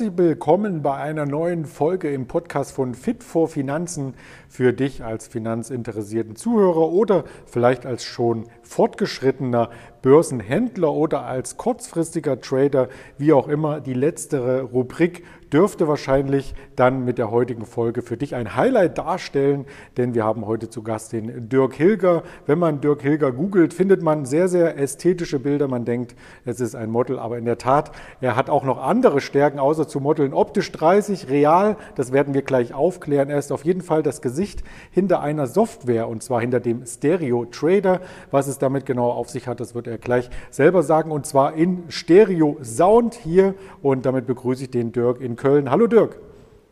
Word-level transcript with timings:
Herzlich 0.00 0.16
willkommen 0.16 0.80
bei 0.80 0.94
einer 0.94 1.26
neuen 1.26 1.66
Folge 1.66 2.10
im 2.10 2.26
Podcast 2.26 2.72
von 2.72 2.94
Fit 2.94 3.22
for 3.22 3.48
Finanzen 3.48 4.14
für 4.48 4.72
dich 4.72 5.04
als 5.04 5.28
finanzinteressierten 5.28 6.36
Zuhörer 6.36 6.90
oder 6.90 7.24
vielleicht 7.44 7.84
als 7.84 8.04
schon 8.04 8.46
fortgeschrittener 8.62 9.68
Börsenhändler 10.00 10.90
oder 10.90 11.26
als 11.26 11.58
kurzfristiger 11.58 12.40
Trader, 12.40 12.88
wie 13.18 13.34
auch 13.34 13.46
immer. 13.46 13.82
Die 13.82 13.92
letztere 13.92 14.62
Rubrik 14.62 15.22
dürfte 15.52 15.88
wahrscheinlich 15.88 16.54
dann 16.76 17.04
mit 17.04 17.18
der 17.18 17.30
heutigen 17.30 17.66
Folge 17.66 18.02
für 18.02 18.16
dich 18.16 18.34
ein 18.34 18.56
Highlight 18.56 18.98
darstellen, 18.98 19.66
denn 19.96 20.14
wir 20.14 20.24
haben 20.24 20.46
heute 20.46 20.70
zu 20.70 20.82
Gast 20.82 21.12
den 21.12 21.48
Dirk 21.48 21.74
Hilger. 21.74 22.22
Wenn 22.46 22.58
man 22.58 22.80
Dirk 22.80 23.02
Hilger 23.02 23.32
googelt, 23.32 23.74
findet 23.74 24.02
man 24.02 24.24
sehr, 24.24 24.48
sehr 24.48 24.78
ästhetische 24.78 25.38
Bilder. 25.38 25.68
Man 25.68 25.84
denkt, 25.84 26.14
es 26.44 26.60
ist 26.60 26.74
ein 26.74 26.90
Model, 26.90 27.18
aber 27.18 27.38
in 27.38 27.44
der 27.44 27.58
Tat, 27.58 27.90
er 28.20 28.36
hat 28.36 28.48
auch 28.48 28.64
noch 28.64 28.78
andere 28.78 29.20
Stärken, 29.20 29.58
außer 29.58 29.88
zu 29.88 30.00
modeln. 30.00 30.32
Optisch 30.32 30.70
30, 30.72 31.28
real, 31.28 31.76
das 31.96 32.12
werden 32.12 32.34
wir 32.34 32.42
gleich 32.42 32.72
aufklären. 32.72 33.30
Er 33.30 33.38
ist 33.38 33.52
auf 33.52 33.64
jeden 33.64 33.82
Fall 33.82 34.02
das 34.02 34.22
Gesicht 34.22 34.62
hinter 34.90 35.20
einer 35.20 35.46
Software 35.46 36.08
und 36.08 36.22
zwar 36.22 36.40
hinter 36.40 36.60
dem 36.60 36.86
Stereo 36.86 37.44
Trader. 37.44 38.00
Was 38.30 38.46
es 38.46 38.58
damit 38.58 38.86
genau 38.86 39.10
auf 39.10 39.28
sich 39.28 39.46
hat, 39.48 39.60
das 39.60 39.74
wird 39.74 39.86
er 39.86 39.98
gleich 39.98 40.30
selber 40.50 40.82
sagen 40.82 41.10
und 41.10 41.26
zwar 41.26 41.54
in 41.54 41.84
Stereo 41.88 42.58
Sound 42.62 43.14
hier 43.14 43.54
und 43.82 44.06
damit 44.06 44.26
begrüße 44.26 44.64
ich 44.64 44.70
den 44.70 44.92
Dirk 44.92 45.20
in 45.20 45.36
Köln. 45.40 45.70
Hallo 45.70 45.86
Dirk. 45.86 46.18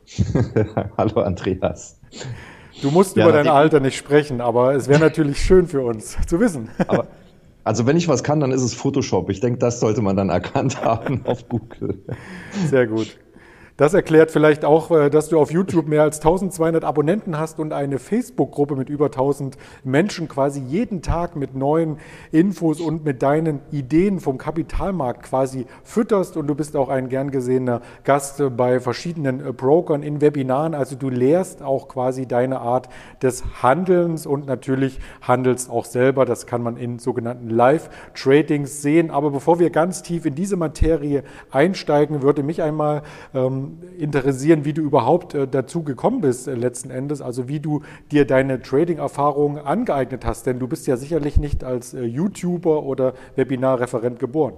Hallo 0.99 1.23
Andreas. 1.23 1.99
Du 2.83 2.91
musst 2.91 3.17
ja, 3.17 3.25
über 3.25 3.33
dein 3.33 3.49
Alter 3.49 3.81
nicht 3.81 3.97
sprechen, 3.97 4.43
aber 4.43 4.75
es 4.75 4.89
wäre 4.89 5.01
natürlich 5.01 5.41
schön 5.41 5.67
für 5.67 5.81
uns 5.81 6.19
zu 6.27 6.39
wissen. 6.39 6.69
Aber, 6.87 7.07
also 7.65 7.87
wenn 7.87 7.97
ich 7.97 8.09
was 8.09 8.23
kann, 8.23 8.41
dann 8.41 8.53
ist 8.53 8.63
es 8.63 8.75
Photoshop. 8.75 9.31
Ich 9.31 9.41
denke, 9.41 9.59
das 9.59 9.81
sollte 9.81 10.03
man 10.03 10.17
dann 10.17 10.29
erkannt 10.29 10.85
haben 10.85 11.23
auf 11.25 11.49
Google. 11.49 12.05
Sehr 12.69 12.87
gut. 12.87 13.17
Das 13.79 13.95
erklärt 13.95 14.33
vielleicht 14.33 14.65
auch, 14.65 14.91
äh, 14.91 15.09
dass 15.09 15.29
du 15.29 15.39
auf 15.39 15.53
YouTube 15.53 15.87
mehr 15.87 16.03
als 16.03 16.19
1200 16.19 16.83
Abonnenten 16.83 17.39
hast 17.39 17.61
und 17.61 17.73
eine 17.73 18.01
Facebook-Gruppe 18.01 18.75
mit 18.75 18.89
über 18.89 19.07
1000 19.07 19.57
Menschen 19.85 20.27
quasi 20.27 20.61
jeden 20.61 21.01
Tag 21.01 21.37
mit 21.37 21.55
neuen 21.55 21.99
Infos 22.33 22.81
und 22.81 23.05
mit 23.05 23.23
deinen 23.23 23.61
Ideen 23.71 24.19
vom 24.19 24.37
Kapitalmarkt 24.37 25.23
quasi 25.23 25.65
fütterst. 25.85 26.37
Und 26.37 26.49
du 26.49 26.57
bist 26.57 26.75
auch 26.75 26.89
ein 26.89 27.09
gern 27.09 27.31
gesehener 27.31 27.81
Gast 28.03 28.43
bei 28.57 28.81
verschiedenen 28.81 29.47
äh, 29.47 29.53
Brokern 29.53 30.03
in 30.03 30.21
Webinaren. 30.21 30.75
Also 30.75 30.97
du 30.97 31.09
lehrst 31.09 31.63
auch 31.63 31.87
quasi 31.87 32.27
deine 32.27 32.59
Art 32.59 32.89
des 33.23 33.45
Handelns 33.63 34.27
und 34.27 34.47
natürlich 34.47 34.99
handelst 35.21 35.71
auch 35.71 35.85
selber. 35.85 36.25
Das 36.25 36.49
kann 36.49 36.65
man 36.65 36.79
in 36.79 36.99
sogenannten 36.99 37.49
Live-Tradings 37.49 38.83
sehen. 38.83 39.13
Aber 39.13 39.31
bevor 39.31 39.61
wir 39.61 39.71
ganz 39.71 40.03
tief 40.03 40.27
in 40.27 40.35
diese 40.35 40.57
Materie 40.57 41.23
einsteigen, 41.53 42.23
würde 42.23 42.43
mich 42.43 42.61
einmal 42.61 43.03
ähm, 43.35 43.68
interessieren, 43.99 44.65
wie 44.65 44.73
du 44.73 44.83
überhaupt 44.83 45.35
äh, 45.35 45.47
dazu 45.47 45.83
gekommen 45.83 46.21
bist 46.21 46.49
äh, 46.49 46.55
letzten 46.55 46.91
Endes, 46.91 47.21
also 47.21 47.49
wie 47.49 47.61
du 47.61 47.83
dir 48.11 48.27
deine 48.27 48.61
Trading-Erfahrung 48.61 49.59
angeeignet 49.59 50.25
hast, 50.25 50.47
denn 50.47 50.59
du 50.59 50.69
bist 50.69 50.87
ja 50.87 50.97
sicherlich 50.97 51.39
nicht 51.39 51.65
als 51.65 51.95
äh, 51.95 52.03
YouTuber 52.03 52.83
oder 52.83 53.15
Webinarreferent 53.37 54.19
geboren. 54.19 54.55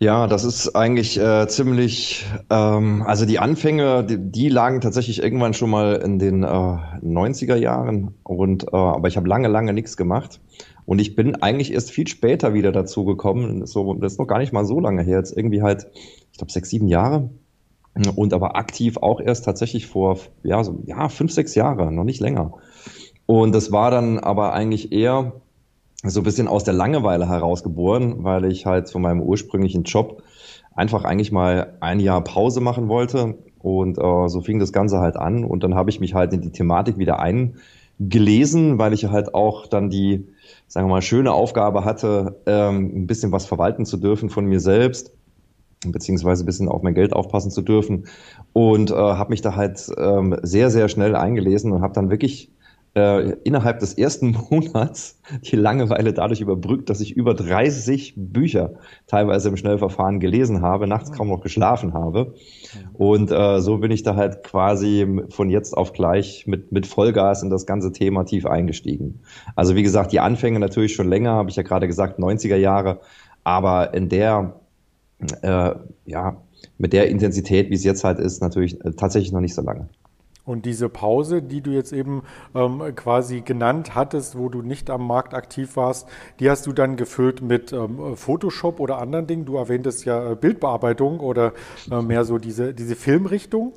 Ja, 0.00 0.26
das 0.26 0.44
ist 0.44 0.74
eigentlich 0.74 1.18
äh, 1.18 1.46
ziemlich, 1.48 2.26
ähm, 2.50 3.02
also 3.06 3.24
die 3.24 3.38
Anfänge, 3.38 4.04
die, 4.04 4.18
die, 4.18 4.48
lagen 4.48 4.80
tatsächlich 4.80 5.22
irgendwann 5.22 5.54
schon 5.54 5.70
mal 5.70 5.94
in 5.94 6.18
den 6.18 6.42
äh, 6.42 6.46
90er 6.46 7.54
Jahren. 7.54 8.14
Und 8.22 8.64
äh, 8.64 8.76
aber 8.76 9.08
ich 9.08 9.16
habe 9.16 9.28
lange, 9.28 9.48
lange 9.48 9.72
nichts 9.72 9.96
gemacht 9.96 10.40
und 10.86 11.00
ich 11.00 11.16
bin 11.16 11.36
eigentlich 11.36 11.72
erst 11.72 11.90
viel 11.90 12.06
später 12.06 12.54
wieder 12.54 12.72
dazu 12.72 13.04
gekommen, 13.04 13.66
so, 13.66 13.94
das 13.94 14.12
ist 14.12 14.18
noch 14.18 14.26
gar 14.26 14.38
nicht 14.38 14.52
mal 14.52 14.64
so 14.64 14.80
lange 14.80 15.02
her, 15.02 15.18
jetzt 15.18 15.36
irgendwie 15.36 15.62
halt 15.62 15.86
ich 16.34 16.38
glaube, 16.38 16.52
sechs, 16.52 16.68
sieben 16.70 16.88
Jahre. 16.88 17.30
Und 18.16 18.34
aber 18.34 18.56
aktiv 18.56 18.96
auch 18.96 19.20
erst 19.20 19.44
tatsächlich 19.44 19.86
vor, 19.86 20.18
ja, 20.42 20.64
so, 20.64 20.82
ja, 20.84 21.08
fünf, 21.08 21.30
sechs 21.30 21.54
Jahre, 21.54 21.92
noch 21.92 22.02
nicht 22.02 22.18
länger. 22.18 22.54
Und 23.26 23.54
das 23.54 23.70
war 23.70 23.92
dann 23.92 24.18
aber 24.18 24.52
eigentlich 24.52 24.90
eher 24.90 25.40
so 26.02 26.20
ein 26.20 26.24
bisschen 26.24 26.48
aus 26.48 26.64
der 26.64 26.74
Langeweile 26.74 27.28
herausgeboren, 27.28 28.24
weil 28.24 28.46
ich 28.46 28.66
halt 28.66 28.90
von 28.90 29.00
meinem 29.00 29.22
ursprünglichen 29.22 29.84
Job 29.84 30.24
einfach 30.74 31.04
eigentlich 31.04 31.30
mal 31.30 31.76
ein 31.78 32.00
Jahr 32.00 32.24
Pause 32.24 32.60
machen 32.60 32.88
wollte. 32.88 33.38
Und 33.60 33.96
äh, 33.96 34.28
so 34.28 34.40
fing 34.40 34.58
das 34.58 34.72
Ganze 34.72 34.98
halt 34.98 35.16
an. 35.16 35.44
Und 35.44 35.62
dann 35.62 35.76
habe 35.76 35.88
ich 35.88 36.00
mich 36.00 36.14
halt 36.14 36.32
in 36.32 36.40
die 36.40 36.50
Thematik 36.50 36.98
wieder 36.98 37.20
eingelesen, 37.20 38.76
weil 38.78 38.92
ich 38.92 39.06
halt 39.06 39.36
auch 39.36 39.68
dann 39.68 39.88
die, 39.88 40.26
sagen 40.66 40.88
wir 40.88 40.92
mal, 40.92 41.02
schöne 41.02 41.32
Aufgabe 41.32 41.84
hatte, 41.84 42.40
ähm, 42.46 42.90
ein 42.94 43.06
bisschen 43.06 43.32
was 43.32 43.46
verwalten 43.46 43.84
zu 43.86 43.96
dürfen 43.96 44.30
von 44.30 44.46
mir 44.46 44.60
selbst 44.60 45.12
beziehungsweise 45.92 46.44
ein 46.44 46.46
bisschen 46.46 46.68
auf 46.68 46.82
mein 46.82 46.94
Geld 46.94 47.12
aufpassen 47.12 47.50
zu 47.50 47.62
dürfen. 47.62 48.06
Und 48.52 48.90
äh, 48.90 48.94
habe 48.94 49.30
mich 49.30 49.42
da 49.42 49.56
halt 49.56 49.86
ähm, 49.98 50.36
sehr, 50.42 50.70
sehr 50.70 50.88
schnell 50.88 51.16
eingelesen 51.16 51.72
und 51.72 51.82
habe 51.82 51.94
dann 51.94 52.10
wirklich 52.10 52.50
äh, 52.94 53.30
innerhalb 53.44 53.80
des 53.80 53.94
ersten 53.94 54.36
Monats 54.50 55.20
die 55.42 55.56
Langeweile 55.56 56.12
dadurch 56.12 56.40
überbrückt, 56.40 56.90
dass 56.90 57.00
ich 57.00 57.16
über 57.16 57.34
30 57.34 58.14
Bücher 58.16 58.74
teilweise 59.06 59.48
im 59.48 59.56
Schnellverfahren 59.56 60.20
gelesen 60.20 60.62
habe, 60.62 60.86
nachts 60.86 61.12
kaum 61.12 61.28
noch 61.28 61.40
geschlafen 61.40 61.94
habe. 61.94 62.34
Und 62.92 63.30
äh, 63.30 63.60
so 63.60 63.78
bin 63.78 63.90
ich 63.90 64.02
da 64.02 64.16
halt 64.16 64.42
quasi 64.44 65.06
von 65.30 65.50
jetzt 65.50 65.76
auf 65.76 65.92
gleich 65.92 66.46
mit, 66.46 66.72
mit 66.72 66.86
Vollgas 66.86 67.42
in 67.42 67.50
das 67.50 67.66
ganze 67.66 67.92
Thema 67.92 68.24
tief 68.24 68.46
eingestiegen. 68.46 69.20
Also 69.56 69.74
wie 69.74 69.82
gesagt, 69.82 70.12
die 70.12 70.20
Anfänge 70.20 70.60
natürlich 70.60 70.94
schon 70.94 71.08
länger, 71.08 71.32
habe 71.32 71.50
ich 71.50 71.56
ja 71.56 71.62
gerade 71.62 71.86
gesagt, 71.86 72.18
90er 72.18 72.56
Jahre, 72.56 73.00
aber 73.42 73.94
in 73.94 74.08
der 74.08 74.54
äh, 75.42 75.74
ja, 76.06 76.36
mit 76.78 76.92
der 76.92 77.08
Intensität, 77.08 77.70
wie 77.70 77.74
es 77.74 77.84
jetzt 77.84 78.04
halt 78.04 78.18
ist, 78.18 78.40
natürlich 78.40 78.82
äh, 78.84 78.92
tatsächlich 78.92 79.32
noch 79.32 79.40
nicht 79.40 79.54
so 79.54 79.62
lange. 79.62 79.88
Und 80.44 80.66
diese 80.66 80.90
Pause, 80.90 81.40
die 81.42 81.62
du 81.62 81.70
jetzt 81.70 81.92
eben 81.92 82.22
ähm, 82.54 82.82
quasi 82.94 83.40
genannt 83.40 83.94
hattest, 83.94 84.36
wo 84.36 84.50
du 84.50 84.60
nicht 84.60 84.90
am 84.90 85.06
Markt 85.06 85.32
aktiv 85.32 85.76
warst, 85.76 86.06
die 86.38 86.50
hast 86.50 86.66
du 86.66 86.72
dann 86.72 86.96
gefüllt 86.96 87.40
mit 87.40 87.72
ähm, 87.72 88.14
Photoshop 88.14 88.78
oder 88.78 88.98
anderen 88.98 89.26
Dingen. 89.26 89.46
Du 89.46 89.56
erwähntest 89.56 90.04
ja 90.04 90.32
äh, 90.32 90.36
Bildbearbeitung 90.36 91.20
oder 91.20 91.54
äh, 91.90 92.02
mehr 92.02 92.24
so 92.24 92.38
diese, 92.38 92.74
diese 92.74 92.94
Filmrichtung. 92.94 93.72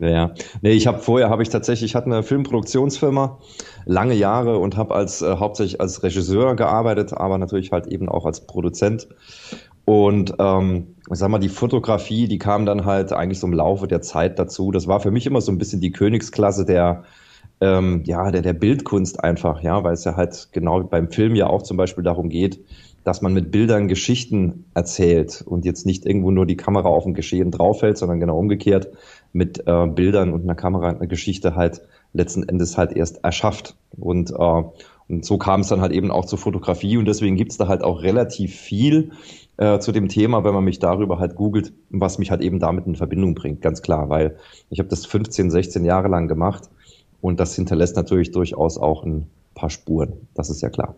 Ja, 0.00 0.08
ja. 0.08 0.34
Nee, 0.62 0.72
ich 0.72 0.88
habe 0.88 0.98
vorher 0.98 1.30
habe 1.30 1.44
ich 1.44 1.48
tatsächlich, 1.50 1.92
ich 1.92 1.94
hatte 1.94 2.06
eine 2.06 2.24
Filmproduktionsfirma, 2.24 3.38
lange 3.84 4.14
Jahre 4.14 4.58
und 4.58 4.76
habe 4.76 4.96
als 4.96 5.22
äh, 5.22 5.36
hauptsächlich 5.36 5.80
als 5.80 6.02
Regisseur 6.02 6.56
gearbeitet, 6.56 7.12
aber 7.12 7.38
natürlich 7.38 7.70
halt 7.70 7.86
eben 7.86 8.08
auch 8.08 8.26
als 8.26 8.44
Produzent 8.44 9.06
und 9.84 10.34
ähm, 10.38 10.96
ich 11.10 11.18
sag 11.18 11.28
mal, 11.28 11.38
die 11.38 11.48
Fotografie, 11.48 12.28
die 12.28 12.38
kam 12.38 12.66
dann 12.66 12.84
halt 12.84 13.12
eigentlich 13.12 13.40
so 13.40 13.46
im 13.46 13.52
Laufe 13.52 13.88
der 13.88 14.02
Zeit 14.02 14.38
dazu. 14.38 14.70
Das 14.70 14.86
war 14.86 15.00
für 15.00 15.10
mich 15.10 15.26
immer 15.26 15.40
so 15.40 15.50
ein 15.50 15.58
bisschen 15.58 15.80
die 15.80 15.90
Königsklasse 15.90 16.64
der, 16.64 17.04
ähm, 17.60 18.02
ja, 18.04 18.30
der, 18.30 18.42
der 18.42 18.52
Bildkunst 18.52 19.22
einfach, 19.22 19.62
ja, 19.62 19.82
weil 19.82 19.94
es 19.94 20.04
ja 20.04 20.16
halt 20.16 20.48
genau 20.52 20.82
beim 20.84 21.10
Film 21.10 21.34
ja 21.34 21.48
auch 21.48 21.62
zum 21.62 21.76
Beispiel 21.76 22.04
darum 22.04 22.28
geht, 22.28 22.60
dass 23.04 23.20
man 23.20 23.32
mit 23.32 23.50
Bildern 23.50 23.88
Geschichten 23.88 24.66
erzählt 24.74 25.42
und 25.44 25.64
jetzt 25.64 25.86
nicht 25.86 26.06
irgendwo 26.06 26.30
nur 26.30 26.46
die 26.46 26.56
Kamera 26.56 26.88
auf 26.88 27.04
ein 27.04 27.14
Geschehen 27.14 27.50
draufhält, 27.50 27.98
sondern 27.98 28.20
genau 28.20 28.38
umgekehrt 28.38 28.88
mit 29.32 29.66
äh, 29.66 29.86
Bildern 29.88 30.32
und 30.32 30.42
einer 30.42 30.54
Kamera 30.54 30.90
eine 30.90 31.08
Geschichte 31.08 31.56
halt 31.56 31.82
letzten 32.12 32.48
Endes 32.48 32.78
halt 32.78 32.92
erst 32.92 33.24
erschafft. 33.24 33.76
Und, 33.98 34.30
äh, 34.30 34.62
und 35.08 35.24
so 35.24 35.38
kam 35.38 35.60
es 35.60 35.68
dann 35.68 35.80
halt 35.80 35.92
eben 35.92 36.10
auch 36.10 36.24
zur 36.24 36.38
Fotografie. 36.38 36.96
Und 36.96 37.06
deswegen 37.06 37.36
gibt's 37.36 37.58
da 37.58 37.68
halt 37.68 37.82
auch 37.82 38.02
relativ 38.02 38.54
viel 38.54 39.12
äh, 39.56 39.78
zu 39.78 39.92
dem 39.92 40.08
Thema, 40.08 40.44
wenn 40.44 40.54
man 40.54 40.64
mich 40.64 40.78
darüber 40.78 41.18
halt 41.18 41.34
googelt, 41.34 41.72
was 41.90 42.18
mich 42.18 42.30
halt 42.30 42.40
eben 42.40 42.58
damit 42.58 42.86
in 42.86 42.96
Verbindung 42.96 43.34
bringt, 43.34 43.60
ganz 43.60 43.82
klar, 43.82 44.08
weil 44.08 44.36
ich 44.70 44.78
habe 44.78 44.88
das 44.88 45.06
15, 45.06 45.50
16 45.50 45.84
Jahre 45.84 46.08
lang 46.08 46.28
gemacht. 46.28 46.70
Und 47.20 47.38
das 47.38 47.54
hinterlässt 47.54 47.94
natürlich 47.94 48.32
durchaus 48.32 48.78
auch 48.78 49.04
ein 49.04 49.28
paar 49.54 49.70
Spuren, 49.70 50.14
das 50.34 50.50
ist 50.50 50.60
ja 50.60 50.70
klar. 50.70 50.96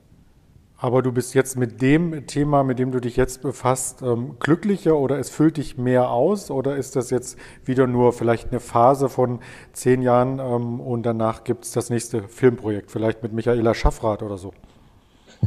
Aber 0.77 1.03
du 1.03 1.13
bist 1.13 1.35
jetzt 1.35 1.57
mit 1.57 1.81
dem 1.83 2.27
Thema, 2.27 2.65
mit 2.65 2.79
dem 2.79 2.91
du 2.91 3.01
dich 3.01 3.17
jetzt 3.17 3.43
befasst, 3.43 4.03
ähm, 4.03 4.37
glücklicher 4.41 4.99
oder 4.99 5.19
es 5.19 5.31
füllt 5.31 5.57
dich 5.57 5.79
mehr 5.79 6.11
aus 6.11 6.51
oder 6.51 6.77
ist 6.77 6.97
das 6.97 7.11
jetzt 7.11 7.39
wieder 7.65 7.87
nur 7.87 8.13
vielleicht 8.13 8.51
eine 8.51 8.61
Phase 8.61 9.09
von 9.09 9.39
zehn 9.73 10.03
Jahren 10.03 10.41
ähm, 10.41 10.81
und 10.81 11.05
danach 11.05 11.45
gibt 11.45 11.65
es 11.65 11.73
das 11.73 11.91
nächste 11.91 12.25
Filmprojekt, 12.29 12.91
vielleicht 12.91 13.23
mit 13.23 13.33
Michaela 13.33 13.73
Schaffrath 13.73 14.23
oder 14.23 14.37
so? 14.37 14.53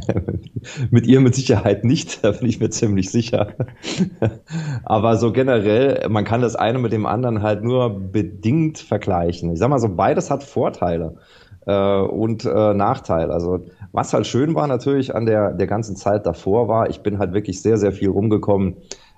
mit 0.90 1.06
ihr 1.06 1.20
mit 1.20 1.34
Sicherheit 1.34 1.84
nicht, 1.84 2.24
da 2.24 2.32
bin 2.32 2.48
ich 2.48 2.60
mir 2.60 2.70
ziemlich 2.70 3.10
sicher. 3.10 3.54
Aber 4.84 5.16
so 5.16 5.32
generell, 5.32 6.08
man 6.08 6.24
kann 6.24 6.40
das 6.40 6.56
eine 6.56 6.78
mit 6.78 6.92
dem 6.92 7.06
anderen 7.06 7.42
halt 7.42 7.62
nur 7.62 7.90
bedingt 7.90 8.78
vergleichen. 8.78 9.52
Ich 9.52 9.58
sag 9.58 9.68
mal 9.68 9.78
so, 9.78 9.88
beides 9.88 10.30
hat 10.30 10.42
Vorteile 10.42 11.16
äh, 11.68 12.00
und 12.00 12.44
äh, 12.44 12.74
Nachteile. 12.74 13.32
Also 13.32 13.66
was 13.92 14.12
halt 14.12 14.26
schön 14.26 14.54
war 14.54 14.66
natürlich 14.66 15.14
an 15.14 15.26
der, 15.26 15.52
der 15.52 15.66
ganzen 15.66 15.94
Zeit 15.94 16.26
davor 16.26 16.66
war, 16.66 16.88
ich 16.90 17.00
bin 17.00 17.18
halt 17.18 17.34
wirklich 17.34 17.62
sehr, 17.62 17.76
sehr 17.76 17.92
viel 17.92 18.08
rumgekommen. 18.08 18.76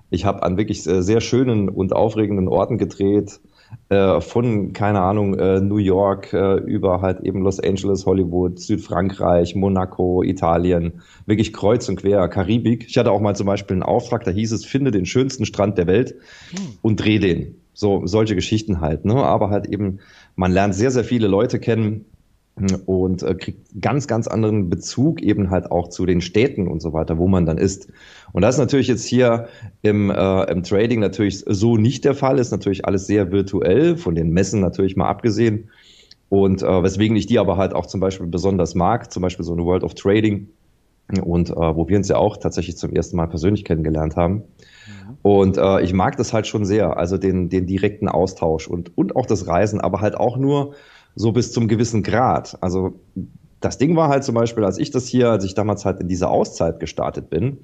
Ich 0.09 0.25
habe 0.25 0.43
an 0.43 0.57
wirklich 0.57 0.83
sehr 0.83 1.21
schönen 1.21 1.69
und 1.69 1.93
aufregenden 1.93 2.49
Orten 2.49 2.77
gedreht 2.77 3.39
äh, 3.87 4.19
von, 4.19 4.73
keine 4.73 4.99
Ahnung, 4.99 5.39
äh, 5.39 5.61
New 5.61 5.77
York 5.77 6.33
äh, 6.33 6.55
über 6.57 7.01
halt 7.01 7.21
eben 7.21 7.41
Los 7.41 7.61
Angeles, 7.61 8.05
Hollywood, 8.05 8.59
Südfrankreich, 8.59 9.55
Monaco, 9.55 10.21
Italien, 10.21 11.01
wirklich 11.25 11.53
kreuz 11.53 11.87
und 11.87 11.95
quer, 11.95 12.27
Karibik. 12.27 12.87
Ich 12.89 12.97
hatte 12.97 13.11
auch 13.11 13.21
mal 13.21 13.37
zum 13.37 13.47
Beispiel 13.47 13.75
einen 13.75 13.83
Auftrag, 13.83 14.25
da 14.25 14.31
hieß 14.31 14.51
es, 14.51 14.65
finde 14.65 14.91
den 14.91 15.05
schönsten 15.05 15.45
Strand 15.45 15.77
der 15.77 15.87
Welt 15.87 16.15
hm. 16.49 16.59
und 16.81 16.97
dreh 16.97 17.19
den. 17.19 17.55
So, 17.73 18.05
solche 18.05 18.35
Geschichten 18.35 18.81
halt, 18.81 19.05
ne? 19.05 19.15
Aber 19.15 19.49
halt 19.49 19.67
eben, 19.67 19.99
man 20.35 20.51
lernt 20.51 20.75
sehr, 20.75 20.91
sehr 20.91 21.05
viele 21.05 21.27
Leute 21.27 21.57
kennen, 21.57 22.03
und 22.85 23.23
äh, 23.23 23.33
kriegt 23.33 23.81
ganz, 23.81 24.07
ganz 24.07 24.27
anderen 24.27 24.69
Bezug 24.69 25.21
eben 25.21 25.49
halt 25.49 25.71
auch 25.71 25.87
zu 25.87 26.05
den 26.05 26.21
Städten 26.21 26.67
und 26.67 26.81
so 26.81 26.93
weiter, 26.93 27.17
wo 27.17 27.27
man 27.27 27.45
dann 27.45 27.57
ist. 27.57 27.87
Und 28.33 28.41
das 28.41 28.55
ist 28.55 28.59
natürlich 28.59 28.87
jetzt 28.87 29.05
hier 29.05 29.47
im, 29.81 30.09
äh, 30.09 30.43
im 30.51 30.63
Trading 30.63 30.99
natürlich 30.99 31.43
so 31.47 31.77
nicht 31.77 32.05
der 32.05 32.13
Fall, 32.13 32.39
ist 32.39 32.51
natürlich 32.51 32.85
alles 32.85 33.07
sehr 33.07 33.31
virtuell, 33.31 33.97
von 33.97 34.15
den 34.15 34.31
Messen 34.31 34.59
natürlich 34.59 34.95
mal 34.95 35.07
abgesehen. 35.07 35.69
Und 36.29 36.61
äh, 36.61 36.83
weswegen 36.83 37.15
ich 37.17 37.25
die 37.25 37.39
aber 37.39 37.57
halt 37.57 37.73
auch 37.73 37.85
zum 37.85 37.99
Beispiel 37.99 38.27
besonders 38.27 38.75
mag, 38.75 39.11
zum 39.11 39.21
Beispiel 39.21 39.43
so 39.43 39.53
eine 39.53 39.65
World 39.65 39.83
of 39.83 39.95
Trading 39.95 40.47
und 41.23 41.49
äh, 41.49 41.55
wo 41.55 41.87
wir 41.89 41.97
uns 41.97 42.07
ja 42.07 42.17
auch 42.17 42.37
tatsächlich 42.37 42.77
zum 42.77 42.93
ersten 42.93 43.17
Mal 43.17 43.27
persönlich 43.27 43.65
kennengelernt 43.65 44.15
haben. 44.15 44.43
Und 45.23 45.57
äh, 45.57 45.81
ich 45.81 45.93
mag 45.93 46.15
das 46.17 46.31
halt 46.31 46.47
schon 46.47 46.65
sehr, 46.65 46.97
also 46.97 47.17
den, 47.17 47.49
den 47.49 47.65
direkten 47.65 48.07
Austausch 48.07 48.67
und, 48.67 48.97
und 48.97 49.15
auch 49.15 49.25
das 49.25 49.47
Reisen, 49.47 49.81
aber 49.81 49.99
halt 50.01 50.15
auch 50.15 50.37
nur 50.37 50.73
so 51.15 51.31
bis 51.31 51.51
zum 51.51 51.67
gewissen 51.67 52.03
Grad. 52.03 52.57
Also 52.61 52.99
das 53.59 53.77
Ding 53.77 53.95
war 53.95 54.09
halt 54.09 54.23
zum 54.23 54.35
Beispiel, 54.35 54.63
als 54.63 54.77
ich 54.77 54.91
das 54.91 55.07
hier, 55.07 55.29
als 55.29 55.45
ich 55.45 55.53
damals 55.53 55.85
halt 55.85 55.99
in 55.99 56.07
dieser 56.07 56.29
Auszeit 56.29 56.79
gestartet 56.79 57.29
bin, 57.29 57.59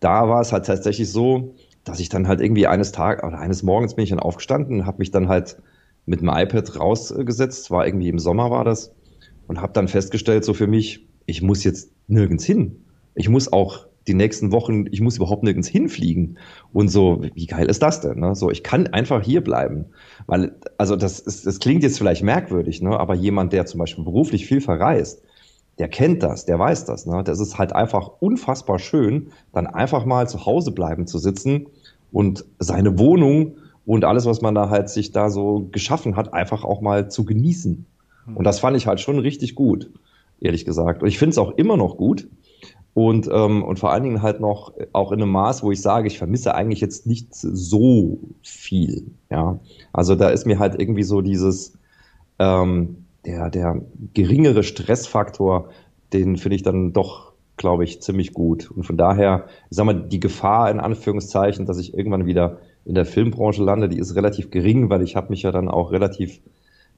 da 0.00 0.28
war 0.28 0.40
es 0.40 0.52
halt 0.52 0.66
tatsächlich 0.66 1.10
so, 1.10 1.54
dass 1.84 2.00
ich 2.00 2.08
dann 2.08 2.26
halt 2.26 2.40
irgendwie 2.40 2.66
eines 2.66 2.92
Tages 2.92 3.24
oder 3.24 3.38
eines 3.38 3.62
Morgens 3.62 3.94
bin 3.94 4.02
ich 4.02 4.10
dann 4.10 4.18
aufgestanden, 4.18 4.86
habe 4.86 4.98
mich 4.98 5.12
dann 5.12 5.28
halt 5.28 5.56
mit 6.04 6.20
dem 6.20 6.28
iPad 6.28 6.78
rausgesetzt, 6.78 7.70
war 7.70 7.86
irgendwie 7.86 8.08
im 8.08 8.18
Sommer 8.18 8.50
war 8.50 8.64
das 8.64 8.92
und 9.46 9.60
habe 9.60 9.72
dann 9.72 9.88
festgestellt 9.88 10.44
so 10.44 10.52
für 10.52 10.66
mich, 10.66 11.06
ich 11.26 11.42
muss 11.42 11.64
jetzt 11.64 11.92
nirgends 12.08 12.44
hin. 12.44 12.84
Ich 13.14 13.28
muss 13.28 13.52
auch 13.52 13.86
die 14.06 14.14
nächsten 14.14 14.52
Wochen, 14.52 14.86
ich 14.90 15.00
muss 15.00 15.16
überhaupt 15.16 15.42
nirgends 15.42 15.68
hinfliegen. 15.68 16.38
Und 16.72 16.88
so, 16.88 17.22
wie 17.34 17.46
geil 17.46 17.66
ist 17.66 17.82
das 17.82 18.00
denn? 18.00 18.20
Ne? 18.20 18.34
So, 18.34 18.50
ich 18.50 18.62
kann 18.62 18.86
einfach 18.88 19.22
hier 19.22 19.42
bleiben. 19.42 19.86
Weil, 20.26 20.54
also 20.78 20.96
das, 20.96 21.18
ist, 21.18 21.46
das 21.46 21.58
klingt 21.58 21.82
jetzt 21.82 21.98
vielleicht 21.98 22.22
merkwürdig, 22.22 22.82
ne? 22.82 22.98
aber 22.98 23.14
jemand, 23.14 23.52
der 23.52 23.66
zum 23.66 23.78
Beispiel 23.78 24.04
beruflich 24.04 24.46
viel 24.46 24.60
verreist, 24.60 25.22
der 25.78 25.88
kennt 25.88 26.22
das, 26.22 26.46
der 26.46 26.58
weiß 26.58 26.84
das. 26.86 27.06
Ne? 27.06 27.22
Das 27.24 27.40
ist 27.40 27.58
halt 27.58 27.74
einfach 27.74 28.10
unfassbar 28.20 28.78
schön, 28.78 29.28
dann 29.52 29.66
einfach 29.66 30.04
mal 30.04 30.28
zu 30.28 30.46
Hause 30.46 30.72
bleiben 30.72 31.06
zu 31.06 31.18
sitzen 31.18 31.66
und 32.12 32.44
seine 32.58 32.98
Wohnung 32.98 33.56
und 33.84 34.04
alles, 34.04 34.26
was 34.26 34.40
man 34.40 34.54
da 34.54 34.70
halt 34.70 34.88
sich 34.88 35.12
da 35.12 35.30
so 35.30 35.68
geschaffen 35.70 36.16
hat, 36.16 36.32
einfach 36.32 36.64
auch 36.64 36.80
mal 36.80 37.10
zu 37.10 37.24
genießen. 37.24 37.86
Und 38.34 38.44
das 38.44 38.58
fand 38.58 38.76
ich 38.76 38.86
halt 38.86 39.00
schon 39.00 39.18
richtig 39.18 39.54
gut, 39.54 39.90
ehrlich 40.40 40.64
gesagt. 40.64 41.02
Und 41.02 41.08
ich 41.08 41.18
finde 41.18 41.30
es 41.30 41.38
auch 41.38 41.52
immer 41.52 41.76
noch 41.76 41.96
gut, 41.96 42.28
und, 42.96 43.28
ähm, 43.30 43.62
und 43.62 43.78
vor 43.78 43.92
allen 43.92 44.04
Dingen 44.04 44.22
halt 44.22 44.40
noch 44.40 44.72
auch 44.94 45.12
in 45.12 45.20
einem 45.20 45.30
Maß, 45.30 45.62
wo 45.62 45.70
ich 45.70 45.82
sage, 45.82 46.06
ich 46.06 46.16
vermisse 46.16 46.54
eigentlich 46.54 46.80
jetzt 46.80 47.06
nicht 47.06 47.28
so 47.30 48.18
viel. 48.40 49.10
Ja, 49.30 49.60
also 49.92 50.14
da 50.14 50.30
ist 50.30 50.46
mir 50.46 50.58
halt 50.58 50.80
irgendwie 50.80 51.02
so 51.02 51.20
dieses 51.20 51.76
ähm, 52.38 53.04
der 53.26 53.50
der 53.50 53.82
geringere 54.14 54.62
Stressfaktor, 54.62 55.68
den 56.14 56.38
finde 56.38 56.56
ich 56.56 56.62
dann 56.62 56.94
doch, 56.94 57.34
glaube 57.58 57.84
ich, 57.84 58.00
ziemlich 58.00 58.32
gut. 58.32 58.70
Und 58.70 58.84
von 58.84 58.96
daher, 58.96 59.44
ich 59.68 59.76
sag 59.76 59.84
mal, 59.84 60.08
die 60.08 60.20
Gefahr 60.20 60.70
in 60.70 60.80
Anführungszeichen, 60.80 61.66
dass 61.66 61.76
ich 61.76 61.92
irgendwann 61.92 62.24
wieder 62.24 62.60
in 62.86 62.94
der 62.94 63.04
Filmbranche 63.04 63.62
lande, 63.62 63.90
die 63.90 63.98
ist 63.98 64.16
relativ 64.16 64.50
gering, 64.50 64.88
weil 64.88 65.02
ich 65.02 65.16
habe 65.16 65.28
mich 65.28 65.42
ja 65.42 65.52
dann 65.52 65.68
auch 65.68 65.92
relativ 65.92 66.40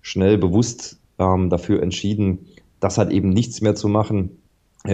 schnell 0.01 0.39
bewusst 0.39 1.01
ähm, 1.19 1.51
dafür 1.51 1.83
entschieden, 1.83 2.47
das 2.79 2.99
halt 2.99 3.11
eben 3.11 3.31
nichts 3.31 3.63
mehr 3.63 3.75
zu 3.75 3.89
machen 3.89 4.31
äh, 4.31 4.48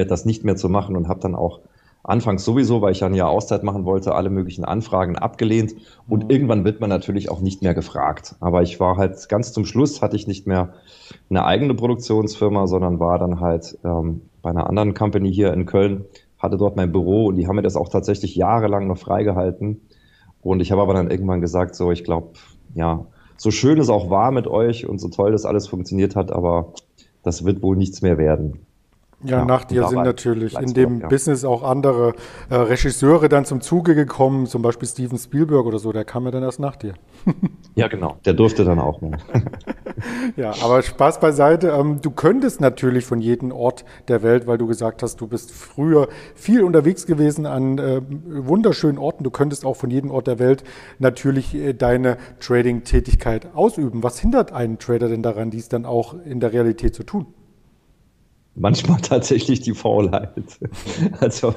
das 0.04 0.24
nicht 0.24 0.44
mehr 0.44 0.56
zu 0.56 0.68
machen 0.68 0.96
und 0.96 1.08
habe 1.08 1.20
dann 1.20 1.34
auch 1.34 1.60
anfangs 2.04 2.44
sowieso, 2.44 2.82
weil 2.82 2.92
ich 2.92 3.00
ja 3.00 3.06
ein 3.06 3.14
Jahr 3.14 3.30
Auszeit 3.30 3.64
machen 3.64 3.84
wollte, 3.84 4.14
alle 4.14 4.30
möglichen 4.30 4.64
Anfragen 4.64 5.16
abgelehnt 5.16 5.74
und 6.06 6.24
mhm. 6.24 6.30
irgendwann 6.30 6.64
wird 6.64 6.80
man 6.80 6.90
natürlich 6.90 7.30
auch 7.30 7.40
nicht 7.40 7.62
mehr 7.62 7.74
gefragt. 7.74 8.36
Aber 8.40 8.62
ich 8.62 8.78
war 8.78 8.96
halt 8.96 9.28
ganz 9.28 9.52
zum 9.52 9.64
Schluss, 9.64 10.02
hatte 10.02 10.16
ich 10.16 10.26
nicht 10.26 10.46
mehr 10.46 10.74
eine 11.30 11.44
eigene 11.44 11.74
Produktionsfirma, 11.74 12.66
sondern 12.66 13.00
war 13.00 13.18
dann 13.18 13.40
halt 13.40 13.78
ähm, 13.84 14.20
bei 14.42 14.50
einer 14.50 14.68
anderen 14.68 14.94
Company 14.94 15.32
hier 15.32 15.52
in 15.52 15.64
Köln, 15.64 16.04
hatte 16.38 16.58
dort 16.58 16.76
mein 16.76 16.92
Büro 16.92 17.26
und 17.26 17.36
die 17.36 17.48
haben 17.48 17.56
mir 17.56 17.62
das 17.62 17.76
auch 17.76 17.88
tatsächlich 17.88 18.36
jahrelang 18.36 18.86
noch 18.86 18.98
freigehalten. 18.98 19.80
Und 20.42 20.60
ich 20.60 20.70
habe 20.72 20.82
aber 20.82 20.92
dann 20.92 21.10
irgendwann 21.10 21.40
gesagt, 21.40 21.74
so, 21.74 21.90
ich 21.90 22.04
glaube, 22.04 22.32
ja, 22.74 23.06
so 23.38 23.50
schön 23.50 23.78
es 23.78 23.88
auch 23.88 24.10
war 24.10 24.30
mit 24.30 24.46
euch 24.46 24.86
und 24.86 25.00
so 25.00 25.08
toll 25.08 25.32
das 25.32 25.46
alles 25.46 25.66
funktioniert 25.66 26.16
hat, 26.16 26.30
aber 26.30 26.74
das 27.22 27.46
wird 27.46 27.62
wohl 27.62 27.76
nichts 27.76 28.02
mehr 28.02 28.18
werden. 28.18 28.63
Ja, 29.24 29.38
ja, 29.38 29.44
nach 29.46 29.64
dir 29.64 29.88
sind 29.88 30.02
natürlich 30.02 30.58
in 30.58 30.74
dem 30.74 31.00
ja. 31.00 31.08
Business 31.08 31.44
auch 31.44 31.62
andere 31.62 32.12
äh, 32.50 32.56
Regisseure 32.56 33.30
dann 33.30 33.46
zum 33.46 33.62
Zuge 33.62 33.94
gekommen, 33.94 34.46
zum 34.46 34.60
Beispiel 34.60 34.86
Steven 34.86 35.18
Spielberg 35.18 35.64
oder 35.64 35.78
so, 35.78 35.92
der 35.92 36.04
kam 36.04 36.26
ja 36.26 36.30
dann 36.30 36.42
erst 36.42 36.60
nach 36.60 36.76
dir. 36.76 36.92
ja, 37.74 37.88
genau, 37.88 38.18
der 38.26 38.34
durfte 38.34 38.64
dann 38.64 38.78
auch 38.78 39.00
mal. 39.00 39.18
ja, 40.36 40.52
aber 40.62 40.82
Spaß 40.82 41.20
beiseite. 41.20 41.68
Ähm, 41.68 42.00
du 42.02 42.10
könntest 42.10 42.60
natürlich 42.60 43.06
von 43.06 43.20
jedem 43.20 43.50
Ort 43.50 43.86
der 44.08 44.22
Welt, 44.22 44.46
weil 44.46 44.58
du 44.58 44.66
gesagt 44.66 45.02
hast, 45.02 45.20
du 45.22 45.26
bist 45.26 45.52
früher 45.52 46.08
viel 46.34 46.62
unterwegs 46.62 47.06
gewesen 47.06 47.46
an 47.46 47.78
äh, 47.78 48.02
wunderschönen 48.26 48.98
Orten. 48.98 49.24
Du 49.24 49.30
könntest 49.30 49.64
auch 49.64 49.76
von 49.76 49.90
jedem 49.90 50.10
Ort 50.10 50.26
der 50.26 50.38
Welt 50.38 50.64
natürlich 50.98 51.54
äh, 51.54 51.72
deine 51.72 52.18
Trading-Tätigkeit 52.40 53.54
ausüben. 53.54 54.02
Was 54.02 54.18
hindert 54.18 54.52
einen 54.52 54.78
Trader 54.78 55.08
denn 55.08 55.22
daran, 55.22 55.50
dies 55.50 55.70
dann 55.70 55.86
auch 55.86 56.14
in 56.26 56.40
der 56.40 56.52
Realität 56.52 56.94
zu 56.94 57.04
tun? 57.04 57.26
Manchmal 58.54 59.00
tatsächlich 59.02 59.60
die 59.60 59.74
Faulheit. 59.74 60.30
Also, 61.20 61.54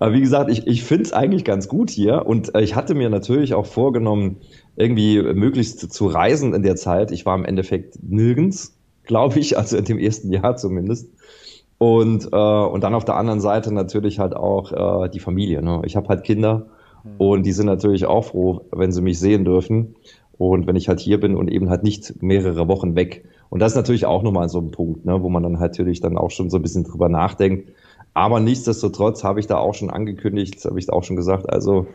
wie 0.00 0.20
gesagt, 0.20 0.50
ich, 0.50 0.66
ich 0.66 0.84
finde 0.84 1.04
es 1.04 1.12
eigentlich 1.12 1.44
ganz 1.44 1.68
gut 1.68 1.90
hier 1.90 2.26
und 2.26 2.54
äh, 2.54 2.62
ich 2.62 2.74
hatte 2.74 2.94
mir 2.94 3.10
natürlich 3.10 3.54
auch 3.54 3.66
vorgenommen, 3.66 4.38
irgendwie 4.76 5.22
möglichst 5.22 5.92
zu 5.92 6.06
reisen 6.06 6.54
in 6.54 6.62
der 6.62 6.76
Zeit. 6.76 7.10
Ich 7.12 7.24
war 7.26 7.36
im 7.36 7.44
Endeffekt 7.44 7.98
nirgends, 8.02 8.76
glaube 9.04 9.38
ich, 9.38 9.56
also 9.56 9.76
in 9.76 9.84
dem 9.84 9.98
ersten 9.98 10.32
Jahr 10.32 10.56
zumindest. 10.56 11.08
Und, 11.78 12.28
äh, 12.32 12.36
und 12.36 12.82
dann 12.82 12.94
auf 12.94 13.04
der 13.04 13.16
anderen 13.16 13.40
Seite 13.40 13.72
natürlich 13.72 14.18
halt 14.18 14.34
auch 14.34 15.04
äh, 15.04 15.08
die 15.10 15.20
Familie. 15.20 15.62
Ne? 15.62 15.82
Ich 15.84 15.96
habe 15.96 16.08
halt 16.08 16.24
Kinder 16.24 16.66
hm. 17.02 17.12
und 17.18 17.42
die 17.44 17.52
sind 17.52 17.66
natürlich 17.66 18.06
auch 18.06 18.24
froh, 18.24 18.62
wenn 18.72 18.92
sie 18.92 19.02
mich 19.02 19.18
sehen 19.18 19.44
dürfen. 19.44 19.96
Und 20.36 20.66
wenn 20.66 20.76
ich 20.76 20.88
halt 20.88 20.98
hier 20.98 21.20
bin 21.20 21.36
und 21.36 21.48
eben 21.48 21.70
halt 21.70 21.84
nicht 21.84 22.20
mehrere 22.22 22.66
Wochen 22.66 22.96
weg. 22.96 23.24
Und 23.50 23.60
das 23.60 23.72
ist 23.72 23.76
natürlich 23.76 24.06
auch 24.06 24.22
nochmal 24.22 24.48
so 24.48 24.60
ein 24.60 24.70
Punkt, 24.70 25.04
ne, 25.04 25.22
wo 25.22 25.28
man 25.28 25.42
dann 25.42 25.52
natürlich 25.52 26.00
dann 26.00 26.18
auch 26.18 26.30
schon 26.30 26.50
so 26.50 26.56
ein 26.56 26.62
bisschen 26.62 26.84
drüber 26.84 27.08
nachdenkt. 27.08 27.70
Aber 28.14 28.40
nichtsdestotrotz 28.40 29.24
habe 29.24 29.40
ich 29.40 29.46
da 29.46 29.58
auch 29.58 29.74
schon 29.74 29.90
angekündigt, 29.90 30.64
habe 30.64 30.78
ich 30.78 30.86
da 30.86 30.92
auch 30.92 31.02
schon 31.02 31.16
gesagt, 31.16 31.50
also 31.50 31.86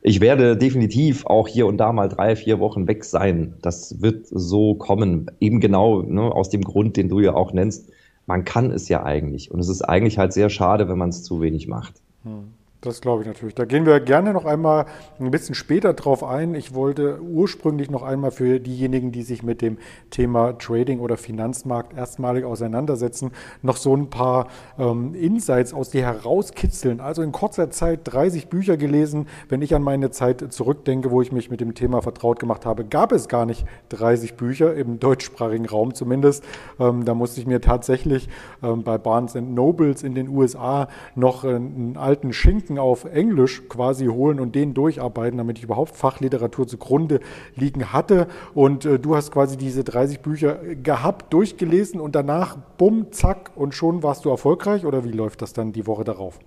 ich 0.00 0.20
werde 0.20 0.56
definitiv 0.56 1.26
auch 1.26 1.48
hier 1.48 1.66
und 1.66 1.78
da 1.78 1.92
mal 1.92 2.08
drei, 2.08 2.36
vier 2.36 2.60
Wochen 2.60 2.86
weg 2.86 3.04
sein. 3.04 3.54
Das 3.62 4.00
wird 4.00 4.26
so 4.28 4.74
kommen. 4.74 5.30
Eben 5.40 5.58
genau 5.58 6.02
ne, 6.02 6.22
aus 6.22 6.48
dem 6.48 6.62
Grund, 6.62 6.96
den 6.96 7.08
du 7.08 7.18
ja 7.18 7.34
auch 7.34 7.52
nennst. 7.52 7.90
Man 8.26 8.44
kann 8.44 8.70
es 8.70 8.88
ja 8.88 9.02
eigentlich. 9.02 9.50
Und 9.50 9.58
es 9.58 9.68
ist 9.68 9.82
eigentlich 9.82 10.18
halt 10.18 10.32
sehr 10.32 10.48
schade, 10.48 10.88
wenn 10.88 10.98
man 10.98 11.08
es 11.08 11.24
zu 11.24 11.40
wenig 11.40 11.66
macht. 11.66 11.94
Hm. 12.22 12.52
Das 12.82 13.00
glaube 13.00 13.22
ich 13.22 13.26
natürlich. 13.26 13.54
Da 13.54 13.64
gehen 13.64 13.86
wir 13.86 13.98
gerne 14.00 14.34
noch 14.34 14.44
einmal 14.44 14.84
ein 15.18 15.30
bisschen 15.30 15.54
später 15.54 15.94
drauf 15.94 16.22
ein. 16.22 16.54
Ich 16.54 16.74
wollte 16.74 17.20
ursprünglich 17.22 17.90
noch 17.90 18.02
einmal 18.02 18.30
für 18.30 18.60
diejenigen, 18.60 19.12
die 19.12 19.22
sich 19.22 19.42
mit 19.42 19.62
dem 19.62 19.78
Thema 20.10 20.52
Trading 20.58 21.00
oder 21.00 21.16
Finanzmarkt 21.16 21.96
erstmalig 21.96 22.44
auseinandersetzen, 22.44 23.32
noch 23.62 23.78
so 23.78 23.96
ein 23.96 24.10
paar 24.10 24.48
ähm, 24.78 25.14
Insights 25.14 25.72
aus 25.72 25.90
dir 25.90 26.02
herauskitzeln. 26.02 27.00
Also 27.00 27.22
in 27.22 27.32
kurzer 27.32 27.70
Zeit 27.70 28.00
30 28.04 28.48
Bücher 28.48 28.76
gelesen. 28.76 29.26
Wenn 29.48 29.62
ich 29.62 29.74
an 29.74 29.82
meine 29.82 30.10
Zeit 30.10 30.52
zurückdenke, 30.52 31.10
wo 31.10 31.22
ich 31.22 31.32
mich 31.32 31.50
mit 31.50 31.62
dem 31.62 31.74
Thema 31.74 32.02
vertraut 32.02 32.38
gemacht 32.38 32.66
habe, 32.66 32.84
gab 32.84 33.10
es 33.10 33.28
gar 33.28 33.46
nicht 33.46 33.64
30 33.88 34.34
Bücher, 34.34 34.74
im 34.74 35.00
deutschsprachigen 35.00 35.66
Raum 35.66 35.94
zumindest. 35.94 36.44
Ähm, 36.78 37.06
da 37.06 37.14
musste 37.14 37.40
ich 37.40 37.46
mir 37.46 37.62
tatsächlich 37.62 38.28
ähm, 38.62 38.82
bei 38.82 38.98
Barnes 38.98 39.34
Nobles 39.34 40.02
in 40.02 40.14
den 40.14 40.28
USA 40.28 40.88
noch 41.14 41.44
einen 41.44 41.96
alten 41.96 42.34
Schinken 42.34 42.65
Artikeln 42.66 42.78
auf 42.78 43.04
Englisch 43.04 43.68
quasi 43.68 44.06
holen 44.06 44.40
und 44.40 44.54
den 44.54 44.74
durcharbeiten, 44.74 45.38
damit 45.38 45.58
ich 45.58 45.64
überhaupt 45.64 45.94
Fachliteratur 45.94 46.66
zugrunde 46.66 47.20
liegen 47.54 47.92
hatte. 47.92 48.26
Und 48.54 48.84
äh, 48.84 48.98
du 48.98 49.14
hast 49.14 49.30
quasi 49.30 49.56
diese 49.56 49.84
30 49.84 50.20
Bücher 50.20 50.58
gehabt, 50.82 51.32
durchgelesen 51.32 52.00
und 52.00 52.16
danach, 52.16 52.56
bumm, 52.76 53.12
zack, 53.12 53.52
und 53.54 53.74
schon 53.74 54.02
warst 54.02 54.24
du 54.24 54.30
erfolgreich 54.30 54.84
oder 54.84 55.04
wie 55.04 55.12
läuft 55.12 55.42
das 55.42 55.52
dann 55.52 55.72
die 55.72 55.86
Woche 55.86 56.02
darauf? 56.02 56.40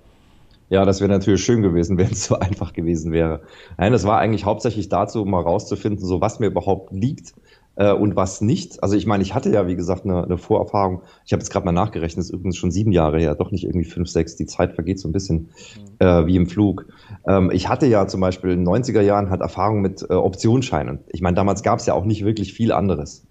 Ja, 0.69 0.85
das 0.85 0.99
wäre 0.99 1.09
natürlich 1.09 1.43
schön 1.43 1.61
gewesen, 1.61 1.97
wenn 1.97 2.11
es 2.11 2.25
so 2.25 2.37
einfach 2.37 2.73
gewesen 2.73 3.13
wäre. 3.13 3.41
Nein, 3.77 3.93
das 3.93 4.03
war 4.03 4.19
eigentlich 4.19 4.43
hauptsächlich 4.43 4.89
dazu, 4.89 5.21
um 5.21 5.31
mal 5.31 5.41
rauszufinden, 5.41 6.05
so 6.05 6.19
was 6.19 6.39
mir 6.39 6.47
überhaupt 6.47 6.91
liegt, 6.91 7.33
äh, 7.79 7.93
und 7.93 8.15
was 8.17 8.41
nicht. 8.41 8.83
Also 8.83 8.95
ich 8.95 9.07
meine, 9.07 9.23
ich 9.23 9.33
hatte 9.33 9.49
ja, 9.49 9.65
wie 9.65 9.75
gesagt, 9.77 10.03
eine, 10.03 10.23
eine 10.23 10.37
Vorerfahrung. 10.37 11.01
Ich 11.25 11.31
habe 11.31 11.41
jetzt 11.41 11.49
gerade 11.49 11.65
mal 11.65 11.71
nachgerechnet, 11.71 12.25
ist 12.25 12.29
übrigens 12.29 12.57
schon 12.57 12.71
sieben 12.71 12.91
Jahre 12.91 13.19
her, 13.19 13.35
doch 13.35 13.51
nicht 13.51 13.63
irgendwie 13.63 13.85
fünf, 13.85 14.09
sechs. 14.09 14.35
Die 14.35 14.45
Zeit 14.45 14.73
vergeht 14.73 14.99
so 14.99 15.07
ein 15.07 15.13
bisschen 15.13 15.49
mhm. 15.99 16.05
äh, 16.05 16.27
wie 16.27 16.35
im 16.35 16.47
Flug. 16.47 16.87
Ähm, 17.25 17.49
ich 17.51 17.69
hatte 17.69 17.87
ja 17.87 18.05
zum 18.05 18.19
Beispiel 18.19 18.51
in 18.51 18.65
den 18.65 18.67
90er 18.67 19.01
Jahren 19.01 19.29
halt 19.29 19.39
Erfahrung 19.39 19.79
mit 19.79 20.05
äh, 20.09 20.13
Optionsscheinen. 20.13 20.99
Ich 21.07 21.21
meine, 21.21 21.35
damals 21.35 21.63
gab 21.63 21.79
es 21.79 21.85
ja 21.85 21.93
auch 21.93 22.03
nicht 22.03 22.25
wirklich 22.25 22.53
viel 22.53 22.73
anderes. 22.73 23.25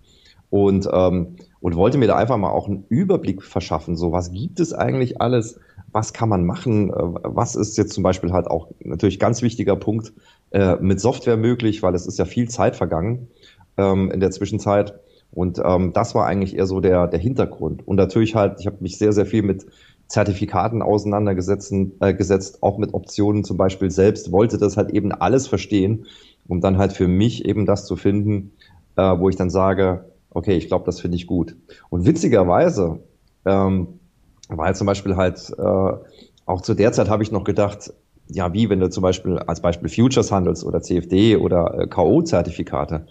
Und, 0.51 0.89
ähm, 0.91 1.37
und 1.61 1.77
wollte 1.77 1.99
mir 1.99 2.07
da 2.07 2.17
einfach 2.17 2.39
mal 2.39 2.49
auch 2.49 2.69
einen 2.69 2.87
Überblick 2.89 3.43
verschaffen. 3.43 3.97
So, 3.97 4.13
was 4.13 4.33
gibt 4.33 4.61
es 4.61 4.73
eigentlich 4.73 5.21
alles? 5.21 5.61
Was 5.93 6.15
kann 6.15 6.31
man 6.31 6.47
machen? 6.47 6.89
Äh, 6.89 6.95
was 7.23 7.55
ist 7.55 7.77
jetzt 7.77 7.93
zum 7.93 8.03
Beispiel 8.03 8.33
halt 8.33 8.47
auch 8.47 8.69
natürlich 8.81 9.19
ganz 9.19 9.43
wichtiger 9.43 9.77
Punkt 9.77 10.15
äh, 10.53 10.77
mit 10.77 11.01
Software 11.01 11.37
möglich, 11.37 11.83
weil 11.83 11.95
es 11.95 12.07
ist 12.07 12.19
ja 12.19 12.25
viel 12.25 12.49
Zeit 12.49 12.77
vergangen 12.77 13.29
ähm, 13.79 14.11
in 14.11 14.21
der 14.21 14.31
Zwischenzeit. 14.31 14.95
Und 15.31 15.61
ähm, 15.65 15.93
das 15.93 16.15
war 16.15 16.27
eigentlich 16.27 16.57
eher 16.57 16.67
so 16.67 16.81
der, 16.81 17.07
der 17.07 17.21
Hintergrund. 17.21 17.87
Und 17.87 17.97
natürlich 17.97 18.35
halt, 18.35 18.61
ich 18.61 18.67
habe 18.67 18.79
mich 18.81 18.99
sehr, 18.99 19.13
sehr 19.13 19.27
viel 19.27 19.43
mit 19.43 19.67
Zertifikaten 20.09 20.83
auseinandergesetzt, 20.83 21.73
äh, 22.01 22.15
gesetzt, 22.15 22.63
auch 22.63 22.79
mit 22.79 22.95
Optionen 22.95 23.45
zum 23.45 23.57
Beispiel 23.57 23.91
selbst, 23.91 24.33
wollte 24.33 24.59
das 24.59 24.77
halt 24.77 24.91
eben 24.91 25.13
alles 25.13 25.47
verstehen, 25.47 26.07
um 26.47 26.61
dann 26.61 26.79
halt 26.79 26.95
für 26.95 27.09
mich 27.09 27.45
eben 27.45 27.67
das 27.67 27.85
zu 27.85 27.95
finden, 27.95 28.53
äh, 28.97 29.03
wo 29.03 29.29
ich 29.29 29.37
dann 29.37 29.51
sage, 29.51 30.07
okay, 30.31 30.57
ich 30.57 30.69
glaube, 30.69 30.87
das 30.87 31.01
finde 31.01 31.17
ich 31.17 31.27
gut. 31.27 31.57
Und 31.91 32.07
witzigerweise 32.07 33.01
ähm, 33.45 34.01
war 34.49 34.73
zum 34.73 34.87
Beispiel 34.87 35.17
halt, 35.17 35.53
äh, 35.59 35.93
auch 36.47 36.63
zu 36.63 36.73
der 36.73 36.93
Zeit 36.93 37.11
habe 37.11 37.23
ich 37.23 37.31
noch 37.31 37.45
gedacht, 37.45 37.93
ja, 38.29 38.53
wie 38.53 38.71
wenn 38.71 38.81
du 38.81 38.89
zum 38.89 39.03
Beispiel 39.03 39.39
als 39.39 39.61
Beispiel 39.61 39.89
Futures 39.89 40.33
handelst 40.33 40.65
oder 40.65 40.81
CFD 40.81 41.37
oder 41.37 41.81
äh, 41.81 41.87
KO-Zertifikate. 41.87 43.07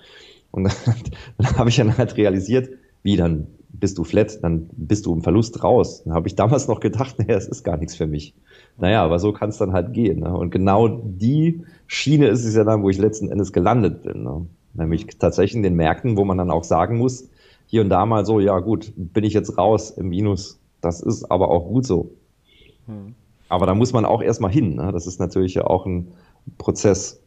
Und 0.57 0.63
dann, 0.65 0.73
dann 1.37 1.57
habe 1.57 1.69
ich 1.69 1.77
dann 1.77 1.97
halt 1.97 2.17
realisiert, 2.17 2.69
wie 3.03 3.15
dann 3.15 3.47
bist 3.69 3.97
du 3.99 4.03
flat, 4.03 4.43
dann 4.43 4.69
bist 4.73 5.05
du 5.05 5.13
im 5.13 5.21
Verlust 5.21 5.63
raus. 5.63 6.03
Dann 6.03 6.13
habe 6.13 6.27
ich 6.27 6.35
damals 6.35 6.67
noch 6.67 6.79
gedacht, 6.79 7.15
naja, 7.19 7.37
es 7.37 7.47
ist 7.47 7.63
gar 7.63 7.77
nichts 7.77 7.95
für 7.95 8.07
mich. 8.07 8.33
Naja, 8.77 9.03
aber 9.03 9.19
so 9.19 9.31
kann 9.31 9.49
es 9.49 9.57
dann 9.57 9.71
halt 9.71 9.93
gehen. 9.93 10.21
Ne? 10.21 10.35
Und 10.35 10.49
genau 10.49 10.87
die 10.87 11.63
Schiene 11.85 12.27
ist 12.27 12.43
es 12.43 12.55
ja 12.55 12.63
dann, 12.63 12.81
wo 12.81 12.89
ich 12.89 12.97
letzten 12.97 13.29
Endes 13.29 13.53
gelandet 13.53 14.03
bin. 14.03 14.23
Ne? 14.23 14.47
Nämlich 14.73 15.05
tatsächlich 15.19 15.55
in 15.55 15.63
den 15.63 15.75
Märkten, 15.75 16.17
wo 16.17 16.25
man 16.25 16.37
dann 16.37 16.51
auch 16.51 16.63
sagen 16.63 16.97
muss, 16.97 17.29
hier 17.67 17.81
und 17.81 17.89
da 17.89 18.05
mal 18.05 18.25
so, 18.25 18.39
ja 18.39 18.59
gut, 18.59 18.93
bin 18.95 19.23
ich 19.23 19.33
jetzt 19.33 19.57
raus 19.57 19.91
im 19.91 20.09
Minus. 20.09 20.59
Das 20.81 21.01
ist 21.01 21.29
aber 21.29 21.49
auch 21.49 21.67
gut 21.67 21.85
so. 21.85 22.11
Hm. 22.87 23.13
Aber 23.49 23.65
da 23.65 23.75
muss 23.75 23.93
man 23.93 24.05
auch 24.05 24.21
erstmal 24.21 24.51
hin. 24.51 24.75
Ne? 24.75 24.91
Das 24.91 25.05
ist 25.05 25.19
natürlich 25.19 25.53
ja 25.53 25.65
auch 25.65 25.85
ein 25.85 26.13
Prozess. 26.57 27.21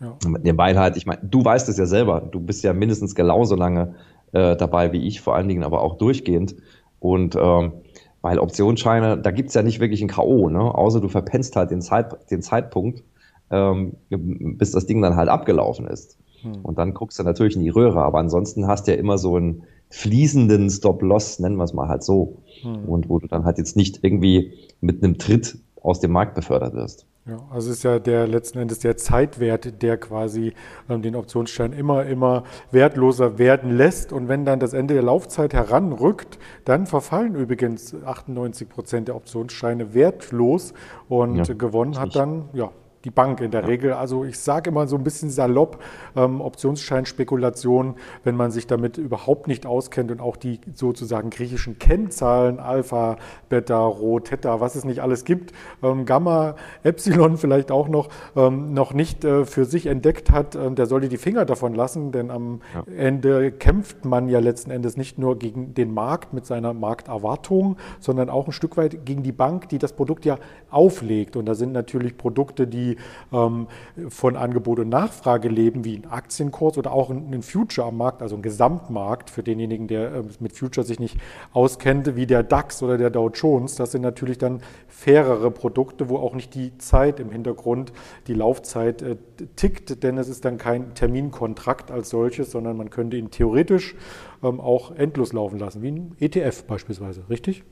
Ja. 0.00 0.16
Weil 0.22 0.78
halt, 0.78 0.96
ich 0.96 1.06
meine, 1.06 1.20
du 1.22 1.44
weißt 1.44 1.68
es 1.68 1.76
ja 1.76 1.86
selber, 1.86 2.20
du 2.20 2.40
bist 2.40 2.62
ja 2.62 2.72
mindestens 2.72 3.14
genauso 3.14 3.56
lange 3.56 3.94
äh, 4.32 4.56
dabei 4.56 4.92
wie 4.92 5.06
ich, 5.06 5.20
vor 5.20 5.34
allen 5.34 5.48
Dingen 5.48 5.64
aber 5.64 5.82
auch 5.82 5.98
durchgehend. 5.98 6.54
Und 7.00 7.36
ähm, 7.36 7.72
weil 8.20 8.38
Optionsscheine, 8.38 9.18
da 9.18 9.30
gibt's 9.30 9.54
ja 9.54 9.62
nicht 9.62 9.80
wirklich 9.80 10.02
ein 10.02 10.08
K.O., 10.08 10.48
ne? 10.48 10.60
außer 10.74 11.00
du 11.00 11.08
verpennst 11.08 11.56
halt 11.56 11.70
den, 11.70 11.80
Zeit, 11.80 12.30
den 12.30 12.42
Zeitpunkt, 12.42 13.04
ähm, 13.50 13.94
bis 14.08 14.72
das 14.72 14.86
Ding 14.86 15.00
dann 15.02 15.16
halt 15.16 15.28
abgelaufen 15.28 15.86
ist. 15.86 16.18
Hm. 16.42 16.60
Und 16.62 16.78
dann 16.78 16.94
guckst 16.94 17.18
du 17.18 17.22
natürlich 17.22 17.56
in 17.56 17.62
die 17.62 17.68
Röhre, 17.68 18.02
aber 18.02 18.18
ansonsten 18.18 18.66
hast 18.66 18.86
du 18.86 18.92
ja 18.92 18.98
immer 18.98 19.18
so 19.18 19.36
einen 19.36 19.62
fließenden 19.90 20.68
Stop-Loss, 20.68 21.38
nennen 21.38 21.56
wir 21.56 21.64
es 21.64 21.72
mal 21.72 21.88
halt 21.88 22.02
so. 22.02 22.42
Hm. 22.62 22.84
Und 22.84 23.08
wo 23.08 23.18
du 23.18 23.28
dann 23.28 23.44
halt 23.44 23.58
jetzt 23.58 23.76
nicht 23.76 24.00
irgendwie 24.02 24.52
mit 24.80 25.02
einem 25.02 25.18
Tritt 25.18 25.58
aus 25.80 26.00
dem 26.00 26.12
Markt 26.12 26.34
befördert 26.34 26.74
wirst. 26.74 27.06
Ja, 27.28 27.36
also 27.50 27.70
ist 27.70 27.82
ja 27.82 27.98
der 27.98 28.26
letzten 28.26 28.58
Endes 28.58 28.78
der 28.78 28.96
Zeitwert, 28.96 29.82
der 29.82 29.98
quasi 29.98 30.54
ähm, 30.88 31.02
den 31.02 31.14
Optionsschein 31.14 31.74
immer, 31.74 32.06
immer 32.06 32.44
wertloser 32.70 33.38
werden 33.38 33.76
lässt. 33.76 34.12
Und 34.14 34.28
wenn 34.28 34.46
dann 34.46 34.60
das 34.60 34.72
Ende 34.72 34.94
der 34.94 35.02
Laufzeit 35.02 35.52
heranrückt, 35.52 36.38
dann 36.64 36.86
verfallen 36.86 37.34
übrigens 37.34 37.94
98 37.94 38.68
Prozent 38.68 39.08
der 39.08 39.16
Optionsscheine 39.16 39.92
wertlos 39.92 40.72
und 41.08 41.46
ja, 41.46 41.54
gewonnen 41.54 41.98
hat 41.98 42.16
dann 42.16 42.48
ja 42.54 42.70
die 43.04 43.10
Bank 43.10 43.40
in 43.40 43.50
der. 43.50 43.68
Regel. 43.68 43.92
Also 43.92 44.24
ich 44.24 44.38
sage 44.38 44.70
immer 44.70 44.86
so 44.86 44.96
ein 44.96 45.04
bisschen 45.04 45.30
salopp, 45.30 45.78
ähm, 46.16 46.40
Optionsscheinspekulation, 46.40 47.94
wenn 48.24 48.36
man 48.36 48.50
sich 48.50 48.66
damit 48.66 48.98
überhaupt 48.98 49.46
nicht 49.46 49.66
auskennt 49.66 50.10
und 50.10 50.20
auch 50.20 50.36
die 50.36 50.60
sozusagen 50.74 51.30
griechischen 51.30 51.78
Kennzahlen, 51.78 52.58
Alpha, 52.58 53.16
Beta, 53.48 53.78
Rho, 53.78 54.20
Theta, 54.20 54.60
was 54.60 54.74
es 54.74 54.84
nicht 54.84 55.00
alles 55.00 55.24
gibt, 55.24 55.52
ähm, 55.82 56.06
Gamma, 56.06 56.56
Epsilon 56.82 57.36
vielleicht 57.36 57.70
auch 57.70 57.88
noch, 57.88 58.08
ähm, 58.36 58.72
noch 58.72 58.94
nicht 58.94 59.24
äh, 59.24 59.44
für 59.44 59.64
sich 59.64 59.86
entdeckt 59.86 60.30
hat, 60.30 60.54
äh, 60.54 60.70
der 60.70 60.86
sollte 60.86 61.08
die 61.08 61.18
Finger 61.18 61.44
davon 61.44 61.74
lassen, 61.74 62.10
denn 62.10 62.30
am 62.30 62.60
ja. 62.74 62.92
Ende 62.92 63.52
kämpft 63.52 64.04
man 64.04 64.28
ja 64.28 64.38
letzten 64.38 64.70
Endes 64.70 64.96
nicht 64.96 65.18
nur 65.18 65.38
gegen 65.38 65.74
den 65.74 65.92
Markt 65.92 66.32
mit 66.32 66.46
seiner 66.46 66.72
Markterwartung, 66.72 67.76
sondern 68.00 68.30
auch 68.30 68.46
ein 68.46 68.52
Stück 68.52 68.76
weit 68.76 69.04
gegen 69.04 69.22
die 69.22 69.32
Bank, 69.32 69.68
die 69.68 69.78
das 69.78 69.92
Produkt 69.92 70.24
ja 70.24 70.38
auflegt. 70.70 71.36
Und 71.36 71.46
da 71.46 71.54
sind 71.54 71.72
natürlich 71.72 72.16
Produkte, 72.16 72.66
die 72.66 72.87
die 72.88 72.96
ähm, 73.32 73.66
von 74.08 74.36
Angebot 74.36 74.78
und 74.78 74.88
Nachfrage 74.88 75.48
leben, 75.48 75.84
wie 75.84 75.96
ein 75.96 76.10
Aktienkurs 76.10 76.78
oder 76.78 76.92
auch 76.92 77.10
ein, 77.10 77.42
Future 77.42 77.86
am 77.86 77.96
Markt, 77.96 78.22
also 78.22 78.36
ein 78.36 78.42
Gesamtmarkt 78.42 79.30
für 79.30 79.42
denjenigen, 79.42 79.88
der 79.88 80.14
äh, 80.14 80.22
mit 80.40 80.52
Future 80.52 80.86
sich 80.86 80.98
nicht 80.98 81.18
auskennt, 81.52 82.16
wie 82.16 82.26
der 82.26 82.42
DAX 82.42 82.82
oder 82.82 82.98
der 82.98 83.10
Dow 83.10 83.30
Jones. 83.30 83.76
Das 83.76 83.92
sind 83.92 84.02
natürlich 84.02 84.38
dann 84.38 84.60
fairere 84.88 85.50
Produkte, 85.50 86.08
wo 86.08 86.16
auch 86.18 86.34
nicht 86.34 86.54
die 86.54 86.76
Zeit 86.78 87.20
im 87.20 87.30
Hintergrund, 87.30 87.92
die 88.26 88.34
Laufzeit 88.34 89.02
äh, 89.02 89.16
tickt, 89.56 90.02
denn 90.02 90.18
es 90.18 90.28
ist 90.28 90.44
dann 90.44 90.58
kein 90.58 90.94
Terminkontrakt 90.94 91.90
als 91.90 92.10
solches, 92.10 92.50
sondern 92.50 92.76
man 92.76 92.90
könnte 92.90 93.16
ihn 93.16 93.30
theoretisch 93.30 93.94
ähm, 94.42 94.60
auch 94.60 94.94
endlos 94.94 95.32
laufen 95.32 95.58
lassen, 95.58 95.82
wie 95.82 95.90
ein 95.90 96.16
ETF 96.20 96.64
beispielsweise, 96.64 97.28
richtig? 97.28 97.64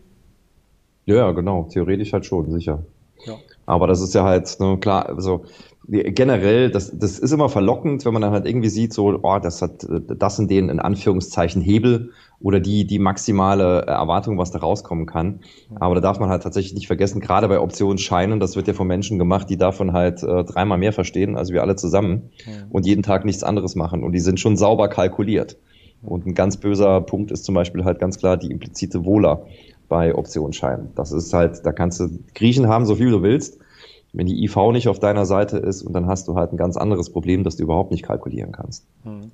Ja, 1.05 1.31
genau, 1.31 1.65
theoretisch 1.65 2.13
halt 2.13 2.27
schon, 2.27 2.51
sicher. 2.51 2.85
Ja. 3.25 3.35
Aber 3.67 3.87
das 3.87 4.01
ist 4.01 4.15
ja 4.15 4.25
halt, 4.25 4.59
ne, 4.61 4.79
klar, 4.79 5.09
also 5.09 5.45
generell, 5.89 6.71
das, 6.71 6.99
das 6.99 7.19
ist 7.19 7.33
immer 7.33 7.49
verlockend, 7.49 8.05
wenn 8.05 8.13
man 8.13 8.23
dann 8.23 8.33
halt 8.33 8.47
irgendwie 8.47 8.69
sieht, 8.69 8.93
so, 8.93 9.21
oh, 9.23 9.39
das 9.39 9.63
hat 9.63 9.87
das 9.89 10.39
in 10.39 10.49
den 10.49 10.69
in 10.69 10.81
Anführungszeichen 10.81 11.63
Hebel 11.63 12.11
oder 12.41 12.61
die, 12.61 12.87
die 12.87 12.99
maximale 12.99 13.83
Erwartung, 13.83 14.37
was 14.37 14.51
da 14.51 14.59
rauskommen 14.59 15.07
kann. 15.07 15.41
Aber 15.77 15.95
da 15.95 16.01
darf 16.01 16.19
man 16.19 16.29
halt 16.29 16.43
tatsächlich 16.43 16.75
nicht 16.75 16.87
vergessen, 16.89 17.21
gerade 17.21 17.49
bei 17.49 17.61
Optionsscheinen, 17.61 18.41
das 18.41 18.57
wird 18.57 18.67
ja 18.67 18.75
von 18.75 18.87
Menschen 18.87 19.19
gemacht, 19.19 19.49
die 19.49 19.57
davon 19.57 19.93
halt 19.93 20.23
äh, 20.23 20.45
dreimal 20.45 20.79
mehr 20.79 20.93
verstehen 20.93 21.37
als 21.37 21.51
wir 21.51 21.63
alle 21.63 21.77
zusammen 21.77 22.31
ja. 22.45 22.53
und 22.71 22.85
jeden 22.85 23.03
Tag 23.03 23.25
nichts 23.25 23.45
anderes 23.45 23.77
machen. 23.77 24.03
Und 24.03 24.13
die 24.13 24.21
sind 24.21 24.41
schon 24.41 24.57
sauber 24.57 24.89
kalkuliert. 24.89 25.57
Und 26.03 26.27
ein 26.27 26.35
ganz 26.35 26.59
böser 26.59 27.01
Punkt 27.01 27.31
ist 27.31 27.45
zum 27.45 27.55
Beispiel 27.55 27.85
halt 27.85 27.99
ganz 27.99 28.19
klar 28.19 28.37
die 28.37 28.51
implizite 28.51 29.05
Wohler 29.05 29.47
bei 29.89 30.15
Optionsscheinen. 30.15 30.91
Das 30.95 31.13
ist 31.13 31.33
halt, 31.33 31.65
da 31.65 31.73
kannst 31.73 32.01
du 32.01 32.09
Griechen 32.35 32.69
haben, 32.69 32.87
so 32.87 32.97
viel 32.97 33.11
du 33.11 33.23
willst. 33.23 33.59
Wenn 34.13 34.27
die 34.27 34.43
IV 34.45 34.57
nicht 34.73 34.89
auf 34.89 34.99
deiner 34.99 35.27
Seite 35.27 35.59
ist 35.59 35.83
und 35.83 35.93
dann 35.93 36.07
hast 36.07 36.27
du 36.29 36.35
halt 36.37 36.53
ein 36.53 36.57
ganz 36.57 36.77
anderes 36.77 37.11
Problem, 37.11 37.45
das 37.45 37.57
du 37.57 37.65
überhaupt 37.65 37.91
nicht 37.91 38.03
kalkulieren 38.03 38.53
kannst. 38.53 38.87
Hm. 39.05 39.31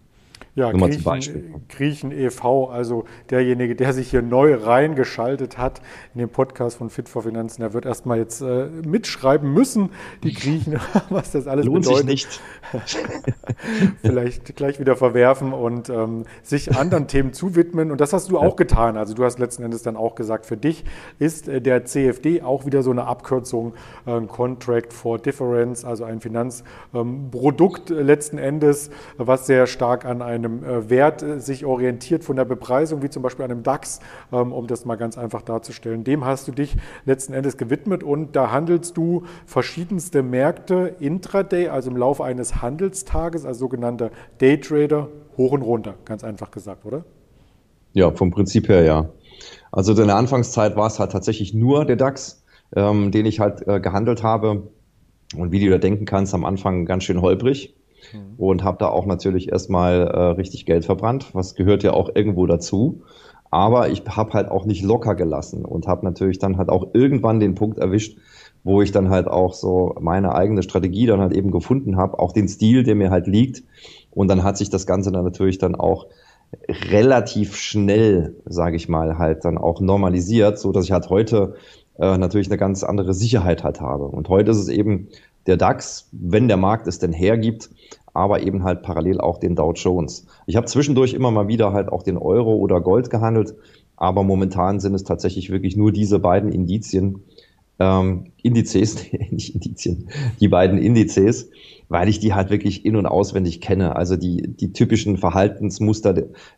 Ja, 0.54 0.71
Griechen, 0.71 1.66
Griechen 1.71 2.12
e.V., 2.12 2.68
also 2.68 3.06
derjenige, 3.30 3.75
der 3.75 3.94
sich 3.94 4.11
hier 4.11 4.21
neu 4.21 4.54
reingeschaltet 4.54 5.56
hat 5.56 5.80
in 6.12 6.18
den 6.18 6.28
Podcast 6.28 6.76
von 6.76 6.90
Fit 6.90 7.09
for 7.09 7.23
Finanzen, 7.23 7.62
der 7.62 7.73
wird 7.73 7.87
erstmal 7.87 8.18
jetzt 8.18 8.42
äh, 8.42 8.66
mitschreiben 8.66 9.50
müssen, 9.50 9.92
die 10.23 10.35
Griechen, 10.35 10.78
was 11.09 11.30
das 11.30 11.47
alles 11.47 11.64
Lohnt 11.64 11.87
bedeutet. 11.87 12.18
Sich 12.18 12.28
nicht. 12.28 12.40
Vielleicht 14.02 14.54
gleich 14.54 14.78
wieder 14.78 14.94
verwerfen 14.94 15.54
und 15.54 15.88
ähm, 15.88 16.25
sich 16.42 16.76
anderen 16.76 17.06
Themen 17.06 17.32
zuwidmen. 17.32 17.90
Und 17.90 18.02
das 18.02 18.12
hast 18.12 18.30
du 18.30 18.35
ja. 18.35 18.47
auch 18.47 18.56
getan. 18.56 18.99
Also 18.99 19.14
du 19.14 19.25
hast 19.25 19.38
letzten 19.38 19.62
Endes 19.62 19.82
dann 19.82 19.97
auch 19.97 20.16
gesagt, 20.16 20.44
für 20.44 20.59
dich 20.59 20.85
ist 21.18 21.49
äh, 21.49 21.62
der 21.62 21.87
CFD 21.87 22.42
auch 22.42 22.66
wieder 22.66 22.82
so 22.82 22.90
eine 22.90 23.06
Abkürzung, 23.06 23.73
äh, 24.04 24.21
Contract 24.26 24.92
for 24.92 25.18
Difference, 25.18 25.82
also 25.87 26.04
ein 26.04 26.21
Finanzprodukt 26.21 27.90
ähm, 27.90 28.06
letzten 28.06 28.37
Endes, 28.37 28.90
was 29.16 29.47
sehr 29.47 29.66
stark 29.66 30.04
an 30.04 30.21
ein 30.21 30.41
einem 30.44 30.64
äh, 30.64 30.90
Wert 30.90 31.22
äh, 31.22 31.40
sich 31.40 31.64
orientiert 31.64 32.25
von 32.25 32.37
der 32.37 32.44
Bepreisung, 32.44 33.02
wie 33.02 33.11
zum 33.11 33.22
Beispiel 33.22 33.44
einem 33.44 33.62
DAX, 33.62 34.00
ähm, 34.32 34.52
um 34.52 34.66
das 34.66 34.84
mal 34.84 34.96
ganz 34.96 35.18
einfach 35.18 35.42
darzustellen. 35.42 36.04
Dem 36.04 36.25
hast 36.25 36.49
du 36.49 36.52
dich 36.52 36.76
letzten 37.04 37.32
Endes 37.32 37.56
gewidmet 37.56 38.02
und 38.02 38.34
da 38.37 38.50
handelst 38.50 38.96
du 38.96 39.25
verschiedenste 39.46 40.22
Märkte 40.22 40.94
intraday, 40.99 41.68
also 41.68 41.90
im 41.90 41.96
Laufe 41.96 42.25
eines 42.25 42.62
Handelstages, 42.62 43.44
als 43.44 43.58
sogenannter 43.58 44.11
Daytrader, 44.38 45.08
hoch 45.37 45.52
und 45.52 45.62
runter, 45.62 45.94
ganz 46.04 46.25
einfach 46.25 46.50
gesagt, 46.50 46.84
oder? 46.84 47.04
Ja, 47.92 48.11
vom 48.11 48.30
Prinzip 48.30 48.68
her 48.68 48.82
ja. 48.82 49.08
Also 49.70 49.92
in 49.92 50.06
der 50.06 50.16
Anfangszeit 50.16 50.76
war 50.76 50.87
es 50.87 50.99
halt 50.99 51.12
tatsächlich 51.12 51.54
nur 51.54 51.84
der 51.84 51.96
DAX, 51.96 52.44
ähm, 52.75 53.11
den 53.11 53.26
ich 53.26 53.40
halt 53.40 53.66
äh, 53.66 53.80
gehandelt 53.80 54.22
habe. 54.22 54.68
Und 55.37 55.52
wie 55.52 55.64
du 55.64 55.70
da 55.70 55.78
denken 55.78 56.04
kannst, 56.04 56.34
am 56.34 56.44
Anfang 56.44 56.84
ganz 56.84 57.04
schön 57.04 57.20
holprig 57.20 57.75
mhm. 58.12 58.35
und 58.37 58.64
habe 58.64 58.78
da 58.78 58.88
auch 58.88 59.06
natürlich 59.06 59.50
erstmal 59.50 60.02
äh, 60.02 60.21
richtig 60.32 60.66
Geld 60.66 60.85
verbrannt, 60.85 61.30
was 61.35 61.54
gehört 61.54 61.82
ja 61.82 61.92
auch 61.92 62.11
irgendwo 62.14 62.47
dazu. 62.47 63.02
Aber 63.50 63.90
ich 63.90 64.02
habe 64.09 64.32
halt 64.32 64.50
auch 64.50 64.64
nicht 64.64 64.82
locker 64.82 65.14
gelassen 65.14 65.66
und 65.66 65.87
habe 65.87 66.06
natürlich 66.06 66.38
dann 66.38 66.56
halt 66.56 66.71
auch 66.71 66.94
irgendwann 66.94 67.38
den 67.38 67.54
Punkt 67.54 67.78
erwischt, 67.78 68.16
wo 68.64 68.80
ich 68.80 68.92
dann 68.92 69.11
halt 69.11 69.28
auch 69.28 69.52
so 69.52 69.94
meine 70.00 70.35
eigene 70.35 70.62
Strategie 70.62 71.06
dann 71.06 71.21
halt 71.21 71.35
eben 71.35 71.50
gefunden 71.50 71.97
habe, 71.97 72.18
auch 72.18 72.32
den 72.32 72.49
Stil, 72.49 72.82
der 72.82 72.94
mir 72.94 73.11
halt 73.11 73.26
liegt. 73.26 73.62
Und 74.11 74.28
dann 74.28 74.42
hat 74.42 74.56
sich 74.56 74.71
das 74.71 74.87
Ganze 74.87 75.12
dann 75.12 75.25
natürlich 75.25 75.59
dann 75.59 75.75
auch 75.75 76.06
relativ 76.68 77.56
schnell, 77.56 78.37
sage 78.47 78.76
ich 78.76 78.88
mal, 78.88 79.18
halt 79.18 79.44
dann 79.44 79.59
auch 79.59 79.80
normalisiert, 79.80 80.59
so 80.59 80.73
dass 80.73 80.85
ich 80.85 80.92
halt 80.92 81.09
heute 81.11 81.54
äh, 81.99 82.18
natürlich 82.18 82.49
eine 82.49 82.59
ganz 82.59 82.85
andere 82.85 83.14
Sicherheit 83.14 83.64
halt 83.64 83.80
habe. 83.80 84.04
Und 84.04 84.28
heute 84.28 84.50
ist 84.50 84.59
es 84.59 84.68
eben 84.68 85.09
der 85.46 85.56
DAX, 85.56 86.08
wenn 86.12 86.49
der 86.49 86.56
Markt 86.56 86.87
es 86.87 86.99
denn 86.99 87.12
hergibt, 87.12 87.70
aber 88.14 88.42
eben 88.42 88.62
halt 88.62 88.82
parallel 88.82 89.20
auch 89.20 89.38
den 89.38 89.56
Dow 89.56 89.72
Jones. 89.72 90.26
Ich 90.46 90.56
habe 90.56 90.66
zwischendurch 90.66 91.14
immer 91.14 91.30
mal 91.30 91.49
wieder 91.49 91.72
halt 91.72 91.88
auch 91.88 92.02
den 92.02 92.18
Euro 92.18 92.54
oder 92.54 92.80
Gold 92.80 93.11
gehandelt, 93.11 93.54
aber 93.96 94.22
momentan 94.22 94.80
sind 94.80 94.94
es 94.94 95.04
tatsächlich 95.04 95.50
wirklich 95.50 95.76
nur 95.76 95.92
diese 95.92 96.18
beiden 96.18 96.52
Indizien, 96.52 97.22
ähm, 97.78 98.32
Indizes, 98.42 99.06
nicht 99.30 99.54
Indizien, 99.54 100.08
die 100.40 100.49
beiden 100.49 100.78
Indizes, 100.78 101.50
weil 101.88 102.08
ich 102.08 102.20
die 102.20 102.34
halt 102.34 102.50
wirklich 102.50 102.84
in- 102.84 102.96
und 102.96 103.06
auswendig 103.06 103.61
kenne. 103.61 103.96
Also 103.96 104.16
die, 104.16 104.42
die 104.49 104.72
typischen 104.72 105.18
Verhaltensmuster 105.18 106.14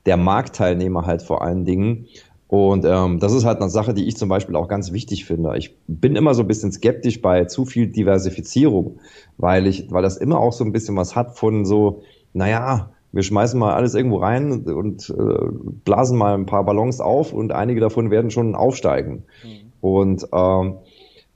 der 0.07 0.17
Marktteilnehmer 0.17 1.07
halt 1.07 1.23
vor 1.23 1.43
allen 1.43 1.65
Dingen. 1.65 2.07
Und 2.49 2.85
ähm, 2.85 3.21
das 3.21 3.33
ist 3.33 3.45
halt 3.45 3.61
eine 3.61 3.71
Sache, 3.71 3.95
die 3.95 4.05
ich 4.05 4.17
zum 4.17 4.29
Beispiel 4.29 4.55
auch 4.57 4.69
ganz 4.69 4.93
wichtig 4.93 5.25
finde. 5.25 5.57
Ich 5.57 5.75
bin 5.87 6.15
immer 6.15 6.35
so 6.35 6.43
ein 6.43 6.49
bisschen 6.49 6.73
skeptisch 6.73 7.21
bei 7.23 7.47
zu 7.47 7.65
viel 7.65 7.87
Diversifizierung, 7.87 8.99
weil 9.39 9.67
ich, 9.67 9.91
weil 9.91 10.03
das 10.03 10.19
immer 10.19 10.39
auch 10.39 10.53
so 10.53 10.65
ein 10.65 10.73
bisschen 10.73 10.97
was 10.97 11.17
hat 11.17 11.37
von 11.37 11.65
so, 11.65 12.03
naja, 12.33 12.91
wir 13.13 13.23
schmeißen 13.23 13.59
mal 13.59 13.75
alles 13.75 13.95
irgendwo 13.95 14.19
rein 14.19 14.65
und, 14.67 15.11
äh, 15.11 15.47
blasen 15.85 16.19
mal 16.19 16.35
ein 16.35 16.47
paar 16.47 16.65
Ballons 16.65 17.01
auf 17.01 17.33
und 17.33 17.53
einige 17.53 17.81
davon 17.81 18.11
werden 18.11 18.31
schon 18.31 18.55
aufsteigen. 18.55 19.23
Mhm. 19.43 19.73
Und 19.81 20.29
ähm, 20.33 20.75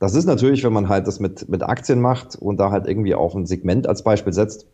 das 0.01 0.15
ist 0.15 0.27
natürlich, 0.27 0.65
wenn 0.65 0.73
man 0.73 0.89
halt 0.89 1.07
das 1.07 1.21
mit, 1.21 1.49
mit 1.49 1.63
Aktien 1.63 2.01
macht 2.01 2.37
und 2.37 2.59
da 2.59 2.71
halt 2.71 2.87
irgendwie 2.87 3.15
auf 3.15 3.35
ein 3.35 3.47
Segment 3.47 3.89
als 3.89 4.03
Beispiel 4.03 4.33
setzt, 4.33 4.67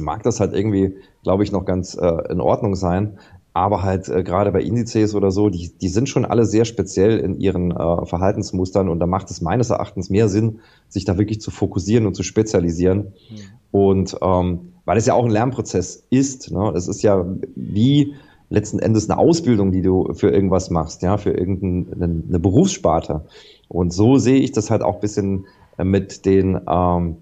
mag 0.00 0.22
das 0.22 0.40
halt 0.40 0.52
irgendwie, 0.52 0.96
glaube 1.22 1.42
ich, 1.42 1.52
noch 1.52 1.64
ganz 1.64 1.94
äh, 1.94 2.30
in 2.30 2.40
Ordnung 2.40 2.74
sein. 2.74 3.18
Aber 3.56 3.82
halt 3.82 4.10
äh, 4.10 4.22
gerade 4.22 4.52
bei 4.52 4.60
Indizes 4.60 5.14
oder 5.14 5.30
so, 5.30 5.48
die, 5.48 5.70
die 5.80 5.88
sind 5.88 6.10
schon 6.10 6.26
alle 6.26 6.44
sehr 6.44 6.66
speziell 6.66 7.16
in 7.16 7.40
ihren 7.40 7.70
äh, 7.70 8.04
Verhaltensmustern 8.04 8.90
und 8.90 9.00
da 9.00 9.06
macht 9.06 9.30
es 9.30 9.40
meines 9.40 9.70
Erachtens 9.70 10.10
mehr 10.10 10.28
Sinn, 10.28 10.60
sich 10.88 11.06
da 11.06 11.16
wirklich 11.16 11.40
zu 11.40 11.50
fokussieren 11.50 12.04
und 12.06 12.14
zu 12.14 12.22
spezialisieren. 12.22 12.98
Mhm. 12.98 13.36
Und 13.70 14.16
ähm, 14.20 14.72
weil 14.84 14.98
es 14.98 15.06
ja 15.06 15.14
auch 15.14 15.24
ein 15.24 15.30
Lernprozess 15.30 16.06
ist, 16.10 16.50
ne? 16.50 16.70
es 16.76 16.86
ist 16.86 17.00
ja 17.00 17.24
wie 17.54 18.16
letzten 18.50 18.78
Endes 18.78 19.08
eine 19.08 19.18
Ausbildung, 19.18 19.72
die 19.72 19.80
du 19.80 20.12
für 20.12 20.28
irgendwas 20.28 20.68
machst, 20.68 21.00
ja, 21.00 21.16
für 21.16 21.30
irgendeine 21.30 22.24
eine 22.28 22.38
Berufssparte. 22.38 23.24
Und 23.68 23.90
so 23.90 24.18
sehe 24.18 24.38
ich 24.38 24.52
das 24.52 24.70
halt 24.70 24.82
auch 24.82 24.96
ein 24.96 25.00
bisschen 25.00 25.46
äh, 25.78 25.84
mit 25.84 26.26
den, 26.26 26.60
ähm, 26.68 27.16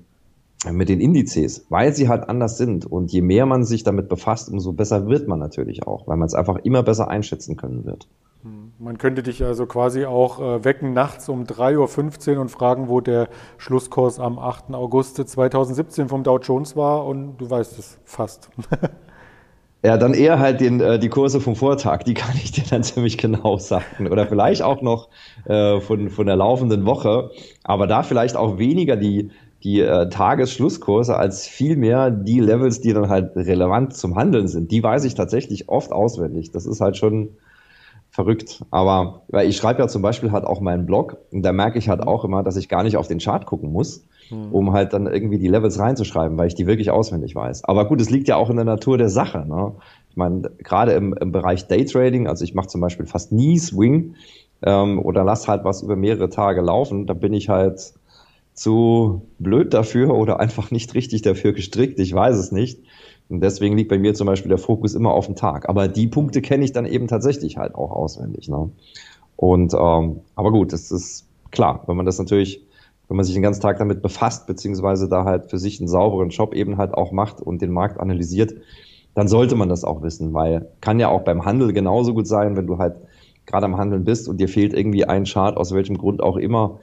mit 0.73 0.89
den 0.89 1.01
Indizes, 1.01 1.67
weil 1.69 1.95
sie 1.95 2.09
halt 2.09 2.29
anders 2.29 2.59
sind. 2.59 2.87
Und 2.87 3.13
je 3.13 3.23
mehr 3.23 3.47
man 3.47 3.65
sich 3.65 3.85
damit 3.85 4.09
befasst, 4.09 4.49
umso 4.49 4.73
besser 4.73 5.09
wird 5.09 5.29
man 5.29 5.39
natürlich 5.39 5.87
auch, 5.87 6.07
weil 6.07 6.17
man 6.17 6.27
es 6.27 6.35
einfach 6.35 6.57
immer 6.65 6.83
besser 6.83 7.09
einschätzen 7.09 7.57
können 7.57 7.85
wird. 7.85 8.09
Man 8.79 8.99
könnte 8.99 9.23
dich 9.23 9.43
also 9.43 9.65
quasi 9.67 10.05
auch 10.05 10.41
äh, 10.41 10.65
wecken 10.65 10.93
nachts 10.93 11.29
um 11.29 11.45
3.15 11.45 12.35
Uhr 12.35 12.41
und 12.41 12.51
fragen, 12.51 12.89
wo 12.89 13.01
der 13.01 13.29
Schlusskurs 13.57 14.21
am 14.21 14.39
8. 14.39 14.75
August 14.75 15.17
2017 15.17 16.09
vom 16.09 16.25
Dow 16.25 16.39
Jones 16.39 16.77
war 16.77 17.07
und 17.07 17.39
du 17.39 17.49
weißt 17.49 17.79
es 17.79 17.99
fast. 18.05 18.51
Ja, 19.85 19.99
dann 19.99 20.15
eher 20.15 20.39
halt 20.39 20.63
den, 20.63 20.81
äh, 20.81 20.99
die 20.99 21.11
Kurse 21.11 21.43
vom 21.43 21.57
Vortag, 21.57 22.05
die 22.05 22.15
kann 22.15 22.35
ich 22.37 22.53
dir 22.53 22.65
dann 22.71 22.83
ziemlich 22.83 23.19
genau 23.19 23.59
sagen. 23.59 24.09
Oder 24.11 24.27
vielleicht 24.27 24.63
auch 24.63 24.81
noch 24.81 25.11
äh, 25.45 25.79
von, 25.79 26.09
von 26.09 26.27
der 26.27 26.37
laufenden 26.37 26.87
Woche, 26.87 27.31
aber 27.65 27.87
da 27.87 28.03
vielleicht 28.03 28.35
auch 28.35 28.57
weniger 28.57 28.97
die, 28.97 29.31
die 29.65 29.81
äh, 29.81 30.11
Tagesschlusskurse 30.11 31.17
als 31.17 31.47
vielmehr 31.47 32.11
die 32.11 32.41
Levels, 32.41 32.83
die 32.83 32.93
dann 32.93 33.09
halt 33.09 33.35
relevant 33.35 33.95
zum 33.95 34.15
Handeln 34.15 34.47
sind. 34.47 34.71
Die 34.71 34.83
weiß 34.83 35.05
ich 35.05 35.15
tatsächlich 35.15 35.71
oft 35.71 35.91
auswendig. 35.91 36.51
Das 36.51 36.67
ist 36.67 36.83
halt 36.83 36.99
schon 36.99 37.31
verrückt. 38.11 38.63
Aber 38.71 39.23
weil 39.29 39.49
ich 39.49 39.57
schreibe 39.57 39.81
ja 39.81 39.89
zum 39.89 40.03
Beispiel 40.03 40.33
halt 40.33 40.45
auch 40.45 40.61
meinen 40.61 40.85
Blog 40.85 41.17
und 41.33 41.43
da 41.43 41.53
merke 41.53 41.79
ich 41.79 41.89
halt 41.89 42.07
auch 42.07 42.25
immer, 42.25 42.43
dass 42.43 42.57
ich 42.57 42.69
gar 42.69 42.83
nicht 42.83 42.99
auf 42.99 43.09
den 43.09 43.19
Chart 43.19 43.47
gucken 43.47 43.73
muss, 43.73 44.05
hm. 44.29 44.53
um 44.53 44.73
halt 44.73 44.93
dann 44.93 45.07
irgendwie 45.07 45.39
die 45.39 45.49
Levels 45.49 45.79
reinzuschreiben, 45.81 46.37
weil 46.37 46.47
ich 46.47 46.55
die 46.55 46.67
wirklich 46.67 46.91
auswendig 46.91 47.35
weiß. 47.35 47.65
Aber 47.65 47.89
gut, 47.89 48.03
es 48.03 48.11
liegt 48.11 48.29
ja 48.29 48.37
auch 48.37 48.51
in 48.51 48.57
der 48.57 48.67
Natur 48.67 48.99
der 48.99 49.09
Sache. 49.09 49.45
Ne? 49.49 49.73
Ich 50.11 50.17
meine, 50.17 50.43
gerade 50.59 50.93
im, 50.93 51.15
im 51.15 51.33
Bereich 51.33 51.67
Daytrading, 51.67 52.29
also 52.29 52.45
ich 52.45 52.55
mache 52.55 52.69
zum 52.69 52.83
Beispiel 52.83 53.07
fast 53.07 53.33
nie 53.33 53.59
Swing 53.59 54.15
ähm, 54.63 55.01
oder 55.01 55.25
lass 55.25 55.49
halt 55.49 55.65
was 55.65 55.83
über 55.83 55.97
mehrere 55.97 56.29
Tage 56.29 56.61
laufen, 56.61 57.07
da 57.07 57.15
bin 57.15 57.33
ich 57.33 57.49
halt 57.49 57.95
zu 58.55 59.23
blöd 59.39 59.75
dafür 59.75 60.15
oder 60.15 60.41
einfach 60.41 60.71
nicht 60.71 60.95
richtig 60.95 61.23
dafür 61.23 61.53
gestrickt, 61.53 61.99
ich 61.99 62.15
weiß 62.15 62.37
es 62.37 62.53
nicht. 62.53 62.81
Und 63.29 63.41
deswegen 63.41 63.77
liegt 63.77 63.89
bei 63.89 63.99
mir 63.99 64.15
zum 64.15 64.27
Beispiel 64.27 64.49
der 64.51 64.59
Fokus 64.59 64.95
immer 64.95 65.13
auf 65.13 65.27
den 65.27 65.35
Tag. 65.35 65.69
Aber 65.69 65.89
die 65.89 66.07
Punkte 66.07 66.43
kenne 66.43 66.65
ich 66.65 66.73
dann 66.73 66.87
eben 66.87 67.09
tatsächlich 67.09 67.57
halt 67.57 67.75
auch 67.75 67.91
auswendig. 67.91 68.49
Ne? 68.49 68.71
Und 69.37 69.75
ähm, 69.75 70.21
aber 70.37 70.53
gut, 70.53 70.73
das 70.73 70.91
ist 70.91 71.27
klar, 71.51 71.83
wenn 71.87 71.97
man 71.97 72.07
das 72.07 72.19
natürlich, 72.19 72.63
wenn 73.09 73.17
man 73.17 73.25
sich 73.25 73.35
den 73.35 73.43
ganzen 73.43 73.63
Tag 73.63 73.79
damit 73.79 74.03
befasst, 74.03 74.47
beziehungsweise 74.47 75.09
da 75.09 75.25
halt 75.25 75.51
für 75.51 75.59
sich 75.59 75.81
einen 75.81 75.89
sauberen 75.89 76.29
Job 76.29 76.55
eben 76.55 76.77
halt 76.77 76.95
auch 76.95 77.13
macht 77.13 77.41
und 77.41 77.63
den 77.63 77.73
Markt 77.73 77.99
analysiert, 77.99 78.55
dann 79.15 79.29
sollte 79.29 79.57
man 79.57 79.69
das 79.69 79.85
auch 79.85 80.03
wissen, 80.03 80.35
weil 80.35 80.69
kann 80.81 80.99
ja 81.01 81.09
auch 81.09 81.23
beim 81.23 81.45
Handel 81.45 81.73
genauso 81.73 82.15
gut 82.15 82.27
sein, 82.27 82.57
wenn 82.57 82.67
du 82.67 82.79
halt 82.79 82.97
gerade 83.47 83.67
am 83.67 83.77
Handeln 83.77 84.05
bist 84.05 84.29
und 84.29 84.39
dir 84.39 84.49
fehlt 84.49 84.75
irgendwie 84.75 85.05
ein 85.05 85.25
Chart, 85.25 85.57
aus 85.57 85.73
welchem 85.73 85.99
Grund 85.99 86.23
auch 86.23 86.37
immer, 86.37 86.81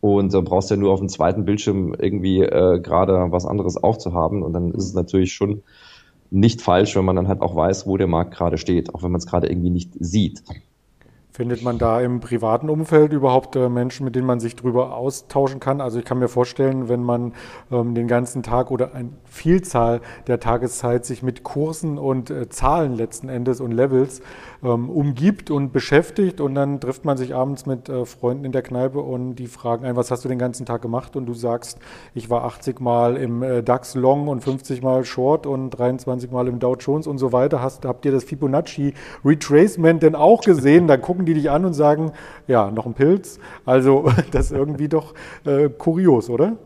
und 0.00 0.34
äh, 0.34 0.42
brauchst 0.42 0.70
ja 0.70 0.76
nur 0.76 0.92
auf 0.92 1.00
dem 1.00 1.08
zweiten 1.08 1.44
Bildschirm 1.44 1.94
irgendwie 1.98 2.40
äh, 2.42 2.80
gerade 2.80 3.26
was 3.30 3.46
anderes 3.46 3.76
aufzuhaben 3.76 4.42
und 4.42 4.52
dann 4.52 4.72
ist 4.72 4.84
es 4.84 4.94
natürlich 4.94 5.32
schon 5.32 5.62
nicht 6.30 6.62
falsch, 6.62 6.96
wenn 6.96 7.04
man 7.04 7.16
dann 7.16 7.28
halt 7.28 7.42
auch 7.42 7.56
weiß, 7.56 7.86
wo 7.86 7.96
der 7.96 8.06
Markt 8.06 8.34
gerade 8.34 8.56
steht, 8.56 8.94
auch 8.94 9.02
wenn 9.02 9.10
man 9.10 9.18
es 9.18 9.26
gerade 9.26 9.48
irgendwie 9.48 9.70
nicht 9.70 9.92
sieht. 9.98 10.42
Findet 11.32 11.62
man 11.62 11.78
da 11.78 12.00
im 12.00 12.18
privaten 12.18 12.68
Umfeld 12.68 13.12
überhaupt 13.12 13.54
äh, 13.54 13.68
Menschen, 13.68 14.04
mit 14.04 14.16
denen 14.16 14.26
man 14.26 14.40
sich 14.40 14.56
darüber 14.56 14.96
austauschen 14.96 15.60
kann? 15.60 15.80
Also 15.80 16.00
ich 16.00 16.04
kann 16.04 16.18
mir 16.18 16.28
vorstellen, 16.28 16.88
wenn 16.88 17.04
man 17.04 17.34
ähm, 17.70 17.94
den 17.94 18.08
ganzen 18.08 18.42
Tag 18.42 18.72
oder 18.72 18.94
eine 18.94 19.10
Vielzahl 19.24 20.00
der 20.26 20.40
Tageszeit 20.40 21.06
sich 21.06 21.22
mit 21.22 21.44
Kursen 21.44 21.98
und 21.98 22.30
äh, 22.30 22.48
Zahlen 22.48 22.96
letzten 22.96 23.28
Endes 23.28 23.60
und 23.60 23.70
Levels 23.70 24.22
umgibt 24.68 25.50
und 25.50 25.72
beschäftigt 25.72 26.40
und 26.40 26.54
dann 26.54 26.80
trifft 26.80 27.04
man 27.04 27.16
sich 27.16 27.34
abends 27.34 27.64
mit 27.64 27.88
äh, 27.88 28.04
Freunden 28.04 28.44
in 28.44 28.52
der 28.52 28.62
Kneipe 28.62 29.00
und 29.00 29.36
die 29.36 29.46
fragen 29.46 29.84
ein, 29.84 29.96
was 29.96 30.10
hast 30.10 30.24
du 30.24 30.28
den 30.28 30.38
ganzen 30.38 30.66
Tag 30.66 30.82
gemacht? 30.82 31.16
Und 31.16 31.26
du 31.26 31.34
sagst, 31.34 31.78
ich 32.14 32.28
war 32.28 32.44
80 32.44 32.80
Mal 32.80 33.16
im 33.16 33.42
äh, 33.42 33.62
DAX 33.62 33.94
Long 33.94 34.28
und 34.28 34.42
50 34.42 34.82
Mal 34.82 35.04
Short 35.04 35.46
und 35.46 35.70
23 35.70 36.30
Mal 36.30 36.48
im 36.48 36.58
Dow 36.58 36.76
Jones 36.78 37.06
und 37.06 37.18
so 37.18 37.32
weiter. 37.32 37.62
Hast, 37.62 37.84
habt 37.84 38.04
ihr 38.04 38.12
das 38.12 38.24
Fibonacci 38.24 38.92
Retracement 39.24 40.02
denn 40.02 40.14
auch 40.14 40.42
gesehen? 40.42 40.86
Dann 40.86 41.00
gucken 41.00 41.24
die 41.24 41.34
dich 41.34 41.50
an 41.50 41.64
und 41.64 41.72
sagen, 41.72 42.12
ja, 42.46 42.70
noch 42.70 42.86
ein 42.86 42.94
Pilz. 42.94 43.38
Also 43.64 44.10
das 44.30 44.46
ist 44.46 44.52
irgendwie 44.52 44.88
doch 44.88 45.14
äh, 45.46 45.70
kurios, 45.70 46.28
oder? 46.28 46.56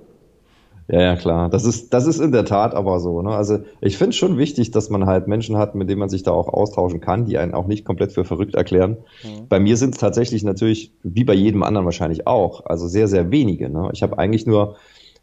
Ja, 0.89 1.01
ja, 1.01 1.17
klar. 1.17 1.49
Das 1.49 1.65
ist, 1.65 1.95
das 1.95 2.07
ist 2.07 2.21
in 2.21 2.33
der 2.33 2.45
Tat 2.45 2.75
aber 2.75 3.01
so. 3.01 3.23
Ne? 3.23 3.31
Also 3.31 3.61
ich 3.81 3.97
finde 3.97 4.11
es 4.11 4.17
schon 4.17 4.37
wichtig, 4.37 4.71
dass 4.71 4.91
man 4.91 5.07
halt 5.07 5.29
Menschen 5.29 5.57
hat, 5.57 5.75
mit 5.75 5.89
denen 5.89 5.99
man 5.99 6.11
sich 6.11 6.23
da 6.23 6.31
auch 6.33 6.49
austauschen 6.49 7.01
kann, 7.01 7.25
die 7.25 7.39
einen 7.39 7.55
auch 7.55 7.67
nicht 7.67 7.85
komplett 7.85 8.13
für 8.13 8.25
verrückt 8.25 8.55
erklären. 8.55 8.99
Mhm. 9.23 9.49
Bei 9.49 9.61
mir 9.61 9.77
sind 9.79 9.95
es 9.95 10.01
tatsächlich 10.01 10.45
natürlich, 10.45 10.93
wie 11.03 11.25
bei 11.25 11.35
jedem 11.35 11.63
anderen 11.63 11.87
wahrscheinlich 11.87 12.27
auch, 12.27 12.67
also 12.67 12.87
sehr, 12.87 13.09
sehr 13.09 13.31
wenige. 13.31 13.71
Ne? 13.71 13.89
Ich 13.95 14.03
habe 14.03 14.19
eigentlich 14.19 14.47
nur 14.47 14.77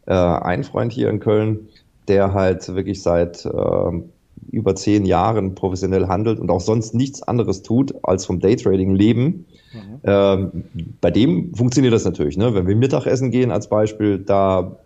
äh, 0.06 0.12
einen 0.14 0.64
Freund 0.64 0.92
hier 0.92 1.08
in 1.08 1.20
Köln, 1.20 1.68
der 2.08 2.34
halt 2.34 2.74
wirklich 2.74 3.00
seit 3.00 3.44
äh, 3.44 4.00
über 4.50 4.74
zehn 4.74 5.06
Jahren 5.06 5.54
professionell 5.54 6.08
handelt 6.08 6.40
und 6.40 6.50
auch 6.50 6.60
sonst 6.60 6.94
nichts 6.94 7.22
anderes 7.22 7.62
tut, 7.62 7.94
als 8.02 8.26
vom 8.26 8.40
Daytrading 8.40 8.96
leben. 8.96 9.46
Mhm. 9.72 10.00
Ähm, 10.02 10.64
bei 11.00 11.12
dem 11.12 11.54
funktioniert 11.54 11.94
das 11.94 12.04
natürlich. 12.04 12.36
Ne? 12.36 12.52
Wenn 12.52 12.66
wir 12.66 12.74
Mittagessen 12.74 13.30
gehen 13.30 13.52
als 13.52 13.68
Beispiel, 13.68 14.18
da 14.18 14.76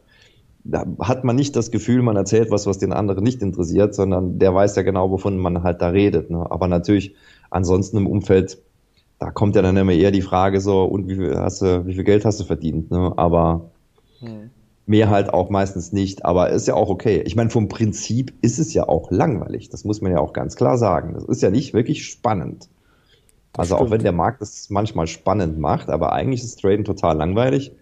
da 0.70 0.84
hat 1.00 1.24
man 1.24 1.36
nicht 1.36 1.54
das 1.56 1.70
Gefühl, 1.70 2.02
man 2.02 2.16
erzählt 2.16 2.50
was, 2.50 2.66
was 2.66 2.78
den 2.78 2.92
anderen 2.92 3.22
nicht 3.22 3.42
interessiert, 3.42 3.94
sondern 3.94 4.38
der 4.38 4.54
weiß 4.54 4.76
ja 4.76 4.82
genau, 4.82 5.10
wovon 5.10 5.38
man 5.38 5.62
halt 5.62 5.80
da 5.80 5.88
redet. 5.88 6.30
Ne? 6.30 6.44
Aber 6.50 6.68
natürlich 6.68 7.14
ansonsten 7.50 7.98
im 7.98 8.06
Umfeld, 8.06 8.58
da 9.18 9.30
kommt 9.30 9.56
ja 9.56 9.62
dann 9.62 9.76
immer 9.76 9.92
eher 9.92 10.10
die 10.10 10.22
Frage 10.22 10.60
so, 10.60 10.84
und 10.84 11.08
wie 11.08 11.16
viel, 11.16 11.36
hast 11.36 11.62
du, 11.62 11.86
wie 11.86 11.94
viel 11.94 12.04
Geld 12.04 12.24
hast 12.24 12.40
du 12.40 12.44
verdient? 12.44 12.90
Ne? 12.90 13.12
Aber 13.16 13.70
hm. 14.18 14.50
mehr 14.86 15.08
halt 15.08 15.32
auch 15.32 15.50
meistens 15.50 15.92
nicht. 15.92 16.24
Aber 16.24 16.50
ist 16.50 16.66
ja 16.66 16.74
auch 16.74 16.88
okay. 16.88 17.22
Ich 17.24 17.36
meine, 17.36 17.50
vom 17.50 17.68
Prinzip 17.68 18.34
ist 18.42 18.58
es 18.58 18.74
ja 18.74 18.88
auch 18.88 19.10
langweilig. 19.10 19.68
Das 19.68 19.84
muss 19.84 20.00
man 20.00 20.12
ja 20.12 20.18
auch 20.18 20.32
ganz 20.32 20.56
klar 20.56 20.78
sagen. 20.78 21.14
Das 21.14 21.24
ist 21.24 21.42
ja 21.42 21.50
nicht 21.50 21.74
wirklich 21.74 22.04
spannend. 22.06 22.68
Das 23.52 23.70
also 23.70 23.76
stimmt. 23.76 23.88
auch 23.88 23.92
wenn 23.92 24.02
der 24.02 24.12
Markt 24.12 24.42
es 24.42 24.68
manchmal 24.68 25.06
spannend 25.06 25.58
macht, 25.58 25.88
aber 25.88 26.12
eigentlich 26.12 26.42
ist 26.42 26.60
Traden 26.60 26.84
total 26.84 27.16
langweilig 27.16 27.72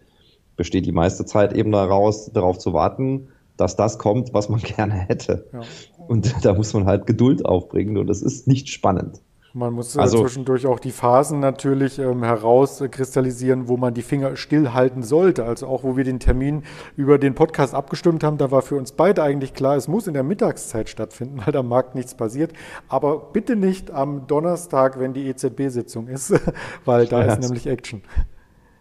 besteht 0.56 0.86
die 0.86 0.92
meiste 0.92 1.24
Zeit 1.24 1.52
eben 1.52 1.72
daraus, 1.72 2.30
darauf 2.32 2.58
zu 2.58 2.72
warten, 2.72 3.28
dass 3.56 3.76
das 3.76 3.98
kommt, 3.98 4.34
was 4.34 4.48
man 4.48 4.60
gerne 4.76 4.94
hätte. 4.94 5.48
Ja. 5.52 5.60
Und 6.06 6.44
da 6.44 6.54
muss 6.54 6.74
man 6.74 6.86
halt 6.86 7.06
Geduld 7.06 7.44
aufbringen 7.44 7.96
und 7.96 8.06
das 8.06 8.22
ist 8.22 8.46
nicht 8.46 8.68
spannend. 8.68 9.20
Man 9.56 9.72
muss 9.72 9.94
äh, 9.94 10.00
also, 10.00 10.20
zwischendurch 10.20 10.66
auch 10.66 10.80
die 10.80 10.90
Phasen 10.90 11.38
natürlich 11.38 12.00
ähm, 12.00 12.24
herauskristallisieren, 12.24 13.68
wo 13.68 13.76
man 13.76 13.94
die 13.94 14.02
Finger 14.02 14.34
stillhalten 14.34 15.04
sollte. 15.04 15.44
Also 15.44 15.68
auch, 15.68 15.84
wo 15.84 15.96
wir 15.96 16.02
den 16.02 16.18
Termin 16.18 16.64
über 16.96 17.18
den 17.18 17.36
Podcast 17.36 17.72
abgestimmt 17.72 18.24
haben, 18.24 18.36
da 18.36 18.50
war 18.50 18.62
für 18.62 18.74
uns 18.74 18.90
beide 18.90 19.22
eigentlich 19.22 19.54
klar, 19.54 19.76
es 19.76 19.86
muss 19.86 20.08
in 20.08 20.14
der 20.14 20.24
Mittagszeit 20.24 20.88
stattfinden, 20.88 21.40
weil 21.44 21.56
am 21.56 21.68
Markt 21.68 21.94
nichts 21.94 22.16
passiert. 22.16 22.52
Aber 22.88 23.30
bitte 23.32 23.54
nicht 23.54 23.92
am 23.92 24.26
Donnerstag, 24.26 24.98
wenn 24.98 25.14
die 25.14 25.28
EZB-Sitzung 25.28 26.08
ist, 26.08 26.34
weil 26.84 27.06
da 27.06 27.24
ja, 27.24 27.34
ist 27.34 27.40
nämlich 27.40 27.68
Action. 27.68 28.02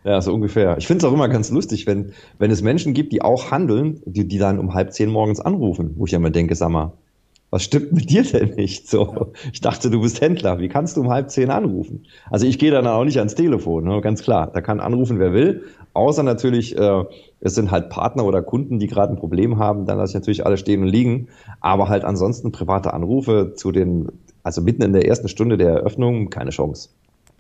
Ja, 0.04 0.22
so 0.22 0.34
ungefähr. 0.34 0.78
Ich 0.78 0.88
finde 0.88 1.06
es 1.06 1.10
auch 1.10 1.14
immer 1.14 1.30
ganz 1.30 1.50
lustig, 1.50 1.88
wenn, 1.88 2.14
wenn 2.38 2.52
es 2.52 2.62
Menschen 2.62 2.94
gibt, 2.94 3.14
die 3.14 3.22
auch 3.22 3.52
handeln, 3.52 4.02
die, 4.06 4.28
die 4.28 4.38
dann 4.38 4.60
um 4.60 4.74
halb 4.74 4.94
zehn 4.94 5.10
morgens 5.10 5.40
anrufen, 5.40 5.94
wo 5.98 6.06
ich 6.06 6.14
immer 6.14 6.30
denke, 6.30 6.56
sag 6.56 6.70
mal, 6.70 6.94
was 7.54 7.64
stimmt 7.64 7.94
mit 7.94 8.10
dir 8.10 8.24
denn 8.24 8.56
nicht? 8.56 8.90
So, 8.90 9.32
ich 9.52 9.62
dachte, 9.62 9.92
du 9.92 10.02
bist 10.02 10.22
Händler. 10.22 10.58
Wie 10.58 10.70
kannst 10.70 10.98
du 10.98 11.02
um 11.02 11.12
halb 11.12 11.30
zehn 11.30 11.52
anrufen? 11.52 12.08
Also 12.32 12.48
ich 12.48 12.58
gehe 12.58 12.72
dann 12.72 12.88
auch 12.88 13.04
nicht 13.04 13.20
ans 13.20 13.36
Telefon, 13.36 13.84
ne? 13.84 14.02
ganz 14.02 14.24
klar. 14.24 14.50
Da 14.52 14.60
kann 14.62 14.80
anrufen, 14.80 15.20
wer 15.20 15.34
will. 15.34 15.64
Außer 15.94 16.24
natürlich, 16.24 16.76
äh, 16.76 17.04
es 17.42 17.54
sind 17.54 17.70
halt 17.70 17.90
Partner 17.90 18.26
oder 18.26 18.42
Kunden, 18.42 18.80
die 18.80 18.88
gerade 18.88 19.14
ein 19.14 19.20
Problem 19.20 19.60
haben, 19.60 19.86
dann 19.86 20.00
lasse 20.00 20.12
ich 20.12 20.16
natürlich 20.16 20.46
alle 20.48 20.58
stehen 20.58 20.82
und 20.82 20.88
liegen. 20.88 21.28
Aber 21.62 21.90
halt 21.90 22.04
ansonsten 22.04 22.52
private 22.52 22.92
Anrufe 22.92 23.54
zu 23.56 23.72
den, 23.72 24.08
also 24.42 24.62
mitten 24.62 24.82
in 24.82 24.94
der 24.94 25.08
ersten 25.08 25.28
Stunde 25.28 25.56
der 25.56 25.70
Eröffnung, 25.70 26.32
keine 26.32 26.50
Chance. 26.50 26.90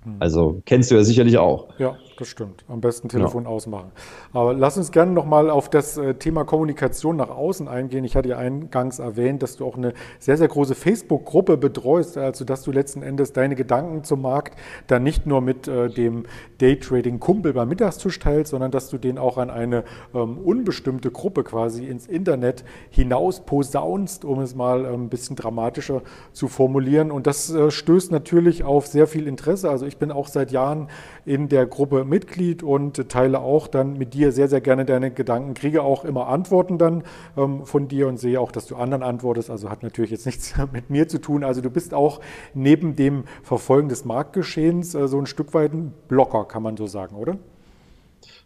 Hm. 0.04 0.17
Also 0.19 0.62
kennst 0.65 0.91
du 0.91 0.95
ja 0.95 1.04
sicherlich 1.04 1.39
auch. 1.39 1.69
Ja, 1.80 1.97
das 2.17 2.28
stimmt. 2.28 2.63
Am 2.67 2.82
besten 2.82 3.10
Telefon 3.10 3.43
ja. 3.43 3.49
ausmachen. 3.49 3.91
Aber 4.34 4.54
lass 4.54 4.78
uns 4.78 4.91
gerne 4.91 5.12
nochmal 5.12 5.49
auf 5.49 5.69
das 5.69 5.97
äh, 5.97 6.15
Thema 6.15 6.43
Kommunikation 6.43 7.15
nach 7.15 7.30
außen 7.30 7.67
eingehen. 7.67 8.04
Ich 8.04 8.15
hatte 8.15 8.30
ja 8.30 8.38
eingangs 8.38 8.99
erwähnt, 8.99 9.43
dass 9.43 9.58
du 9.58 9.65
auch 9.65 9.78
eine 9.78 9.93
sehr, 10.19 10.38
sehr 10.38 10.47
große 10.47 10.76
Facebook-Gruppe 10.76 11.58
betreust, 11.58 12.17
also 12.17 12.45
dass 12.45 12.63
du 12.63 12.71
letzten 12.71 13.02
Endes 13.02 13.34
deine 13.34 13.56
Gedanken 13.56 14.04
zum 14.04 14.21
Markt 14.21 14.58
dann 14.88 15.04
nicht 15.04 15.26
nur 15.26 15.41
mit 15.41 15.67
äh, 15.67 15.89
dem 15.89 16.26
Daytrading-Kumpel 16.60 17.54
beim 17.54 17.69
Mittagstisch 17.69 18.19
teilst, 18.19 18.52
sondern 18.52 18.71
dass 18.71 18.89
du 18.89 18.97
den 18.97 19.17
auch 19.17 19.38
an 19.38 19.49
eine 19.49 19.84
ähm, 20.13 20.38
unbestimmte 20.38 21.12
Gruppe 21.12 21.43
quasi 21.43 21.86
ins 21.86 22.08
Internet 22.08 22.63
hinaus 22.89 23.41
posaunst, 23.41 24.26
um 24.26 24.39
es 24.39 24.56
mal 24.56 24.86
ähm, 24.86 25.06
ein 25.06 25.10
bisschen 25.10 25.36
dramatischer 25.36 26.02
zu 26.32 26.47
formulieren. 26.47 27.12
Und 27.12 27.28
das 27.28 27.54
äh, 27.54 27.71
stößt 27.71 28.12
natürlich 28.12 28.63
auf 28.63 28.88
sehr 28.88 29.08
viel 29.08 29.28
Interesse. 29.28 29.69
Also 29.69 29.86
ich 29.86 29.97
bin 29.97 30.12
auch 30.12 30.28
seit 30.28 30.52
Jahren 30.52 30.89
in 31.26 31.49
der 31.49 31.65
Gruppe 31.65 32.03
Mitglied 32.04 32.63
und 32.63 33.10
teile 33.10 33.39
auch 33.39 33.68
dann 33.68 33.98
mit 33.98 34.13
dir 34.13 34.32
sehr, 34.32 34.48
sehr 34.48 34.62
gerne 34.62 34.86
deine 34.86 35.12
Gedanken, 35.12 35.54
kriege 35.54 35.84
auch 35.84 36.06
immer 36.06 36.28
Antworten 36.28 36.78
dann 36.78 37.04
ähm, 37.38 37.66
von 37.66 37.88
dir 37.88 38.08
und 38.08 38.18
sehe 38.18 38.39
auch, 38.39 38.52
dass 38.52 38.66
du 38.66 38.76
anderen 38.76 39.04
antwortest. 39.04 39.50
Also 39.50 39.70
hat 39.70 39.84
natürlich 39.84 40.12
jetzt 40.12 40.26
nichts 40.26 40.54
mit 40.74 40.89
mir 40.89 41.08
zu 41.08 41.20
tun. 41.20 41.44
Also 41.44 41.62
du 41.62 41.70
bist 41.70 41.94
auch 41.94 42.22
neben 42.54 42.96
dem 42.96 43.24
Verfolgen 43.44 43.89
des 43.89 44.06
Marktgeschehens 44.06 44.96
äh, 44.96 45.08
so 45.08 45.20
ein 45.20 45.26
Stück 45.26 45.54
weit 45.54 45.74
ein 45.74 45.94
Blocker, 46.08 46.46
kann 46.46 46.63
man 46.63 46.78
so 46.78 46.88
sagen, 46.88 47.16
oder? 47.16 47.38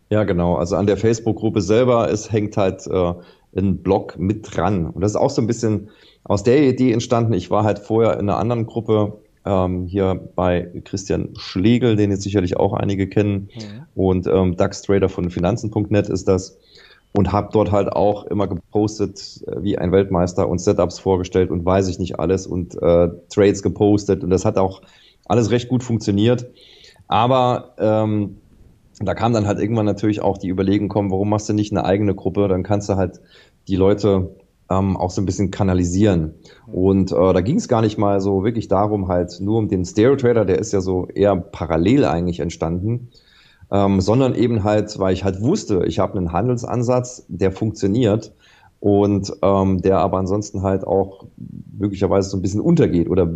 Ja, 0.10 0.24
genau. 0.24 0.56
Also 0.56 0.76
an 0.76 0.88
der 0.88 0.98
Facebook-Gruppe 0.98 1.62
selber, 1.62 2.10
es 2.10 2.32
hängt 2.32 2.56
halt 2.56 2.88
äh, 2.88 3.14
ein 3.56 3.78
Blog 3.84 4.18
mit 4.18 4.56
dran. 4.56 4.88
Und 4.88 5.02
das 5.02 5.12
ist 5.12 5.18
auch 5.18 5.30
so 5.30 5.42
ein 5.42 5.48
bisschen 5.48 5.90
aus 6.24 6.44
der 6.44 6.62
Idee 6.64 6.92
entstanden. 6.92 7.34
Ich 7.34 7.50
war 7.52 7.64
halt 7.64 7.80
vorher 7.80 8.14
in 8.14 8.30
einer 8.30 8.38
anderen 8.38 8.66
Gruppe 8.66 9.20
ähm, 9.48 9.86
hier 9.86 10.30
bei 10.36 10.70
Christian 10.84 11.30
Schlegel, 11.38 11.96
den 11.96 12.12
jetzt 12.12 12.24
sicherlich 12.24 12.58
auch 12.58 12.74
einige 12.74 13.08
kennen, 13.08 13.50
mhm. 13.56 13.86
und 13.96 14.28
ähm, 14.28 14.58
DAX 14.58 14.82
Trader 14.82 15.10
von 15.10 15.30
Finanzen.net 15.30 16.10
ist 16.10 16.28
das. 16.28 16.60
Und 17.14 17.32
habe 17.32 17.50
dort 17.52 17.72
halt 17.72 17.88
auch 17.94 18.26
immer 18.26 18.48
gepostet 18.48 19.42
äh, 19.48 19.64
wie 19.64 19.78
ein 19.78 19.92
Weltmeister 19.92 20.48
und 20.48 20.60
Setups 20.60 21.00
vorgestellt 21.00 21.50
und 21.50 21.66
weiß 21.66 21.88
ich 21.88 21.98
nicht 22.00 22.20
alles 22.20 22.46
und 22.46 22.76
äh, 22.76 23.10
Trades 23.30 23.64
gepostet 23.64 24.24
und 24.24 24.30
das 24.30 24.46
hat 24.46 24.58
auch 24.58 24.82
alles 25.26 25.50
recht 25.50 25.70
gut 25.70 25.84
funktioniert. 25.84 26.48
Aber 27.08 27.74
ähm, 27.80 28.38
da 29.00 29.14
kam 29.14 29.34
dann 29.34 29.48
halt 29.48 29.60
irgendwann 29.60 29.86
natürlich 29.86 30.22
auch 30.22 30.38
die 30.38 30.50
Überlegung 30.50 30.90
kommen, 30.90 31.12
warum 31.12 31.30
machst 31.30 31.48
du 31.50 31.54
nicht 31.54 31.72
eine 31.72 31.86
eigene 31.86 32.14
Gruppe? 32.14 32.48
Dann 32.48 32.64
kannst 32.64 32.90
du 32.90 32.96
halt 32.96 33.22
die 33.68 33.76
Leute 33.76 34.36
ähm, 34.70 34.98
auch 34.98 35.12
so 35.12 35.22
ein 35.22 35.26
bisschen 35.26 35.52
kanalisieren. 35.52 36.36
Und 36.66 37.12
äh, 37.12 37.34
da 37.34 37.42
ging 37.42 37.58
es 37.58 37.68
gar 37.68 37.82
nicht 37.82 37.98
mal 37.98 38.20
so 38.20 38.44
wirklich 38.44 38.68
darum, 38.68 39.08
halt 39.08 39.40
nur 39.40 39.58
um 39.58 39.68
den 39.68 39.86
Stereo 39.86 40.16
Trader, 40.16 40.46
der 40.46 40.60
ist 40.60 40.74
ja 40.74 40.82
so 40.82 41.08
eher 41.08 41.36
parallel 41.36 42.06
eigentlich 42.06 42.40
entstanden, 42.40 43.10
ähm, 43.72 44.02
sondern 44.02 44.36
eben 44.36 44.64
halt, 44.64 44.98
weil 45.00 45.14
ich 45.14 45.24
halt 45.24 45.42
wusste, 45.42 45.86
ich 45.86 46.00
habe 46.00 46.18
einen 46.18 46.32
Handelsansatz, 46.32 47.26
der 47.28 47.52
funktioniert 47.52 48.34
und 48.80 49.34
ähm, 49.42 49.82
der 49.82 50.00
aber 50.00 50.18
ansonsten 50.18 50.62
halt 50.62 50.86
auch 50.86 51.26
möglicherweise 51.78 52.30
so 52.30 52.38
ein 52.38 52.42
bisschen 52.42 52.62
untergeht 52.62 53.10
oder 53.10 53.30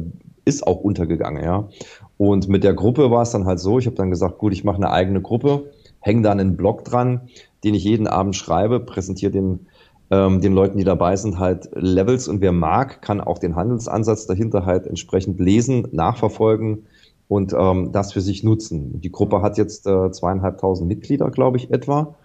ist 0.45 0.65
auch 0.65 0.77
untergegangen, 0.81 1.43
ja. 1.43 1.69
Und 2.17 2.47
mit 2.47 2.63
der 2.63 2.73
Gruppe 2.73 3.09
war 3.09 3.23
es 3.23 3.31
dann 3.31 3.45
halt 3.45 3.59
so, 3.59 3.79
ich 3.79 3.85
habe 3.87 3.95
dann 3.95 4.09
gesagt, 4.09 4.37
gut, 4.37 4.53
ich 4.53 4.63
mache 4.63 4.77
eine 4.77 4.91
eigene 4.91 5.21
Gruppe, 5.21 5.71
hänge 5.99 6.21
da 6.21 6.31
einen 6.31 6.57
Blog 6.57 6.83
dran, 6.83 7.29
den 7.63 7.73
ich 7.73 7.83
jeden 7.83 8.07
Abend 8.07 8.35
schreibe, 8.35 8.79
präsentiere 8.79 9.31
den 9.31 9.67
ähm, 10.11 10.41
den 10.41 10.53
Leuten, 10.53 10.77
die 10.77 10.83
dabei 10.83 11.15
sind, 11.15 11.39
halt 11.39 11.69
Levels 11.73 12.27
und 12.27 12.41
wer 12.41 12.51
mag, 12.51 13.01
kann 13.01 13.21
auch 13.21 13.39
den 13.39 13.55
Handelsansatz 13.55 14.27
dahinter 14.27 14.65
halt 14.65 14.85
entsprechend 14.85 15.39
lesen, 15.39 15.87
nachverfolgen 15.91 16.85
und 17.29 17.53
ähm, 17.57 17.91
das 17.93 18.11
für 18.11 18.19
sich 18.19 18.43
nutzen. 18.43 18.99
Die 18.99 19.11
Gruppe 19.11 19.41
hat 19.41 19.57
jetzt 19.57 19.87
äh, 19.87 20.11
zweieinhalbtausend 20.11 20.87
Mitglieder, 20.87 21.31
glaube 21.31 21.57
ich, 21.57 21.71
etwa. 21.71 22.15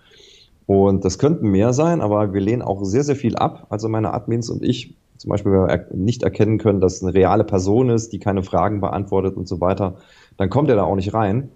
Und 0.67 1.05
das 1.05 1.21
könnten 1.21 1.49
mehr 1.49 1.73
sein, 1.73 2.01
aber 2.01 2.33
wir 2.35 2.41
lehnen 2.41 2.63
auch 2.63 2.83
sehr, 2.83 3.05
sehr 3.05 3.15
viel 3.15 3.37
ab. 3.37 3.69
Also 3.71 3.89
meine 3.89 4.13
Admins 4.13 4.51
und 4.51 4.65
ich, 4.65 4.97
zum 5.17 5.31
Beispiel, 5.31 5.53
wenn 5.53 5.69
wir 5.69 5.87
nicht 5.95 6.25
erkennen 6.25 6.59
können, 6.59 6.81
dass 6.81 6.97
es 6.97 7.05
eine 7.05 7.15
reale 7.15 7.45
Person 7.45 7.89
ist, 7.89 8.13
die 8.13 8.19
keine 8.19 8.43
Fragen 8.43 8.81
beantwortet 8.81 9.37
und 9.37 9.47
so 9.47 9.61
weiter, 9.61 9.95
dann 10.37 10.51
kommt 10.51 10.71
er 10.71 10.77
da 10.77 10.83
auch 10.83 10.97
nicht 10.97 11.15
rein. 11.15 11.51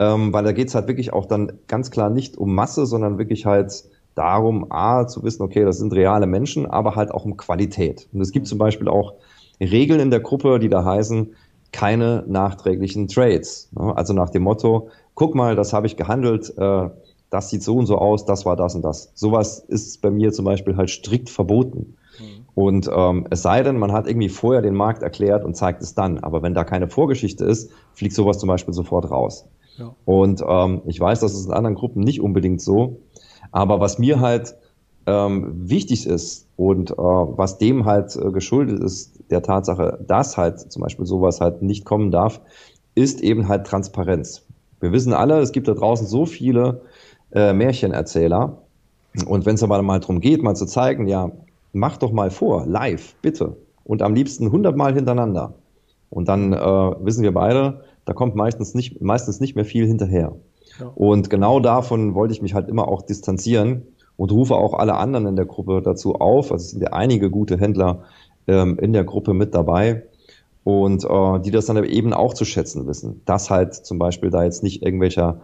Ähm, 0.00 0.32
weil 0.32 0.42
da 0.42 0.50
geht's 0.50 0.74
halt 0.74 0.88
wirklich 0.88 1.12
auch 1.12 1.26
dann 1.26 1.52
ganz 1.68 1.92
klar 1.92 2.10
nicht 2.10 2.38
um 2.38 2.54
Masse, 2.54 2.86
sondern 2.86 3.18
wirklich 3.18 3.46
halt 3.46 3.84
darum, 4.14 4.70
A, 4.70 5.06
zu 5.06 5.22
wissen, 5.22 5.42
okay, 5.42 5.64
das 5.64 5.78
sind 5.78 5.92
reale 5.92 6.26
Menschen, 6.26 6.66
aber 6.66 6.96
halt 6.96 7.10
auch 7.10 7.24
um 7.24 7.36
Qualität. 7.36 8.08
Und 8.12 8.20
es 8.20 8.32
gibt 8.32 8.46
zum 8.46 8.58
Beispiel 8.58 8.88
auch 8.88 9.14
Regeln 9.60 10.00
in 10.00 10.10
der 10.10 10.20
Gruppe, 10.20 10.58
die 10.58 10.68
da 10.68 10.84
heißen, 10.84 11.34
keine 11.72 12.24
nachträglichen 12.26 13.08
Trades. 13.08 13.70
Also 13.76 14.12
nach 14.12 14.30
dem 14.30 14.42
Motto, 14.42 14.88
guck 15.14 15.34
mal, 15.34 15.54
das 15.54 15.72
habe 15.72 15.86
ich 15.86 15.96
gehandelt, 15.96 16.52
äh, 16.56 16.88
das 17.30 17.48
sieht 17.48 17.62
so 17.62 17.76
und 17.76 17.86
so 17.86 17.96
aus, 17.96 18.24
das 18.24 18.44
war 18.44 18.56
das 18.56 18.74
und 18.74 18.82
das. 18.82 19.12
Sowas 19.14 19.60
ist 19.60 20.02
bei 20.02 20.10
mir 20.10 20.32
zum 20.32 20.44
Beispiel 20.44 20.76
halt 20.76 20.90
strikt 20.90 21.30
verboten. 21.30 21.96
Mhm. 22.18 22.44
Und 22.54 22.90
ähm, 22.92 23.26
es 23.30 23.42
sei 23.42 23.62
denn, 23.62 23.78
man 23.78 23.92
hat 23.92 24.08
irgendwie 24.08 24.28
vorher 24.28 24.62
den 24.62 24.74
Markt 24.74 25.02
erklärt 25.02 25.44
und 25.44 25.54
zeigt 25.54 25.80
es 25.82 25.94
dann. 25.94 26.18
Aber 26.18 26.42
wenn 26.42 26.54
da 26.54 26.64
keine 26.64 26.88
Vorgeschichte 26.88 27.44
ist, 27.44 27.70
fliegt 27.94 28.14
sowas 28.14 28.38
zum 28.38 28.48
Beispiel 28.48 28.74
sofort 28.74 29.10
raus. 29.10 29.48
Ja. 29.78 29.94
Und 30.04 30.42
ähm, 30.46 30.82
ich 30.86 30.98
weiß, 30.98 31.20
das 31.20 31.34
ist 31.34 31.46
in 31.46 31.52
anderen 31.52 31.76
Gruppen 31.76 32.00
nicht 32.00 32.20
unbedingt 32.20 32.60
so. 32.60 32.98
Aber 33.52 33.80
was 33.80 33.98
mir 33.98 34.20
halt 34.20 34.54
ähm, 35.06 35.52
wichtig 35.68 36.06
ist 36.06 36.46
und 36.56 36.90
äh, 36.90 36.94
was 36.96 37.58
dem 37.58 37.84
halt 37.84 38.14
äh, 38.16 38.30
geschuldet 38.30 38.80
ist, 38.80 39.18
der 39.30 39.42
Tatsache, 39.42 39.98
dass 40.06 40.36
halt 40.36 40.60
zum 40.72 40.82
Beispiel 40.82 41.06
sowas 41.06 41.40
halt 41.40 41.62
nicht 41.62 41.84
kommen 41.84 42.10
darf, 42.10 42.40
ist 42.94 43.20
eben 43.20 43.48
halt 43.48 43.66
Transparenz. 43.66 44.44
Wir 44.80 44.92
wissen 44.92 45.12
alle, 45.12 45.40
es 45.40 45.52
gibt 45.52 45.68
da 45.68 45.74
draußen 45.74 46.06
so 46.06 46.26
viele 46.26 46.82
äh, 47.32 47.52
Märchenerzähler. 47.52 48.58
Und 49.26 49.46
wenn 49.46 49.56
es 49.56 49.62
aber 49.62 49.80
mal 49.82 50.00
darum 50.00 50.20
geht, 50.20 50.42
mal 50.42 50.54
zu 50.54 50.66
zeigen, 50.66 51.08
ja, 51.08 51.30
mach 51.72 51.96
doch 51.96 52.12
mal 52.12 52.30
vor, 52.30 52.66
live, 52.66 53.14
bitte. 53.22 53.56
Und 53.84 54.02
am 54.02 54.14
liebsten 54.14 54.52
hundertmal 54.52 54.94
hintereinander. 54.94 55.54
Und 56.10 56.28
dann 56.28 56.52
äh, 56.52 56.56
wissen 56.58 57.22
wir 57.22 57.32
beide, 57.32 57.84
da 58.04 58.12
kommt 58.12 58.34
meistens 58.34 58.74
nicht, 58.74 59.00
meistens 59.00 59.40
nicht 59.40 59.54
mehr 59.54 59.64
viel 59.64 59.86
hinterher. 59.86 60.34
Und 60.94 61.30
genau 61.30 61.60
davon 61.60 62.14
wollte 62.14 62.34
ich 62.34 62.42
mich 62.42 62.54
halt 62.54 62.68
immer 62.68 62.88
auch 62.88 63.02
distanzieren 63.02 63.82
und 64.16 64.32
rufe 64.32 64.54
auch 64.54 64.74
alle 64.74 64.94
anderen 64.94 65.26
in 65.26 65.36
der 65.36 65.46
Gruppe 65.46 65.82
dazu 65.82 66.16
auf. 66.16 66.52
Also 66.52 66.64
es 66.64 66.70
sind 66.72 66.82
ja 66.82 66.92
einige 66.92 67.30
gute 67.30 67.58
Händler 67.58 68.04
ähm, 68.46 68.78
in 68.78 68.92
der 68.92 69.04
Gruppe 69.04 69.34
mit 69.34 69.54
dabei 69.54 70.04
und 70.64 71.04
äh, 71.04 71.40
die 71.40 71.50
das 71.50 71.66
dann 71.66 71.82
eben 71.84 72.12
auch 72.12 72.34
zu 72.34 72.44
schätzen 72.44 72.86
wissen. 72.86 73.22
Dass 73.24 73.50
halt 73.50 73.74
zum 73.74 73.98
Beispiel 73.98 74.30
da 74.30 74.44
jetzt 74.44 74.62
nicht 74.62 74.82
irgendwelcher 74.82 75.40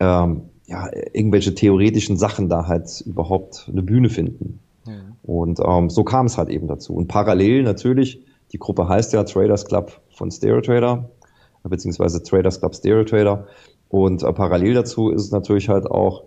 ähm, 0.00 0.42
ja, 0.66 0.88
irgendwelche 1.12 1.54
theoretischen 1.54 2.16
Sachen 2.16 2.48
da 2.48 2.66
halt 2.66 3.02
überhaupt 3.02 3.68
eine 3.70 3.82
Bühne 3.82 4.08
finden. 4.08 4.60
Ja. 4.86 4.92
Und 5.22 5.60
ähm, 5.64 5.90
so 5.90 6.04
kam 6.04 6.26
es 6.26 6.38
halt 6.38 6.48
eben 6.48 6.66
dazu. 6.66 6.94
Und 6.94 7.08
parallel 7.08 7.62
natürlich, 7.62 8.20
die 8.52 8.58
Gruppe 8.58 8.88
heißt 8.88 9.12
ja 9.12 9.24
Traders 9.24 9.64
Club 9.64 10.00
von 10.10 10.30
Stereo 10.30 10.60
Trader, 10.60 11.10
beziehungsweise 11.62 12.22
Traders 12.22 12.60
Club 12.60 12.74
Stereo 12.74 13.04
Trader. 13.04 13.46
Und 13.92 14.22
äh, 14.22 14.32
parallel 14.32 14.72
dazu 14.72 15.10
ist 15.10 15.20
es 15.20 15.32
natürlich 15.32 15.68
halt 15.68 15.84
auch 15.84 16.22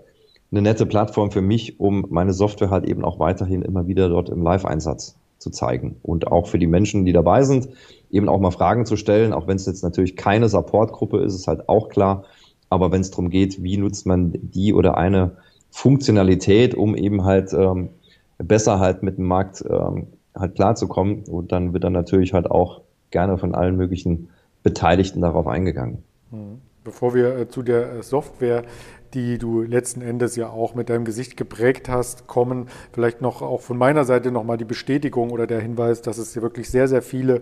eine 0.51 0.62
nette 0.62 0.86
Plattform 0.86 1.32
für 1.32 1.41
mich, 1.41 1.80
um 1.80 2.06
meine 2.12 2.32
Software 2.32 2.69
halt 2.69 2.86
eben 2.86 3.04
auch 3.04 3.17
weiterhin 3.17 3.63
immer 3.63 3.88
wieder 3.88 4.08
dort 4.08 4.30
im 4.30 4.43
Live-Einsatz 4.43 5.17
zu 5.39 5.49
zeigen. 5.49 5.95
Und 6.04 6.32
auch 6.32 6.45
für 6.45 6.60
die 6.60 6.67
Menschen, 6.67 7.06
die 7.06 7.12
dabei 7.12 7.41
sind, 7.41 7.67
eben 8.12 8.30
auch 8.30 8.39
mal 8.39 8.51
Fragen 8.51 8.86
zu 8.86 8.97
stellen, 8.97 9.34
auch 9.34 9.47
wenn 9.47 9.56
es 9.56 9.65
jetzt 9.65 9.84
natürlich 9.84 10.15
keine 10.15 10.47
Support-Gruppe 10.47 11.17
ist, 11.23 11.34
ist 11.34 11.47
halt 11.47 11.67
auch 11.67 11.89
klar. 11.89 12.25
Aber 12.69 12.91
wenn 12.91 13.01
es 13.01 13.10
darum 13.10 13.32
geht, 13.32 13.63
wie 13.63 13.78
nutzt 13.78 14.06
man 14.06 14.34
die 14.36 14.71
oder 14.71 14.95
eine 14.95 15.32
Funktionalität, 15.71 16.75
um 16.75 16.95
eben 16.95 17.23
halt 17.23 17.51
ähm, 17.51 17.89
besser 18.38 18.80
halt 18.80 19.01
mit 19.01 19.17
dem 19.17 19.25
Markt 19.25 19.65
ähm, 19.67 20.06
halt 20.36 20.54
klarzukommen, 20.54 21.23
und 21.23 21.51
dann 21.51 21.73
wird 21.73 21.84
dann 21.84 21.93
natürlich 21.93 22.34
halt 22.34 22.51
auch 22.51 22.82
gerne 23.10 23.39
von 23.39 23.56
allen 23.56 23.75
möglichen 23.75 24.30
Beteiligten 24.62 25.21
darauf 25.21 25.47
eingegangen. 25.47 26.04
Mhm. 26.30 26.62
Bevor 26.86 27.13
wir 27.13 27.36
äh, 27.36 27.48
zu 27.50 27.63
der 27.63 28.02
Software 28.04 28.63
die 29.15 29.38
du 29.38 29.62
letzten 29.62 30.02
Endes 30.02 30.36
ja 30.36 30.50
auch 30.50 30.76
mit 30.76 30.89
deinem 30.89 31.06
Gesicht 31.06 31.38
geprägt 31.38 31.88
hast, 31.88 32.28
kommen. 32.28 32.67
Vielleicht 32.91 33.21
noch 33.21 33.41
auch 33.41 33.62
von 33.62 33.78
meiner 33.78 34.04
Seite 34.04 34.30
nochmal 34.30 34.58
die 34.58 34.65
Bestätigung 34.65 35.32
oder 35.32 35.48
der 35.48 35.62
Hinweis, 35.62 36.02
dass 36.02 36.17
es 36.17 36.34
hier 36.34 36.41
wirklich 36.41 36.69
sehr, 36.69 36.88
sehr 36.88 37.02
viele 37.02 37.41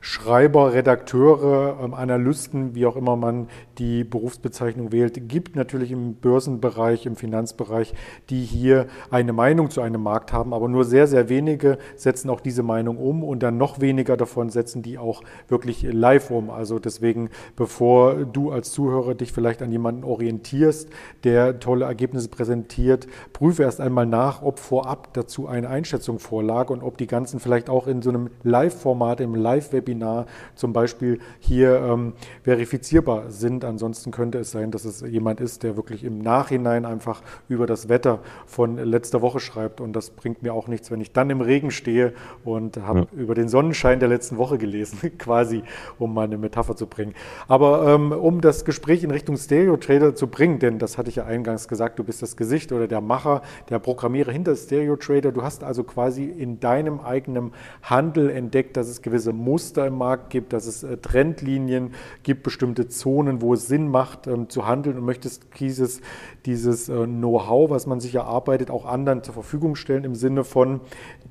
Schreiber, 0.00 0.72
Redakteure, 0.72 1.78
ähm, 1.82 1.94
Analysten, 1.94 2.74
wie 2.74 2.86
auch 2.86 2.96
immer 2.96 3.16
man 3.16 3.48
die 3.78 4.04
Berufsbezeichnung 4.04 4.92
wählt, 4.92 5.28
gibt 5.28 5.56
natürlich 5.56 5.92
im 5.92 6.14
Börsenbereich, 6.14 7.06
im 7.06 7.16
Finanzbereich, 7.16 7.94
die 8.30 8.42
hier 8.42 8.86
eine 9.10 9.32
Meinung 9.32 9.70
zu 9.70 9.80
einem 9.80 10.02
Markt 10.02 10.32
haben, 10.32 10.54
aber 10.54 10.68
nur 10.68 10.84
sehr, 10.84 11.06
sehr 11.06 11.28
wenige 11.28 11.78
setzen 11.96 12.30
auch 12.30 12.40
diese 12.40 12.62
Meinung 12.62 12.96
um 12.96 13.22
und 13.22 13.42
dann 13.42 13.58
noch 13.58 13.80
weniger 13.80 14.16
davon 14.16 14.50
setzen 14.50 14.82
die 14.82 14.98
auch 14.98 15.22
wirklich 15.48 15.82
live 15.82 16.30
um. 16.30 16.50
Also 16.50 16.78
deswegen, 16.78 17.30
bevor 17.56 18.24
du 18.24 18.50
als 18.50 18.72
Zuhörer 18.72 19.14
dich 19.14 19.32
vielleicht 19.32 19.62
an 19.62 19.72
jemanden 19.72 20.04
orientierst, 20.04 20.88
der 21.24 21.58
tolle 21.60 21.84
Ergebnisse 21.84 22.28
präsentiert, 22.28 23.06
prüfe 23.32 23.62
erst 23.62 23.80
einmal 23.80 24.06
nach, 24.06 24.42
ob 24.42 24.58
vorab 24.58 25.12
dazu 25.14 25.46
eine 25.46 25.68
Einschätzung 25.68 26.18
vorlag 26.18 26.70
und 26.70 26.82
ob 26.82 26.98
die 26.98 27.06
ganzen 27.06 27.40
vielleicht 27.40 27.68
auch 27.68 27.86
in 27.86 28.02
so 28.02 28.10
einem 28.10 28.30
Live-Format, 28.42 29.20
im 29.26 29.34
Live-Webinar 29.34 30.26
zum 30.54 30.72
Beispiel 30.72 31.20
hier 31.38 31.80
ähm, 31.80 32.14
verifizierbar 32.42 33.30
sind. 33.30 33.64
Ansonsten 33.64 34.10
könnte 34.10 34.38
es 34.38 34.50
sein, 34.50 34.70
dass 34.70 34.84
es 34.84 35.02
jemand 35.02 35.40
ist, 35.40 35.62
der 35.62 35.76
wirklich 35.76 36.04
im 36.04 36.18
Nachhinein 36.18 36.84
einfach 36.84 37.22
über 37.48 37.66
das 37.66 37.88
Wetter 37.88 38.20
von 38.46 38.76
letzter 38.76 39.20
Woche 39.22 39.40
schreibt. 39.40 39.80
Und 39.80 39.94
das 39.94 40.10
bringt 40.10 40.42
mir 40.42 40.54
auch 40.54 40.68
nichts, 40.68 40.90
wenn 40.90 41.00
ich 41.00 41.12
dann 41.12 41.30
im 41.30 41.40
Regen 41.40 41.70
stehe 41.70 42.12
und 42.44 42.78
habe 42.78 43.00
ja. 43.00 43.06
über 43.20 43.34
den 43.34 43.48
Sonnenschein 43.48 44.00
der 44.00 44.08
letzten 44.08 44.38
Woche 44.38 44.58
gelesen, 44.58 44.98
quasi, 45.18 45.62
um 45.98 46.14
mal 46.14 46.24
eine 46.24 46.38
Metapher 46.38 46.76
zu 46.76 46.86
bringen. 46.86 47.14
Aber 47.48 47.86
ähm, 47.86 48.12
um 48.12 48.40
das 48.40 48.64
Gespräch 48.64 49.04
in 49.04 49.10
Richtung 49.10 49.36
Stereo 49.36 49.76
Trader 49.76 50.14
zu 50.14 50.28
bringen, 50.28 50.58
denn 50.58 50.78
das 50.78 50.98
hatte 50.98 51.10
ich 51.10 51.16
ja 51.16 51.24
eingangs 51.24 51.68
gesagt, 51.68 51.98
du 51.98 52.04
bist 52.04 52.22
das 52.22 52.36
Gesicht 52.36 52.72
oder 52.72 52.88
der 52.88 53.00
Macher, 53.00 53.42
der 53.68 53.78
Programmierer 53.78 54.32
hinter 54.32 54.54
Stereo 54.56 54.96
Trader. 54.96 55.32
Du 55.32 55.42
hast 55.42 55.64
also 55.64 55.84
quasi 55.84 56.24
in 56.24 56.60
deinem 56.60 57.00
eigenen 57.00 57.52
Handel 57.82 58.30
entdeckt, 58.30 58.76
dass 58.76 58.88
es 58.88 59.02
gewisse 59.06 59.32
Muster 59.32 59.86
im 59.86 59.96
Markt 59.96 60.30
gibt, 60.30 60.52
dass 60.52 60.66
es 60.66 60.82
äh, 60.82 60.96
Trendlinien 60.96 61.92
gibt, 62.22 62.42
bestimmte 62.42 62.88
Zonen, 62.88 63.40
wo 63.40 63.54
es 63.54 63.68
Sinn 63.68 63.88
macht 63.88 64.26
ähm, 64.26 64.48
zu 64.48 64.66
handeln 64.66 64.98
und 64.98 65.04
möchtest 65.04 65.46
dieses, 65.60 66.00
dieses 66.44 66.88
äh, 66.88 67.06
Know-how, 67.06 67.70
was 67.70 67.86
man 67.86 68.00
sich 68.00 68.14
erarbeitet, 68.14 68.70
auch 68.70 68.84
anderen 68.84 69.22
zur 69.22 69.34
Verfügung 69.34 69.76
stellen 69.76 70.04
im 70.04 70.14
Sinne 70.14 70.42
von, 70.42 70.80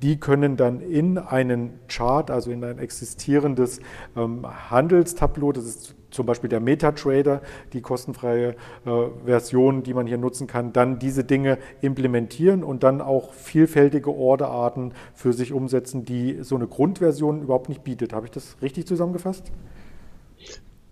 die 0.02 0.18
können 0.18 0.56
dann 0.56 0.80
in 0.80 1.18
einen 1.18 1.78
Chart, 1.88 2.30
also 2.30 2.50
in 2.50 2.64
ein 2.64 2.78
existierendes 2.78 3.80
ähm, 4.16 4.46
Handelstableau, 4.70 5.52
das 5.52 5.64
ist 5.64 5.95
zum 6.16 6.26
Beispiel 6.26 6.50
der 6.50 6.60
MetaTrader, 6.60 7.42
die 7.72 7.80
kostenfreie 7.80 8.56
äh, 8.84 8.90
Version, 9.24 9.82
die 9.82 9.94
man 9.94 10.06
hier 10.06 10.18
nutzen 10.18 10.46
kann, 10.46 10.72
dann 10.72 10.98
diese 10.98 11.22
Dinge 11.22 11.58
implementieren 11.80 12.64
und 12.64 12.82
dann 12.82 13.00
auch 13.00 13.32
vielfältige 13.32 14.12
Orderarten 14.12 14.92
für 15.14 15.32
sich 15.32 15.52
umsetzen, 15.52 16.04
die 16.04 16.38
so 16.42 16.56
eine 16.56 16.66
Grundversion 16.66 17.42
überhaupt 17.42 17.68
nicht 17.68 17.84
bietet. 17.84 18.12
Habe 18.12 18.26
ich 18.26 18.32
das 18.32 18.56
richtig 18.62 18.86
zusammengefasst? 18.86 19.52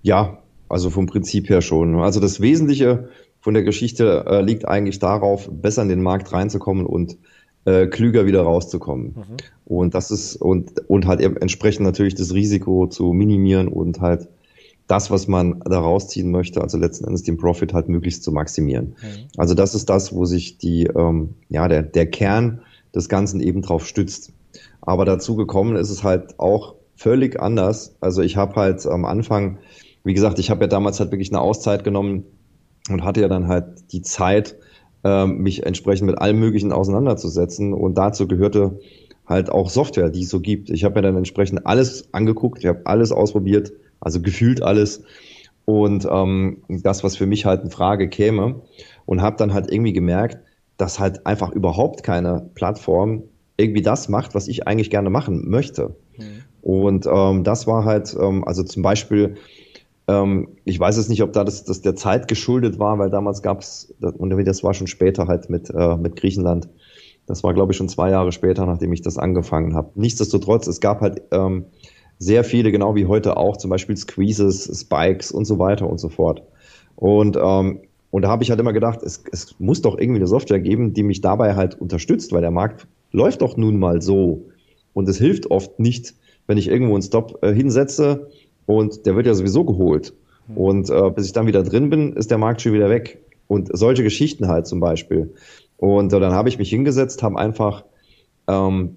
Ja, 0.03 0.39
also 0.69 0.91
vom 0.91 1.07
Prinzip 1.07 1.49
her 1.49 1.63
schon. 1.63 1.97
Also 1.97 2.21
das 2.21 2.41
Wesentliche 2.41 3.09
von 3.41 3.55
der 3.55 3.63
Geschichte 3.63 4.25
äh, 4.27 4.41
liegt 4.43 4.67
eigentlich 4.69 4.99
darauf, 4.99 5.49
besser 5.51 5.83
in 5.83 5.89
den 5.89 6.03
Markt 6.03 6.33
reinzukommen 6.33 6.87
und 6.87 7.19
äh, 7.65 7.87
klüger 7.87 8.27
wieder 8.27 8.43
rauszukommen. 8.43 9.15
Mhm. 9.17 9.37
Und 9.65 9.95
das 9.95 10.11
ist 10.11 10.37
und 10.37 10.73
und 10.89 11.07
halt 11.07 11.21
entsprechend 11.21 11.85
natürlich 11.85 12.15
das 12.15 12.35
Risiko 12.35 12.87
zu 12.87 13.13
minimieren 13.13 13.69
und 13.69 14.01
halt 14.01 14.29
das, 14.87 15.11
was 15.11 15.29
man 15.29 15.61
da 15.65 15.81
rausziehen 15.81 16.31
möchte, 16.31 16.61
also 16.61 16.77
letzten 16.77 17.07
Endes 17.07 17.23
den 17.23 17.39
Profit 17.39 17.73
halt 17.73 17.89
möglichst 17.89 18.23
zu 18.23 18.33
maximieren. 18.33 18.97
Mhm. 19.01 19.29
Also 19.37 19.55
das 19.55 19.75
ist 19.75 19.89
das, 19.89 20.15
wo 20.15 20.25
sich 20.25 20.59
die, 20.59 20.85
ähm, 20.85 21.31
ja, 21.49 21.69
der, 21.69 21.83
der 21.83 22.07
Kern 22.07 22.61
des 22.95 23.09
Ganzen 23.09 23.41
eben 23.41 23.63
drauf 23.63 23.87
stützt. 23.87 24.33
Aber 24.83 25.05
dazu 25.05 25.37
gekommen 25.37 25.77
ist 25.77 25.91
es 25.91 26.05
halt 26.05 26.39
auch 26.39 26.75
völlig 26.97 27.41
anders. 27.41 27.97
Also 28.01 28.23
ich 28.23 28.37
habe 28.37 28.55
halt 28.57 28.87
am 28.87 29.05
Anfang, 29.05 29.59
wie 30.05 30.15
gesagt, 30.15 30.39
ich 30.39 30.51
habe 30.51 30.63
ja 30.63 30.67
damals 30.69 31.01
halt 31.01 31.11
wirklich 31.11 31.31
eine 31.31 31.41
Auszeit 31.41 31.83
genommen 31.83 32.25
und 32.91 33.05
hatte 33.05 33.23
ja 33.23 33.29
dann 33.29 33.49
halt 33.49 33.65
die 33.93 34.03
Zeit, 34.03 34.57
ähm, 35.03 35.39
mich 35.39 35.65
entsprechend 35.65 36.07
mit 36.07 36.19
allem 36.19 36.39
Möglichen 36.39 36.73
auseinanderzusetzen. 36.73 37.73
Und 37.73 37.97
dazu 37.97 38.29
gehörte 38.29 38.81
halt 39.27 39.51
auch 39.51 39.71
Software, 39.71 40.11
die 40.11 40.23
es 40.23 40.31
so 40.31 40.41
gibt. 40.41 40.71
Ich 40.71 40.85
habe 40.85 40.97
mir 40.97 41.03
dann 41.03 41.17
entsprechend 41.17 41.67
alles 41.67 42.13
angeguckt, 42.13 42.59
ich 42.59 42.67
habe 42.67 42.83
alles 42.85 43.13
ausprobiert, 43.13 43.73
also 44.01 44.21
gefühlt 44.21 44.63
alles. 44.63 45.03
Und 45.65 46.07
ähm, 46.11 46.63
das, 46.69 47.05
was 47.05 47.17
für 47.17 47.27
mich 47.27 47.47
halt 47.47 47.65
in 47.65 47.71
Frage 47.71 48.09
käme. 48.09 48.63
Und 49.07 49.23
habe 49.23 49.37
dann 49.37 49.53
halt 49.53 49.71
irgendwie 49.71 49.93
gemerkt, 49.93 50.39
dass 50.77 50.99
halt 50.99 51.27
einfach 51.27 51.53
überhaupt 51.53 52.03
keine 52.03 52.51
Plattform 52.55 53.25
irgendwie 53.57 53.83
das 53.83 54.09
macht, 54.09 54.35
was 54.35 54.49
ich 54.49 54.67
eigentlich 54.67 54.91
gerne 54.91 55.11
machen 55.11 55.49
möchte. 55.49 55.95
Mhm. 56.17 56.43
Und 56.63 57.07
ähm, 57.07 57.45
das 57.45 57.67
war 57.67 57.85
halt, 57.85 58.17
ähm, 58.19 58.45
also 58.45 58.63
zum 58.63 58.83
Beispiel, 58.83 59.37
ähm, 60.09 60.49
ich 60.65 60.79
weiß 60.81 60.97
es 60.97 61.09
nicht, 61.09 61.23
ob 61.23 61.33
da 61.33 61.45
das, 61.45 61.65
das 61.65 61.83
der 61.83 61.95
Zeit 61.95 62.27
geschuldet 62.29 62.79
war, 62.79 62.99
weil 62.99 63.11
damals 63.11 63.43
gab 63.43 63.61
es, 63.61 63.95
und 64.01 64.31
das 64.45 64.65
war 64.65 64.75
schon 64.75 64.87
später 64.87 65.29
halt 65.29 65.51
mit, 65.51 65.71
äh, 65.71 65.97
mit 65.97 66.17
Griechenland. 66.17 66.69
Das 67.27 67.43
war, 67.43 67.55
glaube 67.55 67.73
ich, 67.73 67.77
schon 67.77 67.89
zwei 67.89 68.11
Jahre 68.11 68.33
später, 68.33 68.67
nachdem 68.67 68.93
ich 68.93 69.03
das 69.03 69.19
angefangen 69.19 69.75
habe. 69.75 69.91
Nichtsdestotrotz, 69.95 70.67
es 70.67 70.81
gab 70.81 71.01
halt 71.01 71.23
ähm, 71.31 71.67
sehr 72.19 72.45
viele, 72.45 72.73
genau 72.73 72.95
wie 72.95 73.07
heute 73.07 73.37
auch, 73.37 73.57
zum 73.57 73.71
Beispiel 73.71 73.97
Squeezes, 73.97 74.71
Spikes 74.81 75.33
und 75.33 75.45
so 75.45 75.59
weiter 75.59 75.89
und 75.89 75.99
so 75.99 76.09
fort. 76.09 76.43
Und, 76.97 77.37
ähm, 77.37 77.81
und 78.11 78.23
da 78.23 78.29
habe 78.29 78.43
ich 78.45 78.51
halt 78.51 78.61
immer 78.61 78.73
gedacht, 78.73 79.03
es, 79.03 79.25
es 79.33 79.57
muss 79.59 79.83
doch 79.83 79.99
irgendwie 79.99 80.21
eine 80.21 80.29
Software 80.29 80.61
geben, 80.61 80.95
die 80.95 81.03
mich 81.03 81.21
dabei 81.21 81.57
halt 81.57 81.81
unterstützt, 81.81 82.33
weil 82.33 82.41
der 82.41 82.53
Markt 82.53 82.87
läuft 83.11 83.43
doch 83.43 83.57
nun 83.57 83.79
mal 83.79 84.01
so. 84.01 84.45
Und 84.93 85.09
es 85.09 85.19
hilft 85.19 85.51
oft 85.51 85.81
nicht, 85.81 86.15
wenn 86.47 86.59
ich 86.59 86.69
irgendwo 86.69 86.95
einen 86.95 87.03
Stop 87.03 87.39
äh, 87.43 87.53
hinsetze 87.53 88.29
und 88.67 89.07
der 89.07 89.17
wird 89.17 89.27
ja 89.27 89.35
sowieso 89.35 89.65
geholt. 89.65 90.15
Und 90.55 90.91
äh, 90.91 91.11
bis 91.11 91.27
ich 91.27 91.33
dann 91.33 91.47
wieder 91.47 91.63
drin 91.63 91.91
bin, 91.91 92.13
ist 92.13 92.31
der 92.31 92.39
Markt 92.39 92.61
schon 92.61 92.73
wieder 92.73 92.91
weg. 92.91 93.23
Und 93.49 93.77
solche 93.77 94.03
Geschichten 94.03 94.49
halt 94.49 94.67
zum 94.67 94.81
Beispiel. 94.81 95.33
Und 95.77 96.13
äh, 96.13 96.21
dann 96.21 96.33
habe 96.33 96.49
ich 96.49 96.59
mich 96.59 96.71
hingesetzt, 96.71 97.23
habe 97.23 97.39
einfach 97.39 97.85
ähm, 98.49 98.97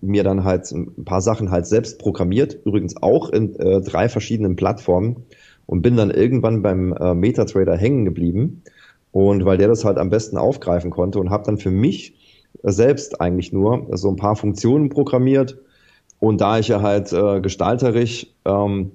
mir 0.00 0.24
dann 0.24 0.44
halt 0.44 0.70
ein 0.70 1.04
paar 1.04 1.20
Sachen 1.20 1.50
halt 1.50 1.66
selbst 1.66 1.98
programmiert, 1.98 2.58
übrigens 2.64 2.96
auch 3.02 3.30
in 3.30 3.54
äh, 3.56 3.80
drei 3.80 4.08
verschiedenen 4.08 4.56
Plattformen 4.56 5.24
und 5.66 5.82
bin 5.82 5.96
dann 5.96 6.10
irgendwann 6.10 6.62
beim 6.62 6.92
äh, 6.92 7.14
MetaTrader 7.14 7.76
hängen 7.76 8.04
geblieben. 8.04 8.62
Und 9.10 9.44
weil 9.44 9.58
der 9.58 9.68
das 9.68 9.84
halt 9.84 9.98
am 9.98 10.10
besten 10.10 10.36
aufgreifen 10.36 10.90
konnte 10.90 11.18
und 11.18 11.30
habe 11.30 11.44
dann 11.44 11.58
für 11.58 11.70
mich 11.70 12.14
selbst 12.62 13.20
eigentlich 13.20 13.52
nur 13.52 13.86
so 13.92 14.08
ein 14.08 14.16
paar 14.16 14.36
Funktionen 14.36 14.90
programmiert. 14.90 15.58
Und 16.20 16.40
da 16.40 16.58
ich 16.58 16.68
ja 16.68 16.82
halt 16.82 17.12
äh, 17.12 17.40
gestalterisch 17.40 18.26
ähm, 18.44 18.92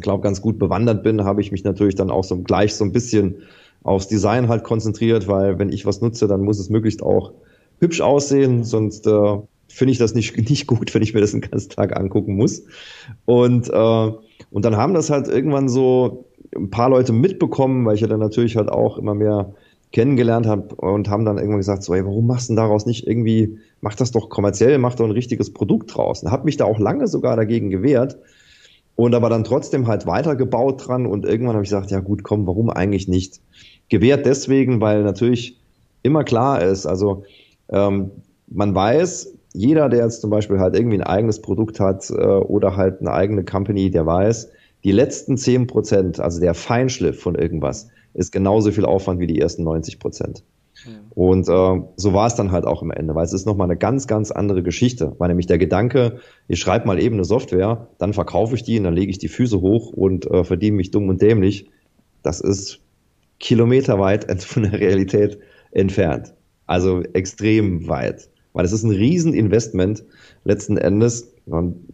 glaube 0.00 0.22
ganz 0.22 0.40
gut 0.40 0.58
bewandert 0.58 1.02
bin, 1.02 1.24
habe 1.24 1.40
ich 1.40 1.52
mich 1.52 1.64
natürlich 1.64 1.94
dann 1.94 2.10
auch 2.10 2.24
so 2.24 2.36
gleich 2.42 2.74
so 2.74 2.84
ein 2.84 2.92
bisschen 2.92 3.42
aufs 3.82 4.08
Design 4.08 4.48
halt 4.48 4.64
konzentriert, 4.64 5.28
weil 5.28 5.58
wenn 5.58 5.70
ich 5.70 5.84
was 5.84 6.00
nutze, 6.00 6.26
dann 6.26 6.42
muss 6.42 6.58
es 6.58 6.70
möglichst 6.70 7.02
auch 7.02 7.32
hübsch 7.80 8.00
aussehen, 8.00 8.64
sonst 8.64 9.06
äh, 9.06 9.38
finde 9.74 9.92
ich 9.92 9.98
das 9.98 10.14
nicht, 10.14 10.36
nicht 10.50 10.66
gut, 10.66 10.94
wenn 10.94 11.02
ich 11.02 11.14
mir 11.14 11.20
das 11.20 11.32
den 11.32 11.40
ganzen 11.40 11.70
Tag 11.70 11.96
angucken 11.96 12.36
muss. 12.36 12.64
Und, 13.24 13.68
äh, 13.68 14.12
und 14.50 14.64
dann 14.64 14.76
haben 14.76 14.94
das 14.94 15.10
halt 15.10 15.28
irgendwann 15.28 15.68
so 15.68 16.26
ein 16.54 16.70
paar 16.70 16.90
Leute 16.90 17.12
mitbekommen, 17.12 17.84
weil 17.84 17.96
ich 17.96 18.00
ja 18.00 18.06
dann 18.06 18.20
natürlich 18.20 18.56
halt 18.56 18.68
auch 18.70 18.98
immer 18.98 19.14
mehr 19.14 19.54
kennengelernt 19.92 20.46
habe 20.46 20.74
und 20.74 21.08
haben 21.08 21.24
dann 21.24 21.38
irgendwann 21.38 21.58
gesagt, 21.58 21.84
so, 21.84 21.94
ey, 21.94 22.04
warum 22.04 22.26
machst 22.26 22.48
du 22.48 22.52
denn 22.52 22.56
daraus 22.56 22.84
nicht 22.84 23.06
irgendwie, 23.06 23.58
mach 23.80 23.94
das 23.94 24.10
doch 24.10 24.28
kommerziell, 24.28 24.78
mach 24.78 24.96
doch 24.96 25.04
ein 25.04 25.12
richtiges 25.12 25.52
Produkt 25.52 25.94
draus. 25.94 26.22
Und 26.22 26.32
habe 26.32 26.44
mich 26.44 26.56
da 26.56 26.64
auch 26.64 26.78
lange 26.78 27.06
sogar 27.06 27.36
dagegen 27.36 27.70
gewehrt 27.70 28.18
und 28.96 29.14
aber 29.14 29.28
dann 29.28 29.44
trotzdem 29.44 29.86
halt 29.86 30.06
weitergebaut 30.06 30.86
dran 30.86 31.06
und 31.06 31.24
irgendwann 31.24 31.54
habe 31.54 31.64
ich 31.64 31.70
gesagt, 31.70 31.90
ja 31.90 32.00
gut, 32.00 32.22
komm, 32.22 32.46
warum 32.46 32.70
eigentlich 32.70 33.08
nicht? 33.08 33.40
Gewehrt 33.88 34.26
deswegen, 34.26 34.80
weil 34.80 35.02
natürlich 35.02 35.58
immer 36.02 36.24
klar 36.24 36.62
ist, 36.62 36.86
also 36.86 37.24
ähm, 37.70 38.10
man 38.48 38.74
weiß, 38.74 39.33
jeder, 39.54 39.88
der 39.88 40.04
jetzt 40.04 40.20
zum 40.20 40.30
Beispiel 40.30 40.58
halt 40.58 40.76
irgendwie 40.76 40.98
ein 40.98 41.04
eigenes 41.04 41.40
Produkt 41.40 41.80
hat 41.80 42.10
äh, 42.10 42.14
oder 42.14 42.76
halt 42.76 43.00
eine 43.00 43.12
eigene 43.12 43.44
Company, 43.44 43.90
der 43.90 44.04
weiß, 44.04 44.50
die 44.82 44.92
letzten 44.92 45.38
zehn 45.38 45.66
Prozent, 45.66 46.20
also 46.20 46.40
der 46.40 46.54
Feinschliff 46.54 47.20
von 47.20 47.36
irgendwas, 47.36 47.88
ist 48.12 48.32
genauso 48.32 48.70
viel 48.70 48.84
Aufwand 48.84 49.20
wie 49.20 49.26
die 49.26 49.40
ersten 49.40 49.64
90 49.64 49.98
Prozent. 49.98 50.44
Und 51.14 51.48
äh, 51.48 51.82
so 51.96 52.12
war 52.12 52.26
es 52.26 52.34
dann 52.34 52.50
halt 52.50 52.66
auch 52.66 52.82
am 52.82 52.90
Ende, 52.90 53.14
weil 53.14 53.24
es 53.24 53.32
ist 53.32 53.46
nochmal 53.46 53.68
eine 53.68 53.78
ganz, 53.78 54.06
ganz 54.06 54.30
andere 54.30 54.62
Geschichte. 54.62 55.14
Weil 55.18 55.28
nämlich 55.28 55.46
der 55.46 55.58
Gedanke, 55.58 56.18
ich 56.48 56.58
schreibe 56.58 56.86
mal 56.86 57.00
eben 57.00 57.14
eine 57.14 57.24
Software, 57.24 57.88
dann 57.98 58.12
verkaufe 58.12 58.54
ich 58.54 58.64
die 58.64 58.78
und 58.78 58.84
dann 58.84 58.94
lege 58.94 59.10
ich 59.10 59.18
die 59.18 59.28
Füße 59.28 59.60
hoch 59.60 59.92
und 59.92 60.26
äh, 60.26 60.44
verdiene 60.44 60.76
mich 60.76 60.90
dumm 60.90 61.08
und 61.08 61.22
dämlich, 61.22 61.70
das 62.22 62.40
ist 62.40 62.80
kilometerweit 63.38 64.42
von 64.42 64.64
der 64.64 64.80
Realität 64.80 65.38
entfernt. 65.70 66.34
Also 66.66 67.02
extrem 67.02 67.88
weit 67.88 68.28
weil 68.54 68.64
es 68.64 68.72
ist 68.72 68.84
ein 68.84 68.90
Rieseninvestment 68.90 70.04
letzten 70.44 70.78
Endes. 70.78 71.34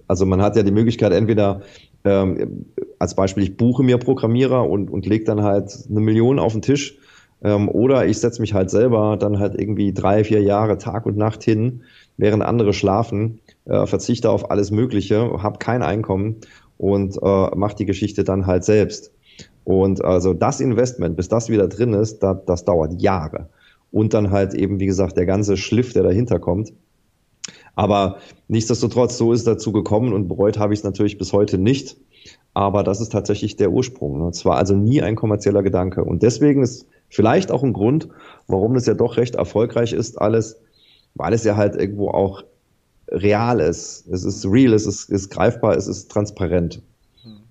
Also 0.07 0.27
man 0.27 0.40
hat 0.40 0.55
ja 0.55 0.62
die 0.62 0.70
Möglichkeit, 0.70 1.12
entweder 1.12 1.62
ähm, 2.05 2.66
als 2.99 3.14
Beispiel, 3.14 3.42
ich 3.42 3.57
buche 3.57 3.83
mir 3.83 3.99
Programmierer 3.99 4.68
und, 4.68 4.90
und 4.90 5.07
lege 5.07 5.25
dann 5.25 5.42
halt 5.42 5.77
eine 5.90 6.01
Million 6.01 6.38
auf 6.38 6.53
den 6.53 6.62
Tisch. 6.62 6.99
Ähm, 7.42 7.68
oder 7.68 8.07
ich 8.07 8.18
setze 8.18 8.40
mich 8.40 8.55
halt 8.55 8.70
selber 8.70 9.16
dann 9.18 9.38
halt 9.38 9.59
irgendwie 9.59 9.92
drei, 9.92 10.23
vier 10.25 10.42
Jahre 10.42 10.77
Tag 10.79 11.07
und 11.07 11.16
Nacht 11.16 11.42
hin, 11.42 11.83
während 12.18 12.42
andere 12.42 12.75
schlafen, 12.75 13.40
äh, 13.64 13.87
verzichte 13.87 14.31
auf 14.31 14.51
alles 14.51 14.70
Mögliche, 14.70 15.42
habe 15.42 15.59
kein 15.59 15.83
Einkommen 15.83 16.37
und 16.77 17.16
äh, 17.23 17.57
mache 17.57 17.77
die 17.77 17.87
Geschichte 17.87 18.25
dann 18.25 18.46
halt 18.46 18.64
selbst. 18.64 19.12
Und 19.64 20.05
also 20.05 20.35
das 20.35 20.61
Investment, 20.61 21.16
bis 21.16 21.29
das 21.29 21.49
wieder 21.49 21.68
drin 21.68 21.94
ist, 21.94 22.23
das, 22.23 22.44
das 22.46 22.64
dauert 22.66 23.01
Jahre. 23.01 23.49
Und 23.90 24.14
dann 24.14 24.31
halt 24.31 24.55
eben, 24.55 24.79
wie 24.81 24.87
gesagt, 24.87 25.16
der 25.16 25.26
ganze 25.26 25.57
Schliff, 25.57 25.92
der 25.92 26.03
dahinter 26.03 26.38
kommt. 26.38 26.72
Aber 27.74 28.18
nichtsdestotrotz, 28.48 29.16
so 29.16 29.33
ist 29.33 29.40
es 29.40 29.44
dazu 29.44 29.72
gekommen 29.72 30.12
und 30.12 30.29
bereut 30.29 30.59
habe 30.59 30.72
ich 30.72 30.81
es 30.81 30.85
natürlich 30.85 31.18
bis 31.18 31.33
heute 31.33 31.59
nicht. 31.59 31.96
Aber 32.53 32.83
das 32.83 33.00
ist 33.00 33.11
tatsächlich 33.11 33.57
der 33.57 33.70
Ursprung. 33.70 34.29
Es 34.29 34.44
war 34.44 34.57
also 34.57 34.74
nie 34.74 35.03
ein 35.03 35.16
kommerzieller 35.16 35.62
Gedanke. 35.62 36.05
Und 36.05 36.22
deswegen 36.22 36.62
ist 36.62 36.87
vielleicht 37.09 37.50
auch 37.50 37.62
ein 37.62 37.72
Grund, 37.72 38.09
warum 38.48 38.76
es 38.76 38.87
ja 38.87 38.94
doch 38.94 39.16
recht 39.16 39.35
erfolgreich 39.37 39.92
ist, 39.92 40.20
alles, 40.20 40.61
weil 41.14 41.33
es 41.33 41.44
ja 41.44 41.57
halt 41.57 41.76
irgendwo 41.76 42.09
auch 42.09 42.42
real 43.09 43.61
ist. 43.61 44.07
Es 44.09 44.24
ist 44.24 44.44
real, 44.46 44.72
es 44.72 44.87
ist, 44.87 45.11
ist 45.11 45.31
greifbar, 45.31 45.76
es 45.76 45.87
ist 45.87 46.11
transparent 46.11 46.83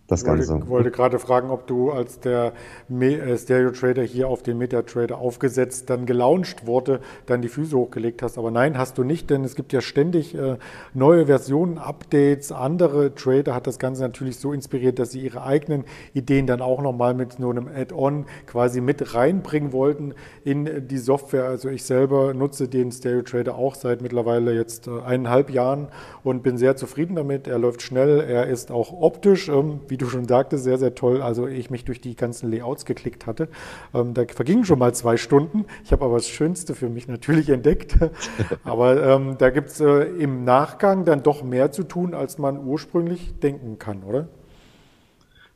das 0.10 0.24
Ganze. 0.24 0.44
Ich 0.44 0.50
wollte, 0.50 0.70
wollte 0.70 0.92
gerade 0.92 1.20
fragen, 1.20 1.50
ob 1.50 1.68
du 1.68 1.92
als 1.92 2.20
der 2.20 2.54
äh, 2.90 3.38
Stereo 3.38 3.72
Trader 3.72 4.02
hier 4.02 4.28
auf 4.28 4.44
den 4.44 4.58
MetaTrader 4.58 5.18
aufgesetzt, 5.18 5.90
dann 5.90 6.06
gelauncht 6.06 6.66
wurde, 6.66 7.00
dann 7.28 7.42
die 7.42 7.48
Füße 7.48 7.78
hochgelegt 7.78 8.22
hast. 8.24 8.38
Aber 8.38 8.52
nein, 8.52 8.78
hast 8.78 8.98
du 8.98 9.04
nicht, 9.04 9.30
denn 9.30 9.44
es 9.44 9.56
gibt 9.56 9.72
ja 9.72 9.82
ständig 9.82 10.36
äh, 10.36 10.58
neue 10.94 11.28
Versionen, 11.28 11.78
Updates. 11.78 12.52
Andere 12.52 13.14
Trader 13.14 13.54
hat 13.54 13.68
das 13.68 13.78
Ganze 13.78 14.02
natürlich 14.02 14.38
so 14.38 14.52
inspiriert, 14.52 14.98
dass 15.00 15.12
sie 15.12 15.22
ihre 15.22 15.44
eigenen 15.44 15.84
Ideen 16.14 16.48
dann 16.48 16.62
auch 16.62 16.82
nochmal 16.82 17.14
mit 17.14 17.40
nur 17.40 17.52
einem 17.52 17.68
Add-on 17.68 18.26
quasi 18.48 18.82
mit 18.82 19.14
reinbringen 19.14 19.72
wollten 19.72 20.16
in 20.44 20.88
die 20.88 20.98
Software. 20.98 21.46
Also 21.46 21.70
ich 21.70 21.84
selber 21.84 22.34
nutze 22.34 22.68
den 22.68 22.92
Stereo 22.92 23.22
Trader 23.22 23.56
auch 23.56 23.76
seit 23.76 24.02
mittlerweile 24.02 24.54
jetzt 24.54 24.88
äh, 24.88 25.02
eineinhalb 25.02 25.52
Jahren 25.52 25.90
und 26.30 26.44
bin 26.44 26.58
sehr 26.58 26.76
zufrieden 26.76 27.16
damit. 27.16 27.48
Er 27.48 27.60
läuft 27.60 27.82
schnell, 27.82 28.20
er 28.22 28.48
ist 28.48 28.72
auch 28.72 28.94
optisch, 28.94 29.50
ähm, 29.50 29.80
wie 29.88 29.98
du 29.98 30.06
schon 30.06 30.28
sagtest, 30.28 30.64
sehr, 30.64 30.78
sehr 30.78 30.96
toll. 30.96 31.22
Also 31.22 31.48
ich 31.48 31.70
mich 31.70 31.86
durch 31.86 32.02
die 32.02 32.16
ganzen 32.16 32.52
Layouts 32.52 32.86
geklickt 32.86 33.26
hatte. 33.26 33.50
Ähm, 33.94 34.14
da 34.14 34.24
vergingen 34.26 34.66
schon 34.66 34.80
mal 34.80 34.94
zwei 34.94 35.18
Stunden. 35.18 35.66
Ich 35.84 35.92
habe 35.92 36.06
aber 36.06 36.16
das 36.16 36.30
Schönste 36.30 36.76
für 36.76 36.90
mich 36.90 37.08
natürlich 37.08 37.50
entdeckt. 37.50 37.98
aber 38.64 39.04
ähm, 39.04 39.36
da 39.38 39.50
gibt 39.50 39.70
es 39.70 39.80
äh, 39.80 40.04
im 40.04 40.44
Nachgang 40.44 41.06
dann 41.06 41.24
doch 41.24 41.44
mehr 41.44 41.72
zu 41.72 41.84
tun, 41.84 42.14
als 42.14 42.38
man 42.38 42.64
ursprünglich 42.66 43.40
denken 43.40 43.80
kann, 43.80 44.04
oder? 44.04 44.28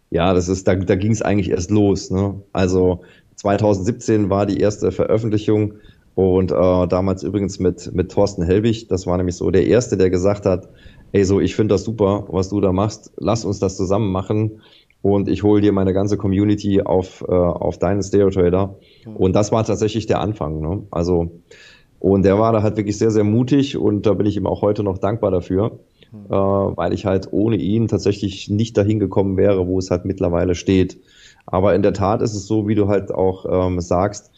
Ja, 0.09 0.33
das 0.33 0.47
ist, 0.47 0.67
da, 0.67 0.75
da 0.75 0.95
ging 0.95 1.11
es 1.11 1.21
eigentlich 1.21 1.49
erst 1.49 1.71
los. 1.71 2.11
Ne? 2.11 2.41
Also 2.51 3.01
2017 3.35 4.29
war 4.29 4.45
die 4.45 4.59
erste 4.59 4.91
Veröffentlichung 4.91 5.75
und 6.15 6.51
äh, 6.51 6.87
damals 6.87 7.23
übrigens 7.23 7.59
mit, 7.59 7.93
mit 7.93 8.11
Thorsten 8.11 8.43
Helbig. 8.43 8.87
Das 8.87 9.07
war 9.07 9.17
nämlich 9.17 9.35
so 9.35 9.49
der 9.49 9.65
Erste, 9.65 9.97
der 9.97 10.09
gesagt 10.09 10.45
hat, 10.45 10.69
ey, 11.11 11.23
so, 11.23 11.39
ich 11.39 11.55
finde 11.55 11.73
das 11.73 11.83
super, 11.83 12.25
was 12.29 12.49
du 12.49 12.61
da 12.61 12.71
machst, 12.71 13.11
lass 13.17 13.45
uns 13.45 13.59
das 13.59 13.77
zusammen 13.77 14.11
machen 14.11 14.61
und 15.01 15.27
ich 15.27 15.43
hole 15.43 15.61
dir 15.61 15.71
meine 15.73 15.93
ganze 15.93 16.17
Community 16.17 16.81
auf, 16.81 17.23
äh, 17.27 17.31
auf 17.31 17.77
deinen 17.77 18.01
Stereo 18.01 18.29
Trader. 18.29 18.75
Mhm. 19.05 19.15
Und 19.15 19.35
das 19.35 19.51
war 19.51 19.63
tatsächlich 19.63 20.05
der 20.05 20.21
Anfang. 20.21 20.61
Ne? 20.61 20.83
Also, 20.91 21.31
und 21.99 22.23
der 22.23 22.37
war 22.37 22.51
da 22.53 22.63
halt 22.63 22.77
wirklich 22.77 22.97
sehr, 22.97 23.11
sehr 23.11 23.23
mutig 23.23 23.77
und 23.77 24.05
da 24.05 24.13
bin 24.13 24.25
ich 24.25 24.37
ihm 24.37 24.47
auch 24.47 24.61
heute 24.61 24.83
noch 24.83 24.97
dankbar 24.97 25.31
dafür, 25.31 25.79
mhm. 26.11 26.25
äh, 26.29 26.31
weil 26.31 26.93
ich 26.93 27.05
halt 27.05 27.29
ohne 27.31 27.57
ihn 27.57 27.87
tatsächlich 27.87 28.49
nicht 28.49 28.77
dahin 28.77 28.99
gekommen 28.99 29.37
wäre, 29.37 29.67
wo 29.67 29.79
es 29.79 29.89
halt 29.89 30.05
mittlerweile 30.05 30.53
steht. 30.55 30.99
Aber 31.45 31.75
in 31.75 31.81
der 31.81 31.93
Tat 31.93 32.21
ist 32.21 32.33
es 32.35 32.47
so, 32.47 32.67
wie 32.67 32.75
du 32.75 32.87
halt 32.87 33.13
auch 33.13 33.45
ähm, 33.49 33.81
sagst, 33.81 34.31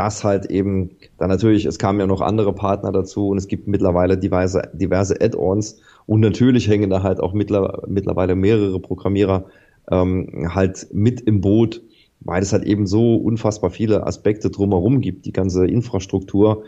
dass 0.00 0.24
halt 0.24 0.46
eben 0.46 0.92
dann 1.18 1.28
natürlich, 1.28 1.66
es 1.66 1.78
kamen 1.78 2.00
ja 2.00 2.06
noch 2.06 2.22
andere 2.22 2.54
Partner 2.54 2.90
dazu 2.90 3.28
und 3.28 3.36
es 3.36 3.48
gibt 3.48 3.68
mittlerweile 3.68 4.16
diverse, 4.16 4.62
diverse 4.72 5.20
Add-ons 5.20 5.78
und 6.06 6.20
natürlich 6.20 6.68
hängen 6.68 6.88
da 6.88 7.02
halt 7.02 7.20
auch 7.20 7.34
mittler, 7.34 7.82
mittlerweile 7.86 8.34
mehrere 8.34 8.80
Programmierer 8.80 9.44
ähm, 9.90 10.48
halt 10.54 10.86
mit 10.94 11.20
im 11.20 11.42
Boot, 11.42 11.82
weil 12.20 12.42
es 12.42 12.54
halt 12.54 12.64
eben 12.64 12.86
so 12.86 13.16
unfassbar 13.16 13.68
viele 13.68 14.06
Aspekte 14.06 14.48
drumherum 14.48 15.02
gibt, 15.02 15.26
die 15.26 15.34
ganze 15.34 15.66
Infrastruktur. 15.66 16.64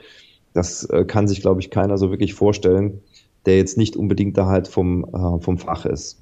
Das 0.53 0.85
äh, 0.91 1.07
kann 1.07 1.27
sich, 1.27 1.41
glaube 1.41 1.63
ich, 1.63 1.71
keiner 1.71 1.97
so 1.97 2.11
wirklich 2.11 2.35
vorstellen, 2.35 3.01
der 3.47 3.57
jetzt 3.57 3.79
nicht 3.79 3.97
unbedingt 3.97 4.37
da 4.37 4.45
halt 4.45 4.69
vom, 4.69 5.07
äh, 5.07 5.41
vom 5.43 5.57
Fach 5.57 5.87
ist. 5.87 6.21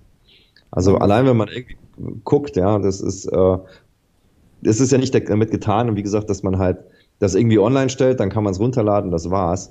Also 0.70 0.96
allein 0.96 1.27
wenn 1.27 1.37
man 1.37 1.49
irgendwie 1.49 1.77
guckt, 2.23 2.55
ja, 2.55 2.79
das 2.79 3.01
ist, 3.01 3.27
äh, 3.27 3.59
das 4.62 4.79
ist 4.79 4.92
ja 4.92 4.99
nicht 4.99 5.12
damit 5.29 5.51
getan 5.51 5.88
und 5.88 5.96
wie 5.96 6.05
gesagt, 6.05 6.31
dass 6.31 6.44
man 6.44 6.61
halt 6.61 6.79
das 7.21 7.37
irgendwie 7.37 7.59
online 7.59 7.91
stellt, 7.91 8.19
dann 8.19 8.31
kann 8.31 8.43
man 8.43 8.53
es 8.53 8.59
runterladen, 8.59 9.13
das 9.13 9.31
war's. 9.31 9.71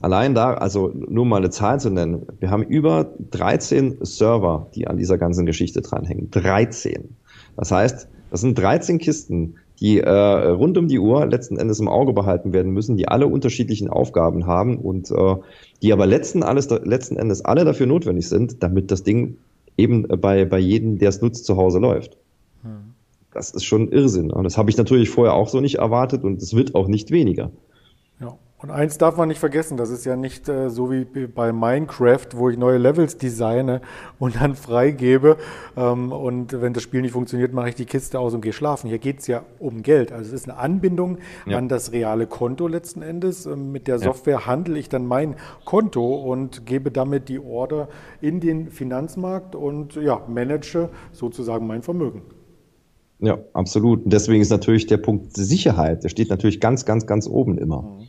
Allein 0.00 0.34
da, 0.34 0.54
also 0.54 0.90
nur 0.94 1.24
mal 1.24 1.38
eine 1.38 1.50
Zahl 1.50 1.80
zu 1.80 1.90
nennen, 1.90 2.26
wir 2.38 2.50
haben 2.50 2.62
über 2.62 3.14
13 3.30 3.98
Server, 4.00 4.68
die 4.74 4.86
an 4.86 4.96
dieser 4.96 5.18
ganzen 5.18 5.46
Geschichte 5.46 5.80
dranhängen. 5.80 6.30
13. 6.30 7.16
Das 7.56 7.70
heißt, 7.70 8.08
das 8.30 8.40
sind 8.40 8.58
13 8.58 8.98
Kisten, 8.98 9.56
die 9.80 10.00
äh, 10.00 10.10
rund 10.10 10.78
um 10.78 10.88
die 10.88 10.98
Uhr 10.98 11.26
letzten 11.26 11.58
Endes 11.58 11.80
im 11.80 11.88
Auge 11.88 12.12
behalten 12.12 12.52
werden 12.52 12.72
müssen, 12.72 12.96
die 12.96 13.08
alle 13.08 13.26
unterschiedlichen 13.26 13.88
Aufgaben 13.88 14.46
haben 14.46 14.78
und 14.78 15.10
äh, 15.10 15.36
die 15.82 15.92
aber 15.92 16.06
letzten, 16.06 16.42
alles, 16.42 16.68
letzten 16.70 17.16
Endes 17.16 17.44
alle 17.44 17.64
dafür 17.64 17.86
notwendig 17.86 18.28
sind, 18.28 18.62
damit 18.62 18.90
das 18.90 19.02
Ding 19.02 19.36
eben 19.76 20.06
bei, 20.08 20.44
bei 20.44 20.58
jedem, 20.58 20.98
der 20.98 21.10
es 21.10 21.20
nutzt, 21.20 21.44
zu 21.44 21.56
Hause 21.56 21.78
läuft. 21.78 22.16
Das 23.36 23.50
ist 23.50 23.64
schon 23.64 23.92
Irrsinn. 23.92 24.30
Und 24.30 24.44
das 24.44 24.56
habe 24.56 24.70
ich 24.70 24.78
natürlich 24.78 25.10
vorher 25.10 25.34
auch 25.34 25.48
so 25.48 25.60
nicht 25.60 25.74
erwartet 25.74 26.24
und 26.24 26.40
es 26.40 26.56
wird 26.56 26.74
auch 26.74 26.88
nicht 26.88 27.10
weniger. 27.10 27.50
Ja. 28.18 28.38
Und 28.62 28.70
eins 28.70 28.96
darf 28.96 29.18
man 29.18 29.28
nicht 29.28 29.40
vergessen, 29.40 29.76
das 29.76 29.90
ist 29.90 30.06
ja 30.06 30.16
nicht 30.16 30.48
äh, 30.48 30.70
so 30.70 30.90
wie 30.90 31.04
bei 31.04 31.52
Minecraft, 31.52 32.28
wo 32.32 32.48
ich 32.48 32.56
neue 32.56 32.78
Levels 32.78 33.18
designe 33.18 33.82
und 34.18 34.40
dann 34.40 34.54
freigebe. 34.56 35.36
Ähm, 35.76 36.12
und 36.12 36.58
wenn 36.62 36.72
das 36.72 36.82
Spiel 36.82 37.02
nicht 37.02 37.12
funktioniert, 37.12 37.52
mache 37.52 37.68
ich 37.68 37.74
die 37.74 37.84
Kiste 37.84 38.18
aus 38.18 38.32
und 38.32 38.40
gehe 38.40 38.54
schlafen. 38.54 38.88
Hier 38.88 38.98
geht 38.98 39.20
es 39.20 39.26
ja 39.26 39.42
um 39.58 39.82
Geld. 39.82 40.12
Also 40.12 40.28
es 40.28 40.32
ist 40.32 40.48
eine 40.48 40.58
Anbindung 40.58 41.18
ja. 41.44 41.58
an 41.58 41.68
das 41.68 41.92
reale 41.92 42.26
Konto 42.26 42.66
letzten 42.66 43.02
Endes. 43.02 43.44
Ähm, 43.44 43.70
mit 43.70 43.86
der 43.86 43.98
Software 43.98 44.38
ja. 44.40 44.46
handle 44.46 44.78
ich 44.78 44.88
dann 44.88 45.04
mein 45.04 45.36
Konto 45.66 46.14
und 46.14 46.64
gebe 46.64 46.90
damit 46.90 47.28
die 47.28 47.38
Order 47.38 47.88
in 48.22 48.40
den 48.40 48.70
Finanzmarkt 48.70 49.54
und 49.54 49.96
ja, 49.96 50.22
manage 50.26 50.88
sozusagen 51.12 51.66
mein 51.66 51.82
Vermögen. 51.82 52.22
Ja, 53.18 53.38
absolut. 53.54 54.04
Und 54.04 54.12
deswegen 54.12 54.42
ist 54.42 54.50
natürlich 54.50 54.86
der 54.86 54.98
Punkt 54.98 55.34
Sicherheit, 55.36 56.04
der 56.04 56.08
steht 56.10 56.28
natürlich 56.28 56.60
ganz, 56.60 56.84
ganz, 56.84 57.06
ganz 57.06 57.26
oben 57.26 57.58
immer. 57.58 57.82
Mhm. 57.82 58.08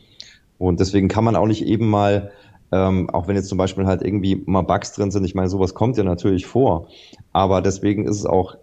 Und 0.58 0.80
deswegen 0.80 1.08
kann 1.08 1.24
man 1.24 1.36
auch 1.36 1.46
nicht 1.46 1.64
eben 1.64 1.88
mal, 1.88 2.30
ähm, 2.72 3.08
auch 3.10 3.28
wenn 3.28 3.36
jetzt 3.36 3.48
zum 3.48 3.58
Beispiel 3.58 3.86
halt 3.86 4.02
irgendwie 4.02 4.42
mal 4.44 4.62
Bugs 4.62 4.92
drin 4.92 5.10
sind, 5.10 5.24
ich 5.24 5.34
meine, 5.34 5.48
sowas 5.48 5.74
kommt 5.74 5.96
ja 5.96 6.04
natürlich 6.04 6.46
vor. 6.46 6.88
Aber 7.32 7.62
deswegen 7.62 8.06
ist 8.06 8.16
es 8.16 8.26
auch 8.26 8.56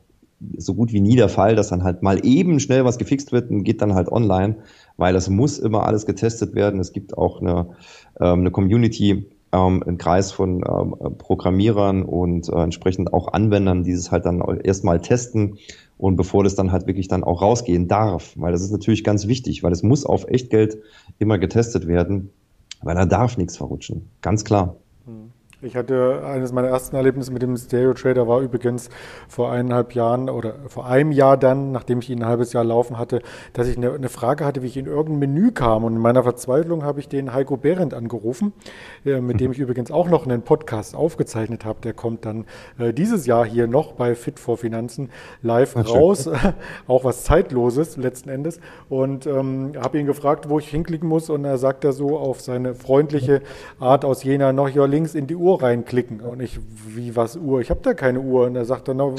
so 0.58 0.76
gut 0.76 0.92
wie 0.92 1.00
nie 1.00 1.16
der 1.16 1.30
Fall, 1.30 1.56
dass 1.56 1.70
dann 1.70 1.84
halt 1.84 2.04
mal 2.04 2.24
eben 2.26 2.60
schnell 2.60 2.86
was 2.86 2.98
gefixt 2.98 3.32
wird 3.32 3.50
und 3.50 3.64
geht 3.64 3.82
dann 3.82 3.96
halt 3.96 4.12
online, 4.12 4.58
weil 4.98 5.14
das 5.14 5.30
muss 5.30 5.58
immer 5.58 5.88
alles 5.88 6.06
getestet 6.06 6.54
werden. 6.54 6.80
Es 6.80 6.92
gibt 6.92 7.18
auch 7.18 7.42
eine, 7.42 7.70
ähm, 8.20 8.40
eine 8.40 8.52
Community, 8.52 9.26
ähm, 9.52 9.82
einen 9.84 9.98
Kreis 9.98 10.32
von 10.32 10.64
ähm, 10.68 11.18
Programmierern 11.18 12.04
und 12.04 12.50
äh, 12.50 12.62
entsprechend 12.62 13.14
auch 13.14 13.34
Anwendern, 13.34 13.84
die 13.84 13.94
es 13.94 14.12
halt 14.12 14.26
dann 14.26 14.42
erstmal 14.64 15.00
testen 15.00 15.58
und 15.98 16.16
bevor 16.16 16.44
das 16.44 16.56
dann 16.56 16.72
halt 16.72 16.88
wirklich 16.88 17.08
dann 17.08 17.24
auch 17.24 17.42
rausgehen 17.42 17.88
darf, 17.88 18.34
weil 18.36 18.52
das 18.52 18.62
ist 18.62 18.72
natürlich 18.72 19.04
ganz 19.04 19.28
wichtig, 19.28 19.64
weil 19.64 19.72
es 19.72 19.84
muss 19.84 20.06
auf 20.06 20.28
Echtgeld 20.28 20.78
immer 21.20 21.38
getestet 21.38 21.88
werden, 21.88 22.32
weil 22.82 22.96
da 22.96 23.06
darf 23.06 23.38
nichts 23.38 23.58
verrutschen, 23.58 24.10
ganz 24.22 24.44
klar. 24.44 24.78
Ich 25.66 25.76
hatte 25.76 26.22
eines 26.24 26.52
meiner 26.52 26.68
ersten 26.68 26.96
Erlebnisse 26.96 27.34
mit 27.34 27.42
dem 27.42 27.58
Stereo 27.58 27.96
Trader 27.96 28.28
war 28.28 28.40
übrigens 28.42 28.90
vor 29.28 29.52
eineinhalb 29.52 29.96
Jahren 29.96 30.30
oder 30.30 30.54
vor 30.68 30.86
einem 30.86 31.12
Jahr 31.12 31.38
dann, 31.38 31.72
nachdem 31.72 32.00
ich 32.00 32.10
ihn 32.12 32.22
ein 32.22 32.28
halbes 32.28 32.54
Jahr 32.54 32.64
laufen 32.64 33.00
hatte, 33.00 33.24
dass 33.54 33.68
ich 33.68 33.76
eine, 33.76 33.92
eine 33.92 34.10
Frage 34.10 34.46
hatte, 34.46 34.62
wie 34.62 34.68
ich 34.68 34.78
in 34.78 34.86
irgendein 34.86 35.34
Menü 35.34 35.52
kam. 35.52 35.84
Und 35.84 35.96
in 35.96 36.02
meiner 36.02 36.22
Verzweiflung 36.22 36.84
habe 36.84 37.00
ich 37.00 37.10
den 37.10 37.34
Heiko 37.34 37.58
Behrendt 37.58 37.96
angerufen, 37.96 38.54
äh, 39.06 39.22
mit 39.22 39.40
dem 39.40 39.52
ich 39.52 39.58
übrigens 39.58 39.90
auch 39.90 40.08
noch 40.08 40.28
einen 40.28 40.44
Podcast 40.44 40.96
aufgezeichnet 40.96 41.66
habe. 41.66 41.82
Der 41.82 41.94
kommt 41.94 42.26
dann 42.26 42.46
äh, 42.78 42.94
dieses 42.94 43.26
Jahr 43.26 43.44
hier 43.44 43.66
noch 43.66 43.94
bei 43.94 44.14
Fit 44.14 44.38
for 44.38 44.58
Finanzen 44.58 45.10
live 45.42 45.76
Ach, 45.78 45.90
raus. 45.90 46.30
auch 46.88 47.04
was 47.04 47.24
Zeitloses 47.24 47.98
letzten 47.98 48.30
Endes. 48.30 48.60
Und 48.88 49.26
ähm, 49.26 49.72
habe 49.82 49.98
ihn 49.98 50.06
gefragt, 50.06 50.48
wo 50.48 50.60
ich 50.60 50.68
hinklicken 50.68 51.10
muss. 51.10 51.32
Und 51.32 51.44
er 51.44 51.58
sagt 51.58 51.84
da 51.84 51.92
so 51.92 52.20
auf 52.20 52.40
seine 52.40 52.76
freundliche 52.76 53.42
Art 53.80 54.06
aus 54.06 54.24
Jena 54.24 54.54
noch 54.54 54.70
hier 54.70 54.88
links 54.88 55.16
in 55.16 55.26
die 55.26 55.36
Uhr 55.36 55.55
Reinklicken. 55.56 56.22
Und 56.22 56.42
ich, 56.42 56.60
wie 56.88 57.16
was 57.16 57.36
Uhr? 57.36 57.62
Ich 57.62 57.70
habe 57.70 57.80
da 57.84 57.94
keine 57.94 58.20
Uhr. 58.20 58.46
Und 58.46 58.56
er 58.56 58.66
sagt 58.66 58.88
dann, 58.88 59.00
und 59.02 59.18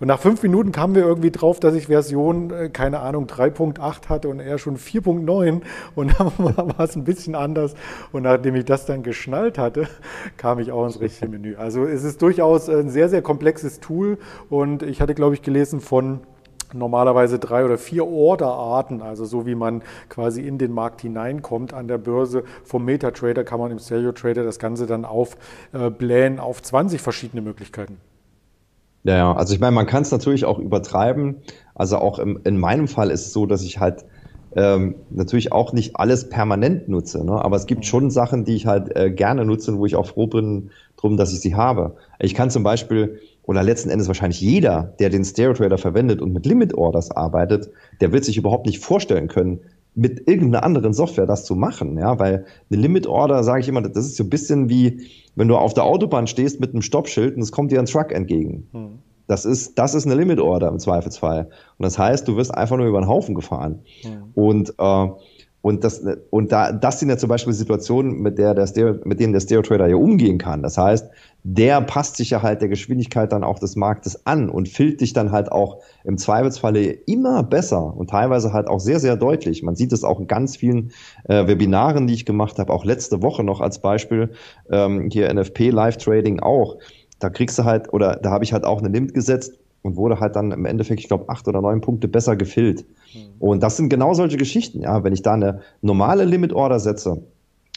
nach 0.00 0.20
fünf 0.20 0.42
Minuten 0.42 0.72
kamen 0.72 0.94
wir 0.94 1.02
irgendwie 1.02 1.30
drauf, 1.30 1.60
dass 1.60 1.74
ich 1.74 1.86
Version, 1.86 2.50
äh, 2.50 2.68
keine 2.68 3.00
Ahnung, 3.00 3.26
3.8 3.26 4.08
hatte 4.08 4.28
und 4.28 4.40
er 4.40 4.58
schon 4.58 4.76
4.9. 4.76 5.62
Und 5.94 6.14
dann 6.18 6.32
war 6.38 6.80
es 6.80 6.96
ein 6.96 7.04
bisschen 7.04 7.34
anders. 7.34 7.74
Und 8.12 8.22
nachdem 8.22 8.54
ich 8.54 8.64
das 8.64 8.86
dann 8.86 9.02
geschnallt 9.02 9.58
hatte, 9.58 9.88
kam 10.36 10.58
ich 10.58 10.72
auch 10.72 10.84
ins 10.84 11.00
richtige 11.00 11.30
Menü. 11.30 11.56
Also 11.56 11.84
es 11.84 12.04
ist 12.04 12.22
durchaus 12.22 12.68
ein 12.68 12.88
sehr, 12.88 13.08
sehr 13.08 13.22
komplexes 13.22 13.80
Tool. 13.80 14.18
Und 14.48 14.82
ich 14.82 15.00
hatte, 15.00 15.14
glaube 15.14 15.34
ich, 15.34 15.42
gelesen 15.42 15.80
von 15.80 16.20
normalerweise 16.74 17.38
drei 17.38 17.64
oder 17.64 17.78
vier 17.78 18.06
Orderarten, 18.06 19.02
also 19.02 19.24
so 19.24 19.46
wie 19.46 19.54
man 19.54 19.82
quasi 20.08 20.46
in 20.46 20.58
den 20.58 20.72
Markt 20.72 21.00
hineinkommt 21.00 21.72
an 21.72 21.88
der 21.88 21.98
Börse. 21.98 22.44
Vom 22.64 22.84
MetaTrader 22.84 23.44
kann 23.44 23.60
man 23.60 23.70
im 23.70 23.78
Stereo 23.78 24.12
Trader 24.12 24.44
das 24.44 24.58
Ganze 24.58 24.86
dann 24.86 25.04
aufblähen 25.04 26.38
äh, 26.38 26.40
auf 26.40 26.62
20 26.62 27.00
verschiedene 27.00 27.42
Möglichkeiten. 27.42 27.98
Ja, 29.02 29.16
ja, 29.16 29.32
also 29.34 29.54
ich 29.54 29.60
meine, 29.60 29.72
man 29.72 29.86
kann 29.86 30.02
es 30.02 30.10
natürlich 30.10 30.44
auch 30.44 30.58
übertreiben. 30.58 31.36
Also 31.74 31.96
auch 31.98 32.18
im, 32.18 32.40
in 32.44 32.58
meinem 32.58 32.86
Fall 32.86 33.10
ist 33.10 33.26
es 33.26 33.32
so, 33.32 33.46
dass 33.46 33.62
ich 33.62 33.78
halt 33.78 34.04
ähm, 34.56 34.96
natürlich 35.10 35.52
auch 35.52 35.72
nicht 35.72 35.96
alles 35.96 36.28
permanent 36.28 36.88
nutze, 36.88 37.24
ne? 37.24 37.32
aber 37.32 37.56
es 37.56 37.66
gibt 37.66 37.86
schon 37.86 38.10
Sachen, 38.10 38.44
die 38.44 38.56
ich 38.56 38.66
halt 38.66 38.96
äh, 38.96 39.10
gerne 39.10 39.44
nutze 39.44 39.70
und 39.70 39.78
wo 39.78 39.86
ich 39.86 39.94
auch 39.94 40.06
froh 40.06 40.26
bin 40.26 40.70
drum, 40.96 41.16
dass 41.16 41.32
ich 41.32 41.40
sie 41.40 41.54
habe. 41.54 41.96
Ich 42.18 42.34
kann 42.34 42.50
zum 42.50 42.62
Beispiel 42.62 43.20
oder 43.50 43.64
letzten 43.64 43.90
Endes 43.90 44.06
wahrscheinlich 44.06 44.40
jeder, 44.40 44.94
der 45.00 45.10
den 45.10 45.24
Stereo 45.24 45.54
Trader 45.54 45.76
verwendet 45.76 46.22
und 46.22 46.32
mit 46.32 46.46
Limit 46.46 46.72
Orders 46.74 47.10
arbeitet, 47.10 47.68
der 48.00 48.12
wird 48.12 48.24
sich 48.24 48.36
überhaupt 48.36 48.64
nicht 48.64 48.78
vorstellen 48.78 49.26
können, 49.26 49.58
mit 49.96 50.28
irgendeiner 50.28 50.62
anderen 50.62 50.92
Software 50.92 51.26
das 51.26 51.44
zu 51.44 51.56
machen, 51.56 51.98
ja, 51.98 52.16
weil 52.20 52.44
eine 52.70 52.80
Limit 52.80 53.08
Order, 53.08 53.42
sage 53.42 53.62
ich 53.62 53.68
immer, 53.68 53.82
das 53.82 54.06
ist 54.06 54.16
so 54.16 54.22
ein 54.22 54.30
bisschen 54.30 54.68
wie, 54.68 55.08
wenn 55.34 55.48
du 55.48 55.56
auf 55.56 55.74
der 55.74 55.82
Autobahn 55.82 56.28
stehst 56.28 56.60
mit 56.60 56.70
einem 56.70 56.82
Stoppschild 56.82 57.34
und 57.34 57.42
es 57.42 57.50
kommt 57.50 57.72
dir 57.72 57.80
ein 57.80 57.86
Truck 57.86 58.12
entgegen. 58.12 58.68
Hm. 58.70 58.98
Das 59.26 59.44
ist, 59.44 59.76
das 59.80 59.96
ist 59.96 60.06
eine 60.06 60.14
Limit 60.14 60.38
Order 60.38 60.68
im 60.68 60.78
Zweifelsfall. 60.78 61.48
Und 61.76 61.82
das 61.82 61.98
heißt, 61.98 62.28
du 62.28 62.36
wirst 62.36 62.54
einfach 62.54 62.76
nur 62.76 62.86
über 62.86 63.00
den 63.00 63.08
Haufen 63.08 63.34
gefahren. 63.34 63.80
Hm. 64.02 64.30
Und 64.34 64.74
äh, 64.78 65.08
und 65.62 65.84
das, 65.84 66.02
und 66.30 66.52
da, 66.52 66.72
das 66.72 67.00
sind 67.00 67.10
ja 67.10 67.18
zum 67.18 67.28
Beispiel 67.28 67.52
Situationen, 67.52 68.22
mit 68.22 68.38
der 68.38 68.54
der 68.54 68.66
Stereo, 68.66 68.96
mit 69.04 69.20
denen 69.20 69.34
der 69.34 69.40
Stereo 69.40 69.60
Trader 69.60 69.88
ja 69.88 69.96
umgehen 69.96 70.38
kann. 70.38 70.62
Das 70.62 70.78
heißt, 70.78 71.10
der 71.42 71.82
passt 71.82 72.16
sich 72.16 72.30
ja 72.30 72.42
halt 72.42 72.62
der 72.62 72.68
Geschwindigkeit 72.68 73.30
dann 73.32 73.44
auch 73.44 73.58
des 73.58 73.76
Marktes 73.76 74.26
an 74.26 74.48
und 74.48 74.68
filtert 74.68 75.02
dich 75.02 75.12
dann 75.12 75.32
halt 75.32 75.52
auch 75.52 75.82
im 76.04 76.16
Zweifelsfalle 76.16 76.90
immer 76.90 77.42
besser 77.42 77.94
und 77.94 78.08
teilweise 78.08 78.54
halt 78.54 78.68
auch 78.68 78.80
sehr, 78.80 79.00
sehr 79.00 79.16
deutlich. 79.16 79.62
Man 79.62 79.76
sieht 79.76 79.92
es 79.92 80.02
auch 80.02 80.18
in 80.18 80.26
ganz 80.26 80.56
vielen 80.56 80.92
äh, 81.24 81.46
Webinaren, 81.46 82.06
die 82.06 82.14
ich 82.14 82.24
gemacht 82.24 82.58
habe, 82.58 82.72
auch 82.72 82.86
letzte 82.86 83.22
Woche 83.22 83.44
noch 83.44 83.60
als 83.60 83.80
Beispiel, 83.80 84.30
ähm, 84.70 85.10
hier 85.10 85.32
NFP 85.32 85.70
Live 85.70 85.98
Trading 85.98 86.40
auch. 86.40 86.78
Da 87.18 87.28
kriegst 87.28 87.58
du 87.58 87.64
halt, 87.64 87.92
oder 87.92 88.16
da 88.16 88.30
habe 88.30 88.44
ich 88.44 88.54
halt 88.54 88.64
auch 88.64 88.78
eine 88.78 88.88
Limit 88.88 89.12
gesetzt 89.12 89.59
und 89.82 89.96
wurde 89.96 90.20
halt 90.20 90.36
dann 90.36 90.52
im 90.52 90.64
Endeffekt, 90.66 91.00
ich 91.00 91.08
glaube, 91.08 91.28
acht 91.28 91.48
oder 91.48 91.60
neun 91.60 91.80
Punkte 91.80 92.08
besser 92.08 92.36
gefüllt. 92.36 92.84
Mhm. 93.14 93.20
Und 93.38 93.62
das 93.62 93.76
sind 93.76 93.88
genau 93.88 94.14
solche 94.14 94.36
Geschichten, 94.36 94.82
ja. 94.82 95.02
Wenn 95.04 95.12
ich 95.12 95.22
da 95.22 95.34
eine 95.34 95.60
normale 95.80 96.24
Limit 96.24 96.52
Order 96.52 96.78
setze 96.78 97.22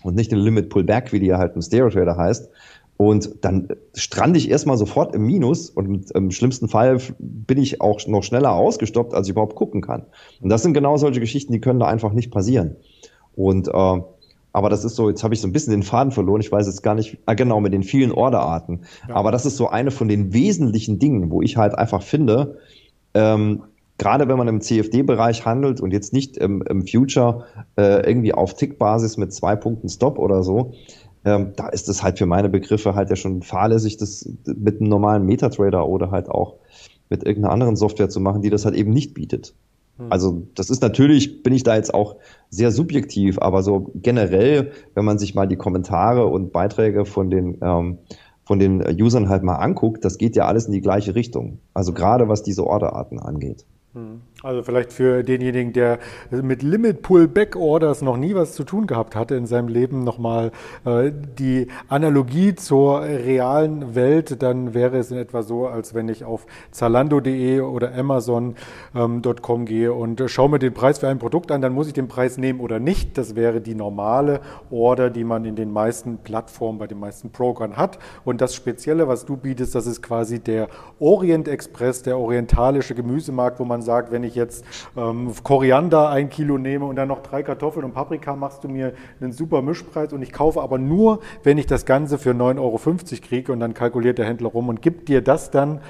und 0.04 0.16
nicht 0.16 0.32
eine 0.32 0.42
Limit 0.42 0.70
Pullback, 0.70 1.14
wie 1.14 1.20
die 1.20 1.28
ja 1.28 1.38
halt 1.38 1.56
im 1.56 1.62
Stereo 1.62 1.90
Trader 1.90 2.18
heißt, 2.18 2.50
und 2.98 3.44
dann 3.44 3.70
strande 3.96 4.38
ich 4.38 4.50
erstmal 4.50 4.78
sofort 4.78 5.16
im 5.16 5.24
Minus 5.24 5.70
und 5.70 6.12
im 6.12 6.32
schlimmsten 6.32 6.70
Fall 6.70 7.00
bin 7.20 7.58
ich 7.58 7.82
auch 7.82 8.06
noch 8.08 8.24
schneller 8.24 8.52
ausgestoppt, 8.52 9.14
als 9.14 9.28
ich 9.28 9.32
überhaupt 9.32 9.56
gucken 9.56 9.82
kann. 9.82 10.06
Und 10.42 10.50
das 10.50 10.62
sind 10.62 10.74
genau 10.74 10.98
solche 10.98 11.20
Geschichten, 11.20 11.52
die 11.52 11.60
können 11.60 11.80
da 11.80 11.88
einfach 11.88 12.14
nicht 12.14 12.32
passieren. 12.32 12.76
Und 13.36 13.68
äh, 13.68 14.02
aber 14.54 14.70
das 14.70 14.86
ist 14.86 14.96
so, 14.96 15.10
jetzt 15.10 15.24
habe 15.24 15.34
ich 15.34 15.42
so 15.42 15.48
ein 15.48 15.52
bisschen 15.52 15.72
den 15.72 15.84
Faden 15.84 16.12
verloren. 16.12 16.40
Ich 16.40 16.52
weiß 16.52 16.68
jetzt 16.68 16.84
gar 16.84 16.94
nicht, 16.94 17.18
ah, 17.26 17.34
genau, 17.34 17.60
mit 17.60 17.74
den 17.74 17.84
vielen 17.84 18.12
Orderarten. 18.12 18.82
Ja. 19.10 19.16
Aber 19.16 19.32
das 19.32 19.48
ist 19.48 19.58
so 19.58 19.68
eine 19.68 19.90
von 19.90 20.08
den 20.08 20.32
wesentlichen 20.32 21.00
Dingen, 21.00 21.32
wo 21.32 21.42
ich 21.42 21.58
halt 21.58 21.76
einfach 21.76 22.04
finde, 22.04 22.60
ähm, 23.16 23.64
gerade 23.98 24.28
wenn 24.28 24.38
man 24.38 24.48
im 24.48 24.62
CFD-Bereich 24.62 25.46
handelt 25.46 25.82
und 25.82 25.92
jetzt 25.92 26.14
nicht 26.14 26.38
im, 26.38 26.62
im 26.62 26.86
Future 26.86 27.46
äh, 27.78 28.08
irgendwie 28.08 28.34
auf 28.34 28.54
Tick-Basis 28.54 29.18
mit 29.18 29.34
zwei 29.34 29.56
Punkten 29.56 29.90
Stop 29.90 30.20
oder 30.20 30.44
so, 30.44 30.74
ähm, 31.26 31.54
da 31.56 31.70
ist 31.70 31.90
es 31.90 32.04
halt 32.04 32.20
für 32.20 32.26
meine 32.28 32.50
Begriffe 32.50 32.94
halt 32.94 33.10
ja 33.10 33.16
schon 33.16 33.42
fahrlässig, 33.42 33.98
das 33.98 34.30
mit 34.46 34.80
einem 34.80 34.90
normalen 34.90 35.26
Metatrader 35.26 35.88
oder 35.88 36.12
halt 36.12 36.30
auch 36.30 36.56
mit 37.10 37.24
irgendeiner 37.24 37.54
anderen 37.54 37.76
Software 37.76 38.10
zu 38.10 38.20
machen, 38.20 38.42
die 38.42 38.50
das 38.50 38.66
halt 38.66 38.76
eben 38.76 38.92
nicht 38.92 39.14
bietet. 39.14 39.56
Hm. 39.98 40.08
Also 40.10 40.48
das 40.56 40.70
ist 40.70 40.82
natürlich, 40.82 41.44
bin 41.44 41.54
ich 41.54 41.64
da 41.64 41.76
jetzt 41.76 41.94
auch 41.94 42.16
sehr 42.50 42.72
subjektiv, 42.72 43.40
aber 43.40 43.64
so 43.64 43.92
generell, 43.96 44.72
wenn 44.96 45.06
man 45.06 45.18
sich 45.18 45.36
mal 45.36 45.48
die 45.48 45.56
Kommentare 45.56 46.26
und 46.28 46.52
Beiträge 46.52 47.06
von 47.06 47.30
den 47.30 47.58
ähm, 47.62 48.00
von 48.46 48.60
den 48.60 48.82
Usern 49.02 49.30
halt 49.30 49.44
mal 49.44 49.56
anguckt, 49.56 50.04
das 50.04 50.18
geht 50.18 50.36
ja 50.36 50.46
alles 50.46 50.66
in 50.66 50.74
die 50.74 50.82
gleiche 50.82 51.16
Richtung. 51.16 51.60
Also 51.74 51.94
gerade 51.94 52.28
was 52.28 52.44
diese 52.44 52.68
Orderarten 52.68 53.20
angeht. 53.20 53.66
Hm. 53.94 54.22
Also 54.44 54.62
vielleicht 54.62 54.92
für 54.92 55.24
denjenigen, 55.24 55.72
der 55.72 56.00
mit 56.30 56.64
Limit 56.64 57.02
Pull 57.02 57.30
Back 57.30 57.56
Orders 57.56 58.02
noch 58.02 58.18
nie 58.18 58.36
was 58.36 58.52
zu 58.52 58.66
tun 58.66 58.88
gehabt 58.88 59.16
hatte 59.16 59.36
in 59.36 59.46
seinem 59.46 59.70
Leben, 59.70 60.04
nochmal 60.04 60.52
äh, 60.84 61.14
die 61.40 61.68
Analogie 61.88 62.54
zur 62.54 63.04
realen 63.04 63.96
Welt, 63.96 64.44
dann 64.44 64.74
wäre 64.74 64.98
es 64.98 65.12
in 65.12 65.18
etwa 65.18 65.44
so, 65.44 65.68
als 65.68 65.94
wenn 65.94 66.10
ich 66.10 66.26
auf 66.26 66.46
Zalando.de 66.72 67.62
oder 67.62 67.96
Amazon.com 67.96 69.66
gehe 69.66 69.94
und 69.94 70.22
schaue 70.28 70.50
mir 70.50 70.60
den 70.60 70.74
Preis 70.74 71.00
für 71.00 71.08
ein 71.08 71.20
Produkt 71.20 71.50
an, 71.50 71.62
dann 71.62 71.72
muss 71.72 71.88
ich 71.88 71.94
den 71.94 72.10
Preis 72.10 72.38
nehmen 72.38 72.60
oder 72.60 72.82
nicht. 72.82 73.18
Das 73.18 73.38
wäre 73.38 73.62
die 73.62 73.76
normale 73.76 74.42
Order, 74.70 75.10
die 75.10 75.24
man 75.24 75.46
in 75.46 75.56
den 75.56 75.72
meisten 75.72 76.18
Plattformen, 76.18 76.80
bei 76.80 76.88
den 76.88 77.00
meisten 77.00 77.30
Brokern 77.30 77.78
hat. 77.78 77.98
Und 78.26 78.42
das 78.42 78.56
Spezielle, 78.56 79.08
was 79.08 79.24
du 79.24 79.38
bietest, 79.38 79.74
das 79.74 79.88
ist 79.88 80.02
quasi 80.02 80.42
der 80.42 80.68
Orient 81.00 81.48
Express, 81.48 82.04
der 82.04 82.18
orientalische 82.18 82.94
Gemüsemarkt, 82.94 83.62
wo 83.62 83.64
man 83.64 83.82
sagt, 83.82 84.12
wenn 84.12 84.26
ich 84.26 84.33
ich 84.34 84.36
jetzt 84.36 84.66
ähm, 84.98 85.32
Koriander 85.44 86.10
ein 86.10 86.30
Kilo 86.30 86.58
nehme 86.58 86.86
und 86.86 86.96
dann 86.96 87.08
noch 87.08 87.22
drei 87.22 87.44
Kartoffeln 87.44 87.86
und 87.86 87.94
Paprika, 87.94 88.36
machst 88.36 88.64
du 88.64 88.68
mir 88.68 88.94
einen 89.22 89.32
super 89.32 89.62
Mischpreis 89.62 90.12
und 90.12 90.22
ich 90.22 90.34
kaufe 90.34 90.62
aber 90.62 90.78
nur, 90.78 91.20
wenn 91.44 91.58
ich 91.58 91.68
das 91.68 91.86
Ganze 91.86 92.18
für 92.18 92.32
9,50 92.32 92.60
Euro 92.60 93.22
kriege 93.28 93.52
und 93.52 93.60
dann 93.60 93.74
kalkuliert 93.74 94.18
der 94.18 94.26
Händler 94.26 94.50
rum 94.50 94.70
und 94.70 94.82
gibt 94.82 95.08
dir 95.10 95.22
das 95.22 95.52
dann 95.52 95.82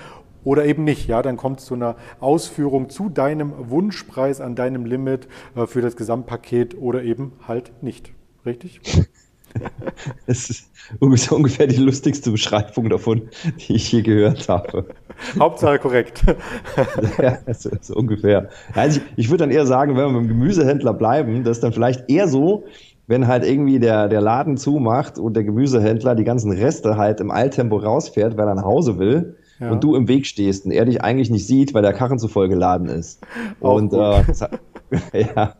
oder 0.43 0.65
eben 0.65 0.83
nicht. 0.83 1.07
Ja, 1.07 1.21
dann 1.21 1.37
kommt 1.37 1.59
es 1.59 1.65
zu 1.65 1.73
einer 1.73 1.95
Ausführung 2.19 2.89
zu 2.89 3.09
deinem 3.09 3.53
Wunschpreis 3.69 4.41
an 4.41 4.55
deinem 4.55 4.85
Limit 4.85 5.27
äh, 5.55 5.65
für 5.65 5.81
das 5.81 5.95
Gesamtpaket 5.95 6.77
oder 6.77 7.03
eben 7.03 7.33
halt 7.47 7.71
nicht. 7.81 8.11
Richtig? 8.45 8.81
Das 10.27 10.49
ist 10.49 10.69
ungefähr 10.99 11.67
die 11.67 11.77
lustigste 11.77 12.31
Beschreibung 12.31 12.89
davon, 12.89 13.29
die 13.59 13.75
ich 13.75 13.91
je 13.91 14.01
gehört 14.01 14.49
habe. 14.49 14.85
Hauptsache 15.39 15.79
korrekt. 15.79 16.23
ja, 17.21 17.37
so, 17.53 17.69
so 17.81 17.95
ungefähr. 17.95 18.49
Also 18.73 18.99
ich, 18.99 19.25
ich 19.25 19.29
würde 19.29 19.43
dann 19.43 19.51
eher 19.51 19.65
sagen, 19.65 19.95
wenn 19.95 20.07
wir 20.07 20.13
beim 20.13 20.27
Gemüsehändler 20.27 20.93
bleiben, 20.93 21.43
das 21.43 21.57
ist 21.57 21.63
dann 21.63 21.73
vielleicht 21.73 22.09
eher 22.09 22.27
so, 22.27 22.65
wenn 23.07 23.27
halt 23.27 23.45
irgendwie 23.45 23.79
der, 23.79 24.07
der 24.07 24.21
Laden 24.21 24.57
zumacht 24.57 25.17
und 25.17 25.35
der 25.35 25.43
Gemüsehändler 25.43 26.15
die 26.15 26.23
ganzen 26.23 26.51
Reste 26.51 26.97
halt 26.97 27.19
im 27.19 27.31
Eiltempo 27.31 27.77
rausfährt, 27.77 28.37
weil 28.37 28.47
er 28.47 28.55
nach 28.55 28.63
Hause 28.63 28.97
will 28.97 29.35
ja. 29.59 29.71
und 29.71 29.83
du 29.83 29.95
im 29.95 30.07
Weg 30.07 30.25
stehst 30.25 30.65
und 30.65 30.71
er 30.71 30.85
dich 30.85 31.03
eigentlich 31.03 31.29
nicht 31.29 31.47
sieht, 31.47 31.73
weil 31.73 31.81
der 31.81 31.93
Karren 31.93 32.19
zu 32.19 32.27
voll 32.27 32.49
geladen 32.49 32.87
ist. 32.87 33.21
Auch 33.61 33.75
und 33.75 33.93
äh, 33.93 34.23
ja, 35.13 35.55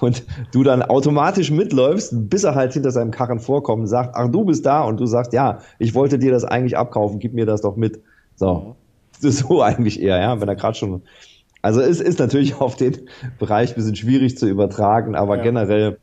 und 0.00 0.24
du 0.52 0.62
dann 0.62 0.82
automatisch 0.82 1.50
mitläufst, 1.50 2.12
bis 2.30 2.44
er 2.44 2.54
halt 2.54 2.72
hinter 2.72 2.90
seinem 2.90 3.10
Karren 3.10 3.40
vorkommt 3.40 3.82
und 3.82 3.86
sagt, 3.86 4.14
ach, 4.14 4.28
du 4.30 4.44
bist 4.44 4.66
da 4.66 4.82
und 4.82 4.98
du 5.00 5.06
sagst, 5.06 5.32
ja, 5.32 5.60
ich 5.78 5.94
wollte 5.94 6.18
dir 6.18 6.30
das 6.30 6.44
eigentlich 6.44 6.76
abkaufen, 6.76 7.18
gib 7.18 7.34
mir 7.34 7.46
das 7.46 7.62
doch 7.62 7.76
mit. 7.76 8.00
So, 8.36 8.76
so 9.18 9.62
eigentlich 9.62 10.00
eher, 10.00 10.20
ja, 10.20 10.40
wenn 10.40 10.48
er 10.48 10.56
gerade 10.56 10.76
schon. 10.76 11.02
Also 11.62 11.80
es 11.80 12.00
ist 12.00 12.18
natürlich 12.18 12.60
auf 12.60 12.76
den 12.76 12.96
Bereich 13.38 13.70
ein 13.70 13.74
bisschen 13.74 13.96
schwierig 13.96 14.38
zu 14.38 14.48
übertragen, 14.48 15.14
aber 15.14 15.36
ja. 15.36 15.42
generell 15.42 15.98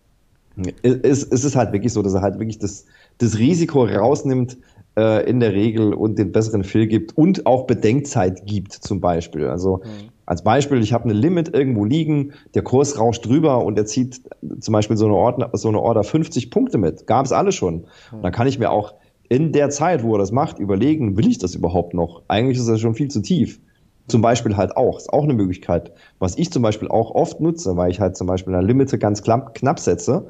ist, 0.82 1.32
ist 1.32 1.44
es 1.44 1.56
halt 1.56 1.72
wirklich 1.74 1.94
so, 1.94 2.02
dass 2.02 2.14
er 2.14 2.22
halt 2.22 2.40
wirklich 2.40 2.60
das, 2.60 2.86
das 3.18 3.38
Risiko 3.38 3.86
rausnimmt, 3.86 4.58
äh, 4.98 5.30
in 5.30 5.40
der 5.40 5.54
Regel 5.54 5.94
und 5.94 6.18
den 6.18 6.32
besseren 6.32 6.64
Fill 6.64 6.88
gibt 6.88 7.16
und 7.18 7.46
auch 7.46 7.68
Bedenkzeit 7.68 8.46
gibt 8.46 8.74
zum 8.74 9.00
Beispiel. 9.00 9.48
Also 9.48 9.78
mhm. 9.78 10.10
Als 10.28 10.44
Beispiel, 10.44 10.82
ich 10.82 10.92
habe 10.92 11.06
eine 11.06 11.14
Limit 11.14 11.54
irgendwo 11.56 11.86
liegen, 11.86 12.34
der 12.54 12.62
Kurs 12.62 13.00
rauscht 13.00 13.26
drüber 13.26 13.64
und 13.64 13.78
er 13.78 13.86
zieht 13.86 14.22
zum 14.60 14.74
Beispiel 14.74 14.98
so 14.98 15.06
eine 15.06 15.16
Order, 15.16 15.50
so 15.54 15.70
eine 15.70 15.80
Order 15.80 16.04
50 16.04 16.52
Punkte 16.52 16.78
mit. 16.78 17.08
Gab 17.08 17.26
es 17.26 17.32
alle 17.32 17.54
schon. 17.54 17.86
Mhm. 18.12 18.22
dann 18.24 18.32
kann 18.34 18.46
ich 18.46 18.60
mir 18.60 18.70
auch 18.70 18.96
in 19.30 19.54
der 19.54 19.70
Zeit, 19.70 20.04
wo 20.04 20.16
er 20.16 20.20
das 20.20 20.34
macht, 20.34 20.60
überlegen, 20.60 21.18
will 21.18 21.28
ich 21.28 21.38
das 21.38 21.56
überhaupt 21.56 21.94
noch? 21.94 22.24
Eigentlich 22.28 22.58
ist 22.58 22.68
das 22.68 22.82
schon 22.82 22.94
viel 22.94 23.08
zu 23.08 23.22
tief. 23.22 23.62
Zum 24.10 24.22
Beispiel 24.22 24.58
halt 24.58 24.76
auch, 24.76 24.98
ist 24.98 25.12
auch 25.12 25.24
eine 25.24 25.34
Möglichkeit. 25.34 25.94
Was 26.20 26.38
ich 26.38 26.52
zum 26.52 26.62
Beispiel 26.62 26.90
auch 26.90 27.12
oft 27.12 27.40
nutze, 27.40 27.78
weil 27.78 27.90
ich 27.90 28.02
halt 28.02 28.18
zum 28.18 28.28
Beispiel 28.28 28.54
eine 28.54 28.66
Limite 28.66 28.98
ganz 28.98 29.24
knapp, 29.24 29.54
knapp 29.54 29.80
setze, 29.80 30.28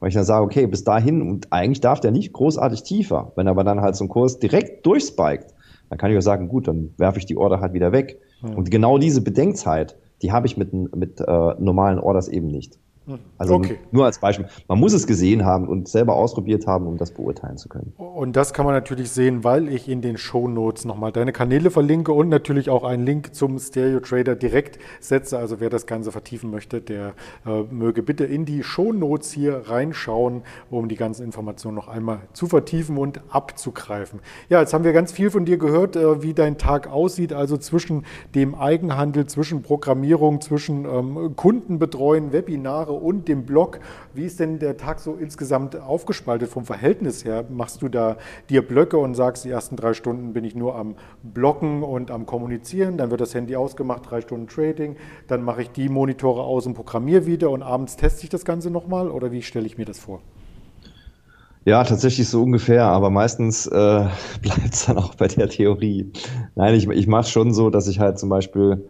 weil 0.00 0.08
ich 0.08 0.14
dann 0.16 0.24
sage, 0.24 0.44
okay, 0.44 0.66
bis 0.66 0.82
dahin 0.82 1.22
und 1.22 1.52
eigentlich 1.52 1.80
darf 1.80 2.00
der 2.00 2.10
nicht 2.10 2.32
großartig 2.32 2.82
tiefer. 2.82 3.30
Wenn 3.36 3.46
aber 3.46 3.62
dann 3.62 3.80
halt 3.80 3.94
so 3.94 4.04
ein 4.04 4.08
Kurs 4.08 4.40
direkt 4.40 4.84
durchspiked, 4.84 5.54
dann 5.88 5.98
kann 5.98 6.10
ich 6.10 6.18
auch 6.18 6.22
sagen, 6.22 6.48
gut, 6.48 6.68
dann 6.68 6.94
werfe 6.96 7.18
ich 7.18 7.26
die 7.26 7.36
Order 7.36 7.60
halt 7.60 7.72
wieder 7.72 7.92
weg. 7.92 8.20
Mhm. 8.42 8.54
Und 8.54 8.70
genau 8.70 8.98
diese 8.98 9.22
Bedenkzeit, 9.22 9.96
die 10.22 10.32
habe 10.32 10.46
ich 10.46 10.56
mit, 10.56 10.72
mit 10.72 11.20
äh, 11.20 11.24
normalen 11.58 11.98
Orders 11.98 12.28
eben 12.28 12.48
nicht. 12.48 12.78
Also 13.38 13.54
okay. 13.54 13.78
nur 13.92 14.04
als 14.04 14.18
Beispiel. 14.18 14.46
Man 14.68 14.80
muss 14.80 14.92
es 14.92 15.06
gesehen 15.06 15.44
haben 15.44 15.68
und 15.68 15.88
selber 15.88 16.16
ausprobiert 16.16 16.66
haben, 16.66 16.86
um 16.86 16.96
das 16.96 17.12
beurteilen 17.12 17.56
zu 17.56 17.68
können. 17.68 17.92
Und 17.96 18.34
das 18.34 18.52
kann 18.52 18.64
man 18.64 18.74
natürlich 18.74 19.10
sehen, 19.10 19.44
weil 19.44 19.68
ich 19.68 19.88
in 19.88 20.00
den 20.00 20.16
Show 20.18 20.48
Notes 20.48 20.84
nochmal 20.84 21.12
deine 21.12 21.32
Kanäle 21.32 21.70
verlinke 21.70 22.12
und 22.12 22.28
natürlich 22.28 22.68
auch 22.68 22.82
einen 22.82 23.06
Link 23.06 23.34
zum 23.34 23.58
Stereo 23.58 24.00
Trader 24.00 24.34
direkt 24.34 24.78
setze. 25.00 25.38
Also 25.38 25.60
wer 25.60 25.70
das 25.70 25.86
Ganze 25.86 26.10
vertiefen 26.10 26.50
möchte, 26.50 26.80
der 26.80 27.14
äh, 27.46 27.62
möge 27.70 28.02
bitte 28.02 28.24
in 28.24 28.44
die 28.44 28.62
Show 28.62 28.92
Notes 28.92 29.30
hier 29.30 29.62
reinschauen, 29.66 30.42
um 30.70 30.88
die 30.88 30.96
ganzen 30.96 31.24
Informationen 31.24 31.76
noch 31.76 31.88
einmal 31.88 32.20
zu 32.32 32.46
vertiefen 32.46 32.96
und 32.98 33.20
abzugreifen. 33.28 34.20
Ja, 34.48 34.60
jetzt 34.60 34.74
haben 34.74 34.84
wir 34.84 34.92
ganz 34.92 35.12
viel 35.12 35.30
von 35.30 35.44
dir 35.44 35.58
gehört, 35.58 35.94
äh, 35.96 36.22
wie 36.22 36.34
dein 36.34 36.58
Tag 36.58 36.90
aussieht, 36.90 37.32
also 37.32 37.56
zwischen 37.56 38.04
dem 38.34 38.54
Eigenhandel, 38.54 39.26
zwischen 39.26 39.62
Programmierung, 39.62 40.40
zwischen 40.40 40.84
ähm, 40.84 41.36
Kundenbetreuen, 41.36 42.32
Webinare 42.32 42.95
und 42.96 43.28
dem 43.28 43.44
Blog. 43.44 43.80
Wie 44.14 44.24
ist 44.24 44.40
denn 44.40 44.58
der 44.58 44.76
Tag 44.76 45.00
so 45.00 45.14
insgesamt 45.14 45.80
aufgespaltet 45.80 46.48
vom 46.48 46.64
Verhältnis 46.64 47.24
her? 47.24 47.44
Machst 47.48 47.82
du 47.82 47.88
da 47.88 48.16
dir 48.50 48.66
Blöcke 48.66 48.98
und 48.98 49.14
sagst, 49.14 49.44
die 49.44 49.50
ersten 49.50 49.76
drei 49.76 49.94
Stunden 49.94 50.32
bin 50.32 50.44
ich 50.44 50.54
nur 50.54 50.74
am 50.74 50.96
Blocken 51.22 51.82
und 51.82 52.10
am 52.10 52.26
Kommunizieren, 52.26 52.96
dann 52.98 53.10
wird 53.10 53.20
das 53.20 53.34
Handy 53.34 53.56
ausgemacht, 53.56 54.10
drei 54.10 54.20
Stunden 54.20 54.48
Trading, 54.48 54.96
dann 55.28 55.42
mache 55.42 55.62
ich 55.62 55.70
die 55.70 55.88
Monitore 55.88 56.42
aus 56.42 56.66
und 56.66 56.74
programmiere 56.74 57.26
wieder 57.26 57.50
und 57.50 57.62
abends 57.62 57.96
teste 57.96 58.24
ich 58.24 58.30
das 58.30 58.44
Ganze 58.44 58.70
nochmal 58.70 59.10
oder 59.10 59.32
wie 59.32 59.42
stelle 59.42 59.66
ich 59.66 59.78
mir 59.78 59.84
das 59.84 59.98
vor? 59.98 60.20
Ja, 61.66 61.82
tatsächlich 61.82 62.28
so 62.28 62.44
ungefähr, 62.44 62.84
aber 62.84 63.10
meistens 63.10 63.66
äh, 63.66 63.70
bleibt 64.42 64.72
es 64.72 64.86
dann 64.86 64.98
auch 64.98 65.16
bei 65.16 65.26
der 65.26 65.48
Theorie. 65.48 66.12
Nein, 66.54 66.74
ich, 66.76 66.88
ich 66.88 67.06
mache 67.08 67.28
schon 67.28 67.52
so, 67.52 67.70
dass 67.70 67.88
ich 67.88 67.98
halt 67.98 68.20
zum 68.20 68.28
Beispiel 68.28 68.88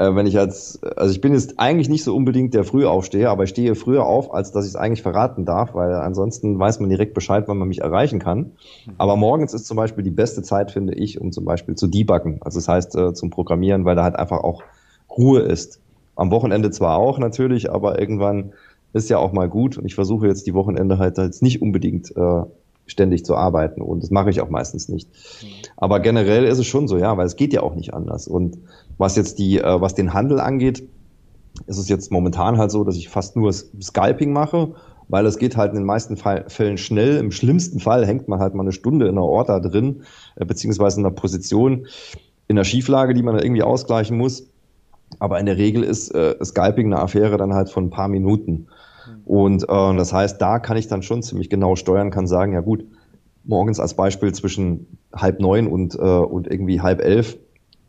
äh, 0.00 0.14
wenn 0.14 0.26
ich 0.26 0.38
als, 0.38 0.82
also 0.96 1.12
ich 1.12 1.20
bin 1.20 1.34
jetzt 1.34 1.58
eigentlich 1.58 1.90
nicht 1.90 2.04
so 2.04 2.16
unbedingt 2.16 2.54
der 2.54 2.64
Frühaufsteher, 2.64 3.30
aber 3.30 3.44
ich 3.44 3.50
stehe 3.50 3.74
früher 3.74 4.06
auf, 4.06 4.32
als 4.32 4.50
dass 4.50 4.64
ich 4.64 4.70
es 4.70 4.76
eigentlich 4.76 5.02
verraten 5.02 5.44
darf, 5.44 5.74
weil 5.74 5.92
ansonsten 5.92 6.58
weiß 6.58 6.80
man 6.80 6.88
direkt 6.88 7.12
Bescheid, 7.12 7.44
wann 7.48 7.58
man 7.58 7.68
mich 7.68 7.82
erreichen 7.82 8.18
kann. 8.18 8.38
Mhm. 8.38 8.94
Aber 8.96 9.16
morgens 9.16 9.52
ist 9.52 9.66
zum 9.66 9.76
Beispiel 9.76 10.02
die 10.02 10.10
beste 10.10 10.42
Zeit, 10.42 10.70
finde 10.70 10.94
ich, 10.94 11.20
um 11.20 11.32
zum 11.32 11.44
Beispiel 11.44 11.74
zu 11.74 11.86
debuggen, 11.86 12.38
also 12.40 12.58
das 12.58 12.66
heißt 12.66 12.96
äh, 12.96 13.12
zum 13.12 13.28
Programmieren, 13.28 13.84
weil 13.84 13.94
da 13.94 14.04
halt 14.04 14.16
einfach 14.16 14.42
auch 14.42 14.62
Ruhe 15.10 15.40
ist. 15.40 15.80
Am 16.16 16.30
Wochenende 16.30 16.70
zwar 16.70 16.96
auch 16.96 17.18
natürlich, 17.18 17.70
aber 17.70 18.00
irgendwann 18.00 18.52
ist 18.94 19.10
ja 19.10 19.18
auch 19.18 19.32
mal 19.32 19.50
gut 19.50 19.76
und 19.76 19.84
ich 19.84 19.94
versuche 19.94 20.26
jetzt 20.26 20.46
die 20.46 20.54
Wochenende 20.54 20.98
halt 20.98 21.18
jetzt 21.18 21.42
nicht 21.42 21.60
unbedingt 21.60 22.16
äh, 22.16 22.42
ständig 22.86 23.24
zu 23.24 23.36
arbeiten 23.36 23.82
und 23.82 24.02
das 24.02 24.10
mache 24.10 24.30
ich 24.30 24.40
auch 24.40 24.48
meistens 24.48 24.88
nicht. 24.88 25.08
Mhm. 25.42 25.46
Aber 25.76 26.00
generell 26.00 26.44
ist 26.44 26.58
es 26.58 26.66
schon 26.66 26.88
so, 26.88 26.96
ja, 26.96 27.18
weil 27.18 27.26
es 27.26 27.36
geht 27.36 27.52
ja 27.52 27.62
auch 27.62 27.74
nicht 27.74 27.92
anders 27.92 28.26
und 28.26 28.56
was 29.00 29.16
jetzt 29.16 29.38
die, 29.38 29.58
äh, 29.58 29.80
was 29.80 29.94
den 29.94 30.12
Handel 30.12 30.40
angeht, 30.40 30.86
ist 31.66 31.78
es 31.78 31.88
jetzt 31.88 32.12
momentan 32.12 32.58
halt 32.58 32.70
so, 32.70 32.84
dass 32.84 32.96
ich 32.96 33.08
fast 33.08 33.34
nur 33.34 33.50
Scalping 33.50 34.30
mache, 34.32 34.74
weil 35.08 35.24
es 35.24 35.38
geht 35.38 35.56
halt 35.56 35.70
in 35.70 35.76
den 35.76 35.86
meisten 35.86 36.18
Fällen 36.18 36.76
schnell. 36.76 37.16
Im 37.16 37.32
schlimmsten 37.32 37.80
Fall 37.80 38.06
hängt 38.06 38.28
man 38.28 38.40
halt 38.40 38.54
mal 38.54 38.62
eine 38.62 38.72
Stunde 38.72 39.06
in 39.06 39.12
einer 39.12 39.24
Order 39.24 39.58
drin, 39.60 40.02
äh, 40.36 40.44
beziehungsweise 40.44 41.00
in 41.00 41.06
einer 41.06 41.14
Position, 41.14 41.86
in 42.46 42.58
einer 42.58 42.64
Schieflage, 42.64 43.14
die 43.14 43.22
man 43.22 43.38
irgendwie 43.38 43.62
ausgleichen 43.62 44.18
muss. 44.18 44.46
Aber 45.18 45.40
in 45.40 45.46
der 45.46 45.56
Regel 45.56 45.82
ist 45.82 46.14
äh, 46.14 46.36
Scalping 46.44 46.92
eine 46.92 47.00
Affäre 47.00 47.38
dann 47.38 47.54
halt 47.54 47.70
von 47.70 47.84
ein 47.84 47.90
paar 47.90 48.08
Minuten. 48.08 48.66
Und 49.24 49.62
äh, 49.62 49.66
das 49.66 50.12
heißt, 50.12 50.42
da 50.42 50.58
kann 50.58 50.76
ich 50.76 50.88
dann 50.88 51.02
schon 51.02 51.22
ziemlich 51.22 51.48
genau 51.48 51.74
steuern, 51.74 52.10
kann 52.10 52.26
sagen, 52.26 52.52
ja 52.52 52.60
gut, 52.60 52.84
morgens 53.44 53.80
als 53.80 53.94
Beispiel 53.94 54.32
zwischen 54.34 54.98
halb 55.14 55.40
neun 55.40 55.68
und, 55.68 55.94
äh, 55.94 55.98
und 55.98 56.48
irgendwie 56.48 56.82
halb 56.82 57.00
elf 57.00 57.38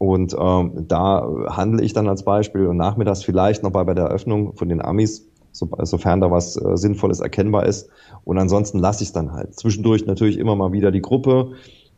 und 0.01 0.35
ähm, 0.35 0.85
da 0.87 1.29
handle 1.49 1.85
ich 1.85 1.93
dann 1.93 2.09
als 2.09 2.23
Beispiel 2.23 2.65
und 2.65 2.75
nachmittags 2.75 3.23
vielleicht 3.23 3.61
noch 3.61 3.69
bei, 3.69 3.83
bei 3.83 3.93
der 3.93 4.05
Eröffnung 4.05 4.55
von 4.55 4.67
den 4.67 4.81
Amis, 4.81 5.29
so, 5.51 5.69
sofern 5.83 6.21
da 6.21 6.31
was 6.31 6.57
äh, 6.57 6.75
Sinnvolles 6.75 7.19
erkennbar 7.19 7.67
ist. 7.67 7.87
Und 8.23 8.39
ansonsten 8.39 8.79
lasse 8.79 9.03
ich 9.03 9.09
es 9.09 9.13
dann 9.13 9.31
halt. 9.31 9.53
Zwischendurch 9.53 10.07
natürlich 10.07 10.39
immer 10.39 10.55
mal 10.55 10.71
wieder 10.71 10.89
die 10.89 11.03
Gruppe 11.03 11.51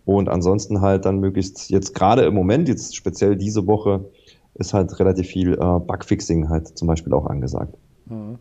und 0.03 0.27
ansonsten 0.27 0.81
halt 0.81 1.05
dann 1.05 1.19
möglichst 1.19 1.69
jetzt 1.69 1.95
gerade 1.95 2.23
im 2.23 2.33
Moment, 2.33 2.67
jetzt 2.67 2.93
speziell 2.93 3.37
diese 3.37 3.67
Woche, 3.67 4.03
ist 4.55 4.73
halt 4.73 4.99
relativ 4.99 5.27
viel 5.27 5.53
äh, 5.53 5.57
Bugfixing 5.57 6.49
halt 6.49 6.77
zum 6.77 6.89
Beispiel 6.89 7.13
auch 7.13 7.27
angesagt. 7.27 7.73
Mhm. 8.07 8.37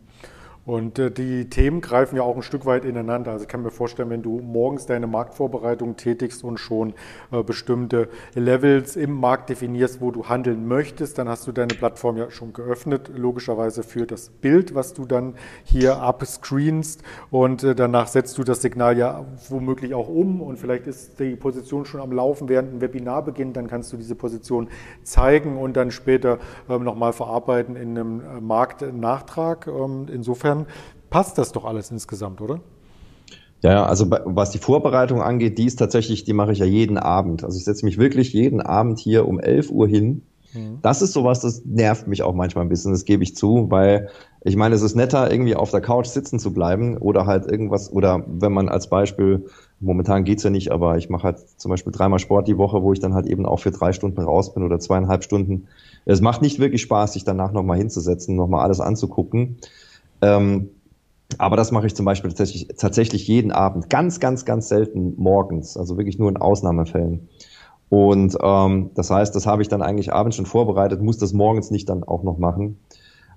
Und 0.65 0.97
äh, 0.97 1.11
die 1.11 1.49
Themen 1.49 1.81
greifen 1.81 2.15
ja 2.15 2.23
auch 2.23 2.37
ein 2.37 2.41
Stück 2.41 2.65
weit 2.65 2.85
ineinander. 2.85 3.31
Also 3.31 3.43
ich 3.43 3.49
kann 3.49 3.63
mir 3.63 3.71
vorstellen, 3.71 4.09
wenn 4.09 4.21
du 4.21 4.39
morgens 4.39 4.85
deine 4.85 5.07
Marktvorbereitung 5.07 5.97
tätigst 5.97 6.43
und 6.43 6.57
schon 6.57 6.93
äh, 7.31 7.43
bestimmte 7.43 8.07
Levels 8.33 8.95
im 8.95 9.19
Markt 9.19 9.49
definierst, 9.49 9.99
wo 9.99 10.11
du 10.11 10.29
handeln 10.29 10.65
möchtest, 10.67 11.17
dann 11.17 11.27
hast 11.27 11.45
du 11.47 11.51
deine 11.51 11.73
Plattform 11.73 12.15
ja 12.15 12.31
schon 12.31 12.53
geöffnet, 12.53 13.11
logischerweise 13.13 13.83
für 13.83 14.05
das 14.07 14.29
Bild, 14.29 14.73
was 14.73 14.93
du 14.93 15.05
dann 15.05 15.35
hier 15.65 15.97
abscreenst. 15.97 17.03
Und 17.29 17.63
äh, 17.63 17.75
danach 17.75 18.07
setzt 18.07 18.37
du 18.37 18.45
das 18.45 18.61
Signal 18.61 18.97
ja 18.97 19.25
womöglich 19.49 19.93
auch 19.93 20.07
um 20.07 20.41
und 20.41 20.57
vielleicht 20.59 20.87
ist 20.87 21.19
die 21.19 21.35
Position 21.35 21.85
schon 21.85 21.99
am 21.99 22.13
Laufen, 22.13 22.47
während 22.47 22.73
ein 22.73 22.81
Webinar 22.81 23.23
beginnt. 23.23 23.57
Dann 23.57 23.67
kannst 23.67 23.91
du 23.91 23.97
diese 23.97 24.15
Position 24.15 24.69
zeigen 25.03 25.57
und 25.57 25.75
dann 25.75 25.91
später 25.91 26.39
ähm, 26.69 26.85
nochmal 26.85 27.11
verarbeiten 27.11 27.75
in 27.75 27.97
einem 27.97 28.21
Marktnachtrag. 28.39 29.67
Ähm, 29.67 30.05
insofern 30.09 30.52
insofern 30.53 30.65
passt 31.09 31.37
das 31.37 31.51
doch 31.51 31.65
alles 31.65 31.91
insgesamt, 31.91 32.41
oder? 32.41 32.59
Ja, 33.61 33.85
also 33.85 34.07
was 34.09 34.51
die 34.51 34.57
Vorbereitung 34.57 35.21
angeht, 35.21 35.57
die 35.57 35.65
ist 35.65 35.77
tatsächlich, 35.77 36.25
die 36.25 36.33
mache 36.33 36.51
ich 36.51 36.59
ja 36.59 36.65
jeden 36.65 36.97
Abend. 36.97 37.43
Also 37.43 37.57
ich 37.57 37.63
setze 37.63 37.85
mich 37.85 37.97
wirklich 37.97 38.33
jeden 38.33 38.59
Abend 38.61 38.99
hier 38.99 39.25
um 39.27 39.39
11 39.39 39.69
Uhr 39.69 39.87
hin. 39.87 40.23
Mhm. 40.53 40.79
Das 40.81 41.01
ist 41.01 41.13
sowas, 41.13 41.39
das 41.39 41.63
nervt 41.63 42.07
mich 42.07 42.23
auch 42.23 42.33
manchmal 42.33 42.65
ein 42.65 42.69
bisschen, 42.69 42.91
das 42.91 43.05
gebe 43.05 43.23
ich 43.23 43.37
zu, 43.37 43.67
weil 43.69 44.09
ich 44.41 44.57
meine, 44.57 44.75
es 44.75 44.81
ist 44.81 44.95
netter, 44.95 45.31
irgendwie 45.31 45.55
auf 45.55 45.71
der 45.71 45.79
Couch 45.79 46.07
sitzen 46.07 46.39
zu 46.39 46.53
bleiben 46.53 46.97
oder 46.97 47.25
halt 47.25 47.49
irgendwas, 47.49 47.91
oder 47.91 48.25
wenn 48.27 48.51
man 48.51 48.67
als 48.67 48.89
Beispiel, 48.89 49.45
momentan 49.79 50.25
geht's 50.25 50.43
ja 50.43 50.49
nicht, 50.49 50.71
aber 50.71 50.97
ich 50.97 51.09
mache 51.09 51.23
halt 51.23 51.39
zum 51.57 51.69
Beispiel 51.69 51.93
dreimal 51.93 52.19
Sport 52.19 52.49
die 52.49 52.57
Woche, 52.57 52.83
wo 52.83 52.91
ich 52.91 52.99
dann 52.99 53.13
halt 53.13 53.27
eben 53.27 53.45
auch 53.45 53.61
für 53.61 53.71
drei 53.71 53.93
Stunden 53.93 54.19
raus 54.19 54.53
bin 54.53 54.63
oder 54.63 54.79
zweieinhalb 54.79 55.23
Stunden. 55.23 55.67
Es 56.05 56.19
macht 56.19 56.41
nicht 56.41 56.59
wirklich 56.59 56.81
Spaß, 56.81 57.13
sich 57.13 57.23
danach 57.23 57.53
nochmal 57.53 57.77
hinzusetzen, 57.77 58.35
nochmal 58.35 58.65
alles 58.65 58.81
anzugucken. 58.81 59.57
Ähm, 60.23 60.69
aber 61.37 61.57
das 61.57 61.71
mache 61.71 61.87
ich 61.87 61.95
zum 61.95 62.05
Beispiel 62.05 62.29
tatsächlich, 62.29 62.67
tatsächlich 62.77 63.27
jeden 63.27 63.51
Abend, 63.51 63.89
ganz, 63.89 64.19
ganz, 64.19 64.45
ganz 64.45 64.69
selten 64.69 65.15
morgens, 65.17 65.77
also 65.77 65.97
wirklich 65.97 66.19
nur 66.19 66.29
in 66.29 66.37
Ausnahmefällen. 66.37 67.27
Und 67.89 68.37
ähm, 68.41 68.91
das 68.95 69.11
heißt, 69.11 69.35
das 69.35 69.45
habe 69.45 69.61
ich 69.61 69.67
dann 69.67 69.81
eigentlich 69.81 70.13
abends 70.13 70.35
schon 70.35 70.45
vorbereitet, 70.45 71.01
muss 71.01 71.17
das 71.17 71.33
morgens 71.33 71.71
nicht 71.71 71.89
dann 71.89 72.03
auch 72.03 72.23
noch 72.23 72.37
machen. 72.37 72.79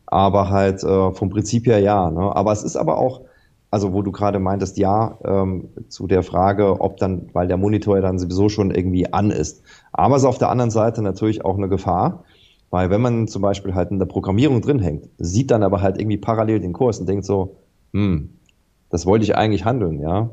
Aber 0.07 0.51
halt 0.51 0.83
äh, 0.85 1.13
vom 1.13 1.31
Prinzip 1.31 1.67
her 1.67 1.81
ja. 1.81 2.11
Ne? 2.11 2.35
Aber 2.35 2.53
es 2.53 2.63
ist 2.63 2.77
aber 2.77 2.99
auch, 2.99 3.23
also 3.71 3.93
wo 3.93 4.03
du 4.03 4.13
gerade 4.13 4.39
meintest, 4.39 4.79
ja, 4.79 5.19
ähm, 5.25 5.69
zu 5.89 6.07
der 6.07 6.23
Frage, 6.23 6.81
ob 6.81 6.97
dann, 6.99 7.29
weil 7.33 7.49
der 7.49 7.57
Monitor 7.57 7.97
ja 7.97 8.03
dann 8.03 8.19
sowieso 8.19 8.49
schon 8.49 8.71
irgendwie 8.71 9.13
an 9.13 9.31
ist. 9.31 9.63
Aber 9.93 10.17
es 10.17 10.23
ist 10.23 10.29
auf 10.29 10.39
der 10.39 10.51
anderen 10.51 10.71
Seite 10.71 11.03
natürlich 11.03 11.45
auch 11.45 11.57
eine 11.57 11.69
Gefahr, 11.69 12.25
weil 12.71 12.91
wenn 12.91 13.01
man 13.01 13.29
zum 13.29 13.43
Beispiel 13.43 13.75
halt 13.75 13.91
in 13.91 13.99
der 13.99 14.07
Programmierung 14.07 14.61
drin 14.61 14.79
hängt, 14.79 15.09
sieht 15.19 15.51
dann 15.51 15.63
aber 15.63 15.83
halt 15.83 16.01
irgendwie 16.01 16.19
parallel 16.19 16.61
den 16.61 16.73
Kurs 16.73 16.99
und 16.99 17.09
denkt 17.09 17.25
so, 17.25 17.57
hm, 17.93 18.31
das 18.91 19.07
wollte 19.07 19.25
ich 19.25 19.37
eigentlich 19.37 19.65
handeln, 19.65 20.01
ja. 20.01 20.31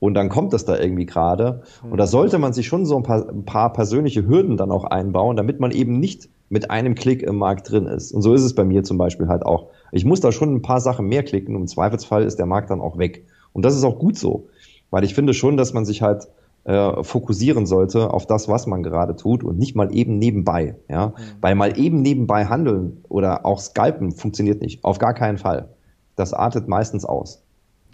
Und 0.00 0.14
dann 0.14 0.28
kommt 0.28 0.52
das 0.52 0.64
da 0.64 0.78
irgendwie 0.78 1.06
gerade. 1.06 1.62
Und 1.90 1.98
da 1.98 2.06
sollte 2.06 2.38
man 2.38 2.52
sich 2.52 2.68
schon 2.68 2.86
so 2.86 2.96
ein 2.96 3.02
paar, 3.02 3.28
ein 3.28 3.44
paar 3.44 3.72
persönliche 3.72 4.26
Hürden 4.28 4.56
dann 4.56 4.70
auch 4.70 4.84
einbauen, 4.84 5.36
damit 5.36 5.58
man 5.58 5.72
eben 5.72 5.98
nicht 5.98 6.28
mit 6.48 6.70
einem 6.70 6.94
Klick 6.94 7.22
im 7.22 7.36
Markt 7.36 7.70
drin 7.70 7.86
ist. 7.86 8.12
Und 8.12 8.22
so 8.22 8.32
ist 8.32 8.44
es 8.44 8.54
bei 8.54 8.64
mir 8.64 8.84
zum 8.84 8.96
Beispiel 8.96 9.26
halt 9.26 9.44
auch. 9.44 9.70
Ich 9.90 10.04
muss 10.04 10.20
da 10.20 10.30
schon 10.30 10.54
ein 10.54 10.62
paar 10.62 10.80
Sachen 10.80 11.06
mehr 11.06 11.24
klicken 11.24 11.56
und 11.56 11.62
im 11.62 11.66
Zweifelsfall 11.66 12.22
ist 12.22 12.38
der 12.38 12.46
Markt 12.46 12.70
dann 12.70 12.80
auch 12.80 12.96
weg. 12.96 13.26
Und 13.52 13.64
das 13.64 13.74
ist 13.74 13.84
auch 13.84 13.98
gut 13.98 14.16
so. 14.16 14.48
Weil 14.90 15.04
ich 15.04 15.14
finde 15.14 15.34
schon, 15.34 15.56
dass 15.56 15.72
man 15.72 15.84
sich 15.84 16.00
halt 16.00 16.28
äh, 16.68 17.02
fokussieren 17.02 17.64
sollte 17.64 18.12
auf 18.12 18.26
das, 18.26 18.46
was 18.46 18.66
man 18.66 18.82
gerade 18.82 19.16
tut 19.16 19.42
und 19.42 19.58
nicht 19.58 19.74
mal 19.74 19.90
eben 19.94 20.18
nebenbei. 20.18 20.76
Ja? 20.90 21.08
Mhm. 21.08 21.12
Weil 21.40 21.54
mal 21.54 21.78
eben 21.78 22.02
nebenbei 22.02 22.44
handeln 22.44 23.02
oder 23.08 23.46
auch 23.46 23.58
Skypen 23.58 24.12
funktioniert 24.12 24.60
nicht. 24.60 24.84
Auf 24.84 24.98
gar 24.98 25.14
keinen 25.14 25.38
Fall. 25.38 25.70
Das 26.14 26.34
artet 26.34 26.68
meistens 26.68 27.06
aus. 27.06 27.42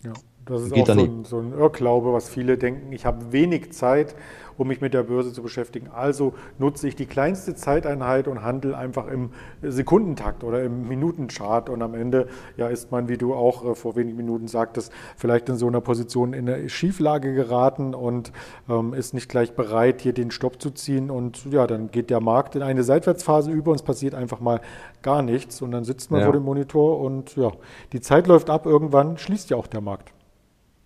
Ja, 0.03 0.13
das 0.47 0.63
ist 0.63 0.73
Geht 0.73 0.91
auch 0.91 0.95
so 0.95 1.01
ein, 1.01 1.25
so 1.25 1.39
ein 1.39 1.53
Irrglaube, 1.53 2.13
was 2.13 2.29
viele 2.29 2.59
denken. 2.59 2.93
Ich 2.93 3.07
habe 3.07 3.33
wenig 3.33 3.73
Zeit 3.73 4.15
um 4.57 4.69
mich 4.69 4.81
mit 4.81 4.95
der 4.95 5.05
Börse 5.05 5.33
zu 5.33 5.43
beschäftigen. 5.43 5.89
Also 5.89 6.35
nutze 6.59 6.89
ich 6.89 6.97
die 6.97 7.07
kleinste 7.07 7.55
Zeiteinheit 7.55 8.29
und 8.29 8.43
handle 8.43 8.77
einfach 8.77 9.09
im 9.09 9.31
Sekundentakt 9.63 10.45
oder 10.45 10.63
im 10.63 10.89
Minutenchart 10.89 11.69
und 11.69 11.83
am 11.83 11.95
Ende 11.95 12.29
ja, 12.57 12.69
ist 12.69 12.91
man, 12.91 13.09
wie 13.09 13.17
du 13.17 13.35
auch 13.35 13.65
äh, 13.65 13.75
vor 13.75 13.97
wenigen 13.97 14.17
Minuten 14.17 14.49
sagtest, 14.49 14.93
vielleicht 15.17 15.49
in 15.49 15.57
so 15.57 15.67
einer 15.67 15.81
Position 15.81 16.33
in 16.33 16.49
eine 16.49 16.69
Schieflage 16.69 17.35
geraten 17.35 17.95
und 17.95 18.33
ähm, 18.69 18.95
ist 18.95 19.15
nicht 19.15 19.29
gleich 19.29 19.55
bereit, 19.55 20.01
hier 20.01 20.13
den 20.13 20.31
Stopp 20.31 20.61
zu 20.61 20.71
ziehen 20.71 21.11
und 21.11 21.47
ja, 21.51 21.67
dann 21.67 21.91
geht 21.91 22.11
der 22.11 22.21
Markt 22.21 22.57
in 22.57 22.63
eine 22.63 22.83
Seitwärtsphase 22.83 23.51
über 23.51 23.71
und 23.73 23.77
es 23.77 23.83
passiert 23.83 24.15
einfach 24.15 24.41
mal 24.41 24.61
gar 25.03 25.23
nichts 25.23 25.63
und 25.63 25.71
dann 25.71 25.85
sitzt 25.85 26.11
man 26.11 26.21
ja. 26.21 26.27
vor 26.27 26.33
dem 26.33 26.43
Monitor 26.43 27.01
und 27.01 27.37
ja, 27.37 27.51
die 27.93 28.01
Zeit 28.01 28.27
läuft 28.27 28.51
ab, 28.51 28.67
irgendwann 28.67 29.19
schließt 29.19 29.51
ja 29.51 29.57
auch 29.57 29.67
der 29.67 29.81
Markt. 29.81 30.13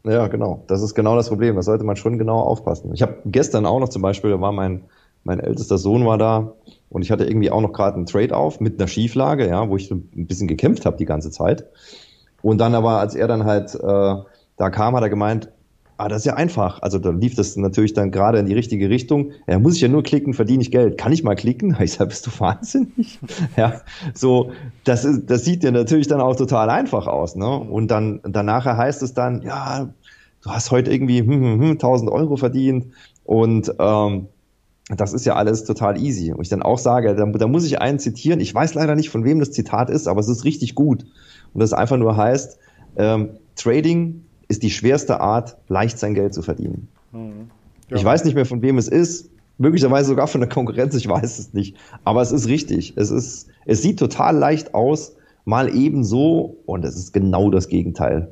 Ja, 0.04 0.28
genau. 0.28 0.64
Das 0.68 0.82
ist 0.82 0.94
genau 0.94 1.16
das 1.16 1.28
Problem. 1.28 1.56
Da 1.56 1.62
sollte 1.62 1.84
man 1.84 1.96
schon 1.96 2.18
genau 2.18 2.40
aufpassen. 2.40 2.92
Ich 2.94 3.02
habe 3.02 3.16
gestern 3.26 3.66
auch 3.66 3.80
noch 3.80 3.88
zum 3.88 4.02
Beispiel, 4.02 4.30
da 4.30 4.40
war 4.40 4.52
mein, 4.52 4.84
mein 5.24 5.40
ältester 5.40 5.78
Sohn 5.78 6.06
war 6.06 6.18
da 6.18 6.54
und 6.88 7.02
ich 7.02 7.10
hatte 7.10 7.24
irgendwie 7.24 7.50
auch 7.50 7.60
noch 7.60 7.72
gerade 7.72 7.96
einen 7.96 8.06
Trade 8.06 8.36
auf 8.36 8.60
mit 8.60 8.78
einer 8.80 8.88
Schieflage, 8.88 9.48
ja, 9.48 9.68
wo 9.68 9.76
ich 9.76 9.90
ein 9.90 10.26
bisschen 10.26 10.48
gekämpft 10.48 10.86
habe 10.86 10.96
die 10.96 11.04
ganze 11.04 11.30
Zeit. 11.30 11.66
Und 12.42 12.58
dann 12.58 12.74
aber, 12.74 13.00
als 13.00 13.14
er 13.14 13.26
dann 13.28 13.44
halt 13.44 13.74
äh, 13.74 14.14
da 14.56 14.70
kam, 14.70 14.94
hat 14.96 15.02
er 15.02 15.10
gemeint, 15.10 15.50
ah, 15.98 16.08
das 16.08 16.18
ist 16.18 16.24
ja 16.26 16.34
einfach. 16.34 16.80
Also 16.82 16.98
da 16.98 17.10
lief 17.10 17.34
das 17.34 17.56
natürlich 17.56 17.92
dann 17.92 18.10
gerade 18.10 18.38
in 18.38 18.46
die 18.46 18.54
richtige 18.54 18.88
Richtung. 18.88 19.32
Ja, 19.46 19.58
muss 19.58 19.74
ich 19.74 19.80
ja 19.80 19.88
nur 19.88 20.02
klicken, 20.02 20.32
verdiene 20.32 20.62
ich 20.62 20.70
Geld. 20.70 20.96
Kann 20.96 21.12
ich 21.12 21.22
mal 21.22 21.34
klicken? 21.34 21.76
Ich 21.88 21.92
sage, 21.92 22.08
bist 22.08 22.26
du 22.26 22.30
wahnsinnig? 22.38 23.18
ja, 23.56 23.80
so, 24.14 24.52
das, 24.84 25.04
ist, 25.04 25.26
das 25.30 25.44
sieht 25.44 25.64
ja 25.64 25.70
natürlich 25.70 26.06
dann 26.06 26.20
auch 26.20 26.36
total 26.36 26.70
einfach 26.70 27.06
aus. 27.06 27.34
Ne? 27.36 27.48
Und 27.48 27.88
dann 27.90 28.20
danach 28.22 28.64
heißt 28.64 29.02
es 29.02 29.12
dann, 29.12 29.42
ja, 29.42 29.88
du 30.42 30.50
hast 30.50 30.70
heute 30.70 30.92
irgendwie 30.92 31.20
hm, 31.20 31.28
hm, 31.28 31.60
hm, 31.60 31.70
1000 31.72 32.10
Euro 32.10 32.36
verdient 32.36 32.86
und 33.24 33.72
ähm, 33.78 34.28
das 34.96 35.12
ist 35.12 35.26
ja 35.26 35.34
alles 35.34 35.64
total 35.64 36.00
easy. 36.00 36.32
Und 36.32 36.42
ich 36.42 36.48
dann 36.48 36.62
auch 36.62 36.78
sage, 36.78 37.14
da, 37.14 37.26
da 37.26 37.46
muss 37.46 37.64
ich 37.64 37.80
einen 37.80 37.98
zitieren. 37.98 38.40
Ich 38.40 38.54
weiß 38.54 38.74
leider 38.74 38.94
nicht, 38.94 39.10
von 39.10 39.24
wem 39.24 39.38
das 39.38 39.50
Zitat 39.50 39.90
ist, 39.90 40.06
aber 40.06 40.20
es 40.20 40.28
ist 40.28 40.44
richtig 40.44 40.74
gut. 40.74 41.04
Und 41.52 41.60
das 41.60 41.72
einfach 41.72 41.98
nur 41.98 42.16
heißt, 42.16 42.58
ähm, 42.96 43.30
Trading 43.56 44.24
ist 44.48 44.62
die 44.62 44.70
schwerste 44.70 45.20
Art, 45.20 45.56
leicht 45.68 45.98
sein 45.98 46.14
Geld 46.14 46.34
zu 46.34 46.42
verdienen. 46.42 46.88
Mhm. 47.12 47.50
Ja. 47.88 47.96
Ich 47.96 48.04
weiß 48.04 48.24
nicht 48.24 48.34
mehr, 48.34 48.46
von 48.46 48.62
wem 48.62 48.78
es 48.78 48.88
ist. 48.88 49.30
Möglicherweise 49.58 50.08
sogar 50.08 50.28
von 50.28 50.40
der 50.40 50.48
Konkurrenz, 50.48 50.94
ich 50.94 51.08
weiß 51.08 51.38
es 51.38 51.52
nicht. 51.52 51.76
Aber 52.04 52.22
es 52.22 52.32
ist 52.32 52.46
richtig. 52.48 52.94
Es 52.96 53.10
ist, 53.10 53.48
es 53.66 53.82
sieht 53.82 53.98
total 53.98 54.36
leicht 54.36 54.74
aus, 54.74 55.16
mal 55.44 55.74
eben 55.74 56.04
so, 56.04 56.58
und 56.66 56.84
es 56.84 56.96
ist 56.96 57.12
genau 57.12 57.50
das 57.50 57.68
Gegenteil. 57.68 58.30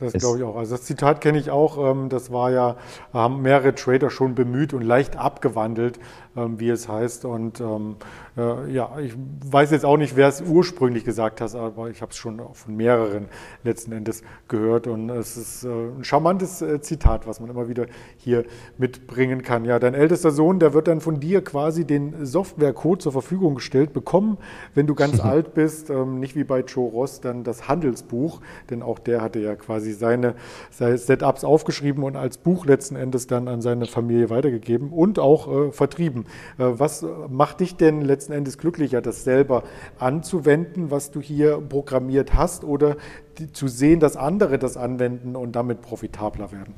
Das 0.00 0.14
glaube 0.14 0.38
ich 0.38 0.44
auch. 0.44 0.56
Also 0.56 0.74
das 0.76 0.84
Zitat 0.84 1.20
kenne 1.20 1.38
ich 1.38 1.50
auch. 1.50 1.90
Ähm, 1.90 2.08
das 2.08 2.32
war 2.32 2.50
ja, 2.50 2.76
haben 3.12 3.42
mehrere 3.42 3.74
Trader 3.74 4.08
schon 4.08 4.34
bemüht 4.34 4.72
und 4.72 4.80
leicht 4.82 5.16
abgewandelt, 5.16 6.00
ähm, 6.36 6.58
wie 6.58 6.70
es 6.70 6.88
heißt. 6.88 7.26
Und 7.26 7.60
ähm, 7.60 7.96
äh, 8.38 8.72
ja, 8.72 8.98
ich 8.98 9.12
weiß 9.44 9.70
jetzt 9.72 9.84
auch 9.84 9.98
nicht, 9.98 10.16
wer 10.16 10.28
es 10.28 10.40
ursprünglich 10.40 11.04
gesagt 11.04 11.42
hat, 11.42 11.54
aber 11.54 11.90
ich 11.90 12.00
habe 12.00 12.12
es 12.12 12.16
schon 12.16 12.40
von 12.54 12.76
mehreren 12.76 13.26
letzten 13.62 13.92
Endes 13.92 14.22
gehört. 14.48 14.86
Und 14.86 15.10
es 15.10 15.36
ist 15.36 15.64
äh, 15.64 15.68
ein 15.68 16.02
charmantes 16.04 16.62
äh, 16.62 16.80
Zitat, 16.80 17.26
was 17.26 17.40
man 17.40 17.50
immer 17.50 17.68
wieder 17.68 17.84
hier 18.16 18.44
mitbringen 18.78 19.42
kann. 19.42 19.66
Ja, 19.66 19.78
dein 19.78 19.92
ältester 19.92 20.30
Sohn, 20.30 20.60
der 20.60 20.72
wird 20.72 20.88
dann 20.88 21.02
von 21.02 21.20
dir 21.20 21.44
quasi 21.44 21.84
den 21.84 22.24
Softwarecode 22.24 23.02
zur 23.02 23.12
Verfügung 23.12 23.56
gestellt 23.56 23.92
bekommen, 23.92 24.38
wenn 24.74 24.86
du 24.86 24.94
ganz 24.94 25.20
alt 25.20 25.52
bist. 25.52 25.90
Nicht 25.90 26.36
wie 26.36 26.44
bei 26.44 26.60
Joe 26.60 26.90
Ross 26.90 27.20
dann 27.20 27.44
das 27.44 27.68
Handelsbuch, 27.68 28.40
denn 28.70 28.82
auch 28.82 28.98
der 28.98 29.20
hatte 29.20 29.40
ja 29.40 29.54
quasi 29.56 29.89
seine, 29.92 30.34
seine 30.70 30.98
Setups 30.98 31.44
aufgeschrieben 31.44 32.04
und 32.04 32.16
als 32.16 32.38
Buch 32.38 32.66
letzten 32.66 32.96
Endes 32.96 33.26
dann 33.26 33.48
an 33.48 33.60
seine 33.60 33.86
Familie 33.86 34.30
weitergegeben 34.30 34.90
und 34.90 35.18
auch 35.18 35.68
äh, 35.68 35.72
vertrieben. 35.72 36.24
Äh, 36.58 36.64
was 36.78 37.04
macht 37.28 37.60
dich 37.60 37.76
denn 37.76 38.02
letzten 38.02 38.32
Endes 38.32 38.58
glücklicher, 38.58 39.00
das 39.00 39.24
selber 39.24 39.62
anzuwenden, 39.98 40.90
was 40.90 41.10
du 41.10 41.20
hier 41.20 41.60
programmiert 41.60 42.34
hast, 42.34 42.64
oder 42.64 42.96
die, 43.38 43.52
zu 43.52 43.68
sehen, 43.68 44.00
dass 44.00 44.16
andere 44.16 44.58
das 44.58 44.76
anwenden 44.76 45.36
und 45.36 45.56
damit 45.56 45.82
profitabler 45.82 46.52
werden? 46.52 46.74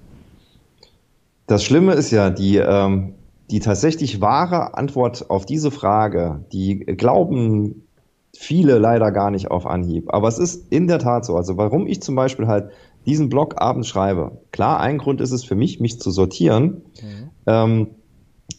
Das 1.47 1.65
Schlimme 1.65 1.95
ist 1.95 2.11
ja, 2.11 2.31
die, 2.31 2.57
ähm, 2.57 3.15
die 3.51 3.61
tatsächlich 3.61 4.21
wahre 4.21 4.75
Antwort 4.75 5.29
auf 5.29 5.45
diese 5.45 5.71
Frage, 5.71 6.45
die 6.53 6.79
glauben 6.79 7.87
viele 8.35 8.79
leider 8.79 9.13
gar 9.13 9.31
nicht 9.31 9.51
auf 9.51 9.67
Anhieb. 9.67 10.13
Aber 10.13 10.29
es 10.29 10.39
ist 10.39 10.73
in 10.73 10.87
der 10.87 10.99
Tat 10.99 11.25
so. 11.25 11.37
Also 11.37 11.57
warum 11.57 11.87
ich 11.87 12.03
zum 12.03 12.15
Beispiel 12.15 12.47
halt 12.47 12.71
diesen 13.07 13.29
Blog 13.29 13.61
abends 13.61 13.89
schreibe. 13.89 14.39
Klar, 14.53 14.81
ein 14.81 14.99
Grund 14.99 15.21
ist 15.21 15.33
es 15.33 15.45
für 15.45 15.55
mich, 15.55 15.81
mich 15.81 16.01
zu 16.01 16.11
sortieren. 16.11 16.83
Mhm. 17.03 17.31
Ähm, 17.47 17.87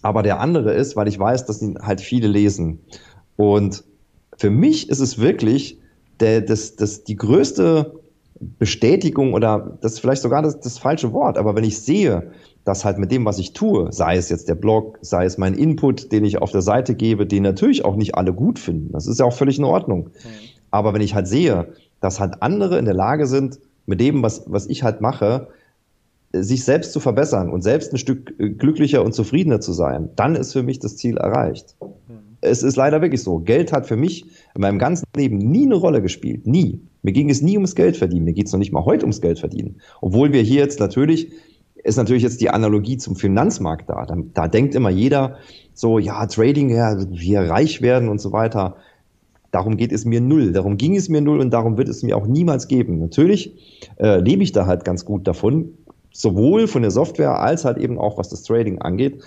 aber 0.02 0.24
der 0.24 0.40
andere 0.40 0.74
ist, 0.74 0.96
weil 0.96 1.08
ich 1.08 1.18
weiß, 1.18 1.46
dass 1.46 1.62
ihn 1.62 1.80
halt 1.82 2.02
viele 2.02 2.28
lesen. 2.28 2.80
Und 3.38 3.84
für 4.38 4.50
mich 4.50 4.90
ist 4.90 5.00
es 5.00 5.20
wirklich 5.20 5.80
der, 6.20 6.42
das, 6.42 6.76
das, 6.76 7.04
die 7.04 7.16
größte 7.16 8.00
Bestätigung 8.60 9.34
oder 9.34 9.78
das 9.82 9.94
ist 9.94 10.00
vielleicht 10.00 10.22
sogar 10.22 10.42
das, 10.42 10.60
das 10.60 10.78
falsche 10.78 11.14
Wort, 11.14 11.38
aber 11.38 11.56
wenn 11.56 11.64
ich 11.64 11.80
sehe, 11.80 12.32
dass 12.66 12.86
halt 12.86 12.98
mit 12.98 13.12
dem, 13.12 13.26
was 13.26 13.40
ich 13.40 13.54
tue, 13.54 13.92
sei 13.92 14.18
es 14.18 14.30
jetzt 14.30 14.50
der 14.50 14.56
Blog, 14.56 14.98
sei 15.02 15.26
es 15.26 15.38
mein 15.38 15.54
Input, 15.54 16.12
den 16.12 16.26
ich 16.26 16.42
auf 16.42 16.52
der 16.52 16.62
Seite 16.62 16.96
gebe, 16.96 17.26
den 17.26 17.44
natürlich 17.44 17.86
auch 17.86 17.96
nicht 17.96 18.16
alle 18.16 18.34
gut 18.34 18.60
finden, 18.60 18.92
das 18.92 19.08
ist 19.08 19.20
ja 19.20 19.26
auch 19.26 19.34
völlig 19.34 19.60
in 19.60 19.66
Ordnung. 19.66 20.06
Mhm. 20.06 20.30
Aber 20.72 20.94
wenn 20.94 21.02
ich 21.02 21.14
halt 21.14 21.28
sehe, 21.28 21.74
dass 22.00 22.20
halt 22.20 22.42
andere 22.42 22.78
in 22.80 22.86
der 22.86 22.94
Lage 22.94 23.28
sind, 23.28 23.60
mit 23.86 24.00
dem, 24.00 24.24
was, 24.24 24.44
was 24.48 24.68
ich 24.68 24.84
halt 24.84 25.02
mache, 25.02 25.48
sich 26.34 26.64
selbst 26.64 26.94
zu 26.94 27.00
verbessern 27.00 27.52
und 27.52 27.62
selbst 27.62 27.94
ein 27.94 27.98
Stück 27.98 28.34
äh, 28.40 28.50
glücklicher 28.50 29.04
und 29.04 29.14
zufriedener 29.14 29.62
zu 29.62 29.72
sein, 29.72 30.10
dann 30.16 30.36
ist 30.36 30.54
für 30.54 30.64
mich 30.64 30.80
das 30.80 30.98
Ziel 30.98 31.18
erreicht. 31.18 31.76
Mhm. 31.80 32.38
Es 32.42 32.64
ist 32.64 32.76
leider 32.76 33.02
wirklich 33.02 33.24
so. 33.24 33.40
Geld 33.40 33.72
hat 33.72 33.86
für 33.86 33.96
mich 33.96 34.26
in 34.56 34.62
meinem 34.62 34.80
ganzen 34.80 35.06
Leben 35.16 35.38
nie 35.38 35.66
eine 35.66 35.76
Rolle 35.76 36.02
gespielt. 36.02 36.46
Nie. 36.46 36.82
Mir 37.04 37.14
ging 37.14 37.30
es 37.30 37.42
nie 37.42 37.56
ums 37.56 37.76
Geld 37.76 37.96
verdienen. 37.96 38.26
Mir 38.26 38.34
geht 38.34 38.48
es 38.48 38.52
noch 38.52 38.60
nicht 38.60 38.74
mal 38.74 38.84
heute 38.84 39.06
ums 39.06 39.22
Geld 39.22 39.40
verdienen. 39.40 39.78
Obwohl 40.02 40.34
wir 40.34 40.42
hier 40.42 40.62
jetzt 40.62 40.80
natürlich, 40.80 41.32
ist 41.84 41.98
natürlich 41.98 42.24
jetzt 42.24 42.42
die 42.42 42.50
Analogie 42.50 42.98
zum 42.98 43.16
Finanzmarkt 43.16 43.90
da. 43.90 44.06
Da, 44.06 44.18
da 44.34 44.48
denkt 44.48 44.76
immer 44.76 44.90
jeder 44.90 45.38
so, 45.74 46.00
ja, 46.00 46.26
Trading, 46.26 46.70
ja, 46.70 46.98
wir 47.10 47.42
reich 47.42 47.82
werden 47.82 48.10
und 48.10 48.20
so 48.20 48.32
weiter. 48.32 48.76
Darum 49.54 49.78
geht 49.78 49.92
es 49.92 50.04
mir 50.04 50.20
null. 50.20 50.52
Darum 50.52 50.78
ging 50.78 50.96
es 50.96 51.10
mir 51.10 51.22
null 51.22 51.40
und 51.40 51.52
darum 51.52 51.78
wird 51.78 51.88
es 51.88 52.02
mir 52.02 52.18
auch 52.18 52.26
niemals 52.26 52.68
geben. 52.68 52.98
Natürlich 52.98 53.54
äh, 54.00 54.20
lebe 54.20 54.42
ich 54.42 54.52
da 54.52 54.66
halt 54.66 54.84
ganz 54.84 55.06
gut 55.06 55.28
davon, 55.28 55.78
sowohl 56.12 56.66
von 56.66 56.82
der 56.82 56.90
Software 56.90 57.40
als 57.40 57.64
halt 57.64 57.78
eben 57.78 58.00
auch 58.00 58.18
was 58.18 58.30
das 58.30 58.42
Trading 58.42 58.82
angeht. 58.82 59.22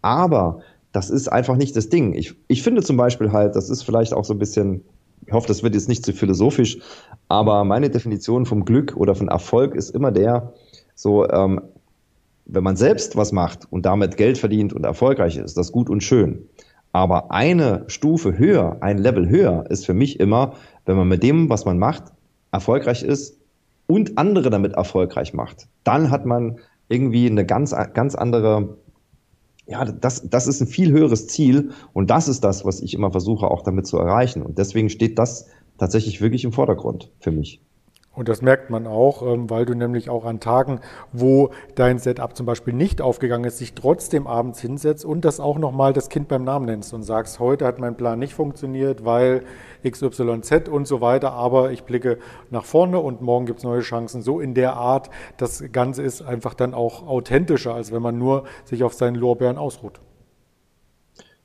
Aber 0.00 0.60
das 0.92 1.10
ist 1.10 1.26
einfach 1.26 1.56
nicht 1.56 1.74
das 1.74 1.88
Ding. 1.88 2.14
Ich, 2.14 2.32
ich 2.46 2.62
finde 2.62 2.82
zum 2.82 2.96
Beispiel 2.96 3.32
halt, 3.32 3.56
das 3.56 3.70
ist 3.70 3.82
vielleicht 3.82 4.14
auch 4.14 4.24
so 4.24 4.34
ein 4.34 4.38
bisschen, 4.38 4.84
ich 5.26 5.32
hoffe, 5.32 5.48
das 5.48 5.64
wird 5.64 5.74
jetzt 5.74 5.88
nicht 5.88 6.06
zu 6.06 6.12
philosophisch, 6.12 6.78
aber 7.26 7.64
meine 7.64 7.90
Definition 7.90 8.46
vom 8.46 8.64
Glück 8.64 8.96
oder 8.96 9.16
von 9.16 9.26
Erfolg 9.26 9.74
ist 9.74 9.90
immer 9.90 10.12
der, 10.12 10.52
so, 10.94 11.28
ähm, 11.28 11.60
wenn 12.46 12.62
man 12.62 12.76
selbst 12.76 13.16
was 13.16 13.32
macht 13.32 13.66
und 13.70 13.84
damit 13.84 14.16
Geld 14.16 14.38
verdient 14.38 14.72
und 14.72 14.84
erfolgreich 14.84 15.36
ist, 15.38 15.56
das 15.56 15.72
gut 15.72 15.90
und 15.90 16.04
schön. 16.04 16.48
Aber 16.92 17.30
eine 17.30 17.84
Stufe 17.86 18.36
höher, 18.36 18.76
ein 18.80 18.98
Level 18.98 19.28
höher 19.28 19.64
ist 19.70 19.86
für 19.86 19.94
mich 19.94 20.20
immer, 20.20 20.54
wenn 20.84 20.96
man 20.96 21.08
mit 21.08 21.22
dem, 21.22 21.48
was 21.48 21.64
man 21.64 21.78
macht, 21.78 22.04
erfolgreich 22.50 23.02
ist 23.02 23.38
und 23.86 24.18
andere 24.18 24.50
damit 24.50 24.74
erfolgreich 24.74 25.32
macht, 25.32 25.68
dann 25.84 26.10
hat 26.10 26.26
man 26.26 26.58
irgendwie 26.88 27.26
eine 27.26 27.46
ganz, 27.46 27.74
ganz 27.94 28.14
andere, 28.14 28.76
ja, 29.66 29.84
das, 29.86 30.28
das 30.28 30.46
ist 30.46 30.60
ein 30.60 30.66
viel 30.66 30.92
höheres 30.92 31.28
Ziel 31.28 31.70
und 31.94 32.10
das 32.10 32.28
ist 32.28 32.44
das, 32.44 32.64
was 32.66 32.80
ich 32.80 32.92
immer 32.92 33.10
versuche 33.10 33.50
auch 33.50 33.62
damit 33.62 33.86
zu 33.86 33.96
erreichen. 33.96 34.42
Und 34.42 34.58
deswegen 34.58 34.90
steht 34.90 35.18
das 35.18 35.48
tatsächlich 35.78 36.20
wirklich 36.20 36.44
im 36.44 36.52
Vordergrund 36.52 37.10
für 37.20 37.30
mich. 37.30 37.62
Und 38.14 38.28
das 38.28 38.42
merkt 38.42 38.68
man 38.68 38.86
auch, 38.86 39.22
ähm, 39.22 39.48
weil 39.48 39.64
du 39.64 39.74
nämlich 39.74 40.10
auch 40.10 40.26
an 40.26 40.38
Tagen, 40.38 40.80
wo 41.12 41.50
dein 41.74 41.98
Setup 41.98 42.36
zum 42.36 42.44
Beispiel 42.44 42.74
nicht 42.74 43.00
aufgegangen 43.00 43.46
ist, 43.46 43.56
sich 43.56 43.72
trotzdem 43.72 44.26
abends 44.26 44.60
hinsetzt 44.60 45.06
und 45.06 45.24
das 45.24 45.40
auch 45.40 45.58
nochmal 45.58 45.94
das 45.94 46.10
Kind 46.10 46.28
beim 46.28 46.44
Namen 46.44 46.66
nennst 46.66 46.92
und 46.92 47.04
sagst, 47.04 47.40
heute 47.40 47.64
hat 47.64 47.78
mein 47.78 47.96
Plan 47.96 48.18
nicht 48.18 48.34
funktioniert, 48.34 49.06
weil 49.06 49.44
XYZ 49.82 50.68
und 50.68 50.86
so 50.86 51.00
weiter, 51.00 51.32
aber 51.32 51.72
ich 51.72 51.84
blicke 51.84 52.18
nach 52.50 52.66
vorne 52.66 52.98
und 52.98 53.22
morgen 53.22 53.46
gibt 53.46 53.60
es 53.60 53.64
neue 53.64 53.80
Chancen. 53.80 54.20
So 54.20 54.40
in 54.40 54.52
der 54.52 54.76
Art, 54.76 55.08
das 55.38 55.64
Ganze 55.72 56.02
ist 56.02 56.20
einfach 56.20 56.52
dann 56.52 56.74
auch 56.74 57.06
authentischer, 57.06 57.74
als 57.74 57.92
wenn 57.92 58.02
man 58.02 58.18
nur 58.18 58.44
sich 58.64 58.84
auf 58.84 58.92
seinen 58.92 59.14
Lorbeeren 59.14 59.56
ausruht. 59.56 60.00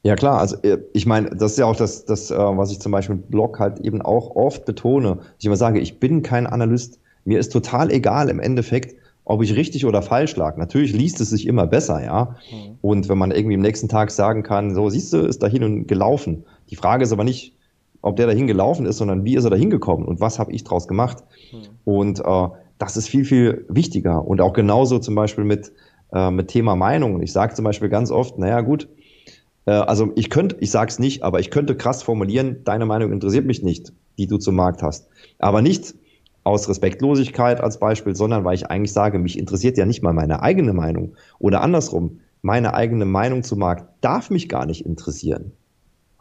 Ja 0.03 0.15
klar, 0.15 0.39
also 0.39 0.57
äh, 0.61 0.77
ich 0.93 1.05
meine, 1.05 1.29
das 1.31 1.53
ist 1.53 1.57
ja 1.57 1.65
auch 1.65 1.75
das, 1.75 2.05
das, 2.05 2.31
äh, 2.31 2.37
was 2.37 2.71
ich 2.71 2.79
zum 2.79 2.91
Beispiel 2.91 3.15
im 3.15 3.23
Blog 3.23 3.59
halt 3.59 3.79
eben 3.79 4.01
auch 4.01 4.35
oft 4.35 4.65
betone. 4.65 5.19
Ich 5.39 5.45
immer 5.45 5.57
sage, 5.57 5.79
ich 5.79 5.99
bin 5.99 6.21
kein 6.21 6.47
Analyst. 6.47 6.99
Mir 7.25 7.39
ist 7.39 7.51
total 7.51 7.91
egal 7.91 8.29
im 8.29 8.39
Endeffekt, 8.39 8.95
ob 9.25 9.43
ich 9.43 9.55
richtig 9.55 9.85
oder 9.85 10.01
falsch 10.01 10.35
lag. 10.37 10.55
Natürlich 10.55 10.93
liest 10.93 11.19
es 11.19 11.31
sich 11.31 11.45
immer 11.45 11.67
besser, 11.67 12.01
ja. 12.03 12.37
Mhm. 12.49 12.77
Und 12.81 13.09
wenn 13.09 13.17
man 13.17 13.31
irgendwie 13.31 13.55
am 13.55 13.61
nächsten 13.61 13.89
Tag 13.89 14.11
sagen 14.11 14.43
kann, 14.43 14.73
so 14.73 14.89
siehst 14.89 15.11
du, 15.11 15.17
ist 15.17 15.43
dahin 15.43 15.63
und 15.63 15.87
gelaufen. 15.87 16.45
Die 16.69 16.77
Frage 16.77 17.03
ist 17.03 17.11
aber 17.11 17.25
nicht, 17.25 17.53
ob 18.01 18.15
der 18.15 18.27
dahin 18.27 18.47
gelaufen 18.47 18.85
ist, 18.85 18.97
sondern 18.97 19.25
wie 19.25 19.35
ist 19.35 19.43
er 19.43 19.49
dahin 19.49 19.69
gekommen 19.69 20.05
und 20.05 20.21
was 20.21 20.39
habe 20.39 20.53
ich 20.53 20.63
draus 20.63 20.87
gemacht. 20.87 21.25
Mhm. 21.51 21.57
Und 21.83 22.19
äh, 22.21 22.47
das 22.77 22.95
ist 22.95 23.09
viel, 23.09 23.25
viel 23.25 23.65
wichtiger. 23.67 24.25
Und 24.25 24.39
auch 24.39 24.53
genauso 24.53 24.99
zum 24.99 25.15
Beispiel 25.15 25.43
mit, 25.43 25.73
äh, 26.13 26.31
mit 26.31 26.47
Thema 26.47 26.77
Meinung. 26.77 27.21
Ich 27.21 27.33
sage 27.33 27.53
zum 27.55 27.65
Beispiel 27.65 27.89
ganz 27.89 28.11
oft, 28.11 28.37
naja 28.37 28.61
gut, 28.61 28.87
also 29.71 30.11
ich 30.15 30.29
könnte, 30.29 30.57
ich 30.59 30.71
sage 30.71 30.89
es 30.89 30.99
nicht, 30.99 31.23
aber 31.23 31.39
ich 31.39 31.51
könnte 31.51 31.75
krass 31.75 32.03
formulieren, 32.03 32.63
deine 32.63 32.85
Meinung 32.85 33.11
interessiert 33.11 33.45
mich 33.45 33.63
nicht, 33.63 33.93
die 34.17 34.27
du 34.27 34.37
zum 34.37 34.55
Markt 34.55 34.81
hast. 34.81 35.07
Aber 35.39 35.61
nicht 35.61 35.95
aus 36.43 36.69
Respektlosigkeit 36.69 37.59
als 37.59 37.77
Beispiel, 37.77 38.15
sondern 38.15 38.45
weil 38.45 38.55
ich 38.55 38.67
eigentlich 38.67 38.93
sage, 38.93 39.19
mich 39.19 39.37
interessiert 39.37 39.77
ja 39.77 39.85
nicht 39.85 40.01
mal 40.01 40.13
meine 40.13 40.41
eigene 40.41 40.73
Meinung. 40.73 41.15
Oder 41.39 41.61
andersrum, 41.61 42.21
meine 42.41 42.73
eigene 42.73 43.05
Meinung 43.05 43.43
zum 43.43 43.59
Markt 43.59 43.85
darf 43.99 44.29
mich 44.29 44.47
gar 44.47 44.65
nicht 44.65 44.85
interessieren. 44.85 45.51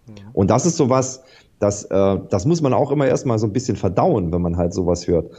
Ja. 0.09 0.15
Und 0.33 0.51
das 0.51 0.67
ist 0.67 0.77
sowas, 0.77 1.23
das, 1.61 1.85
äh, 1.85 2.19
das 2.29 2.45
muss 2.45 2.61
man 2.61 2.73
auch 2.73 2.91
immer 2.91 3.07
erstmal 3.07 3.39
so 3.39 3.47
ein 3.47 3.53
bisschen 3.53 3.77
verdauen, 3.77 4.33
wenn 4.33 4.43
man 4.43 4.57
halt 4.57 4.75
sowas 4.75 5.07
hört. 5.07 5.31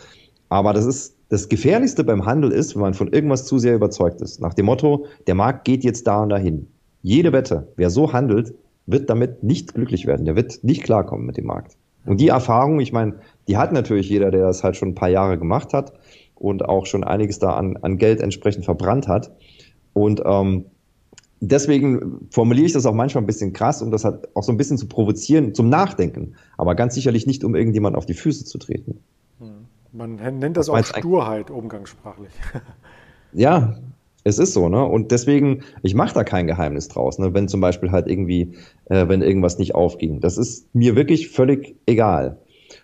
Aber 0.49 0.71
das 0.71 0.85
ist 0.85 1.17
das 1.29 1.49
Gefährlichste 1.49 2.05
beim 2.05 2.25
Handel 2.25 2.51
ist, 2.51 2.75
wenn 2.75 2.81
man 2.81 2.93
von 2.93 3.11
irgendwas 3.11 3.45
zu 3.45 3.59
sehr 3.59 3.75
überzeugt 3.75 4.21
ist. 4.21 4.39
Nach 4.39 4.53
dem 4.53 4.65
Motto, 4.67 5.05
der 5.27 5.35
Markt 5.35 5.65
geht 5.65 5.83
jetzt 5.83 6.07
da 6.07 6.23
und 6.23 6.29
dahin. 6.29 6.67
Jede 7.01 7.31
Wette, 7.33 7.67
wer 7.75 7.89
so 7.89 8.13
handelt, 8.13 8.53
wird 8.85 9.09
damit 9.09 9.43
nicht 9.43 9.73
glücklich 9.73 10.05
werden. 10.05 10.25
Der 10.25 10.35
wird 10.35 10.63
nicht 10.63 10.83
klarkommen 10.83 11.25
mit 11.25 11.37
dem 11.37 11.45
Markt. 11.45 11.77
Und 12.05 12.21
die 12.21 12.29
Erfahrung, 12.29 12.79
ich 12.79 12.93
meine, 12.93 13.15
die 13.47 13.57
hat 13.57 13.73
natürlich 13.73 14.09
jeder, 14.09 14.31
der 14.31 14.47
das 14.47 14.63
halt 14.63 14.77
schon 14.77 14.89
ein 14.89 14.95
paar 14.95 15.09
Jahre 15.09 15.37
gemacht 15.37 15.73
hat 15.73 15.93
und 16.35 16.63
auch 16.63 16.85
schon 16.85 17.03
einiges 17.03 17.39
da 17.39 17.51
an, 17.51 17.77
an 17.77 17.97
Geld 17.97 18.21
entsprechend 18.21 18.63
verbrannt 18.63 19.07
hat. 19.09 19.31
Und 19.93 20.21
ähm, 20.25 20.65
deswegen 21.41 22.27
formuliere 22.31 22.65
ich 22.65 22.73
das 22.73 22.85
auch 22.85 22.93
manchmal 22.93 23.23
ein 23.23 23.27
bisschen 23.27 23.51
krass, 23.51 23.81
um 23.81 23.91
das 23.91 24.05
halt 24.05 24.29
auch 24.35 24.43
so 24.43 24.53
ein 24.53 24.57
bisschen 24.57 24.77
zu 24.77 24.87
provozieren, 24.87 25.53
zum 25.53 25.69
Nachdenken. 25.69 26.35
Aber 26.57 26.75
ganz 26.75 26.95
sicherlich 26.95 27.27
nicht, 27.27 27.43
um 27.43 27.55
irgendjemand 27.55 27.97
auf 27.97 28.05
die 28.05 28.13
Füße 28.13 28.45
zu 28.45 28.57
treten. 28.57 28.99
Hm. 29.39 29.65
Man 29.91 30.15
nennt 30.15 30.55
das 30.55 30.69
auch 30.69 30.83
Sturheit 30.83 31.51
umgangssprachlich. 31.51 32.31
Ja, 33.33 33.75
es 34.27 34.39
ist 34.39 34.53
so, 34.53 34.69
ne? 34.69 34.83
Und 34.83 35.11
deswegen, 35.11 35.63
ich 35.83 35.95
mache 35.95 36.13
da 36.13 36.23
kein 36.23 36.47
Geheimnis 36.47 36.89
draus, 36.89 37.17
ne? 37.17 37.33
Wenn 37.33 37.47
zum 37.47 37.61
Beispiel 37.61 37.91
halt 37.91 38.07
irgendwie, 38.07 38.55
äh, 38.85 39.07
wenn 39.07 39.21
irgendwas 39.21 39.57
nicht 39.57 39.73
aufging. 39.73 40.19
Das 40.19 40.37
ist 40.37 40.73
mir 40.75 40.95
wirklich 40.95 41.29
völlig 41.29 41.75
egal. 41.85 42.39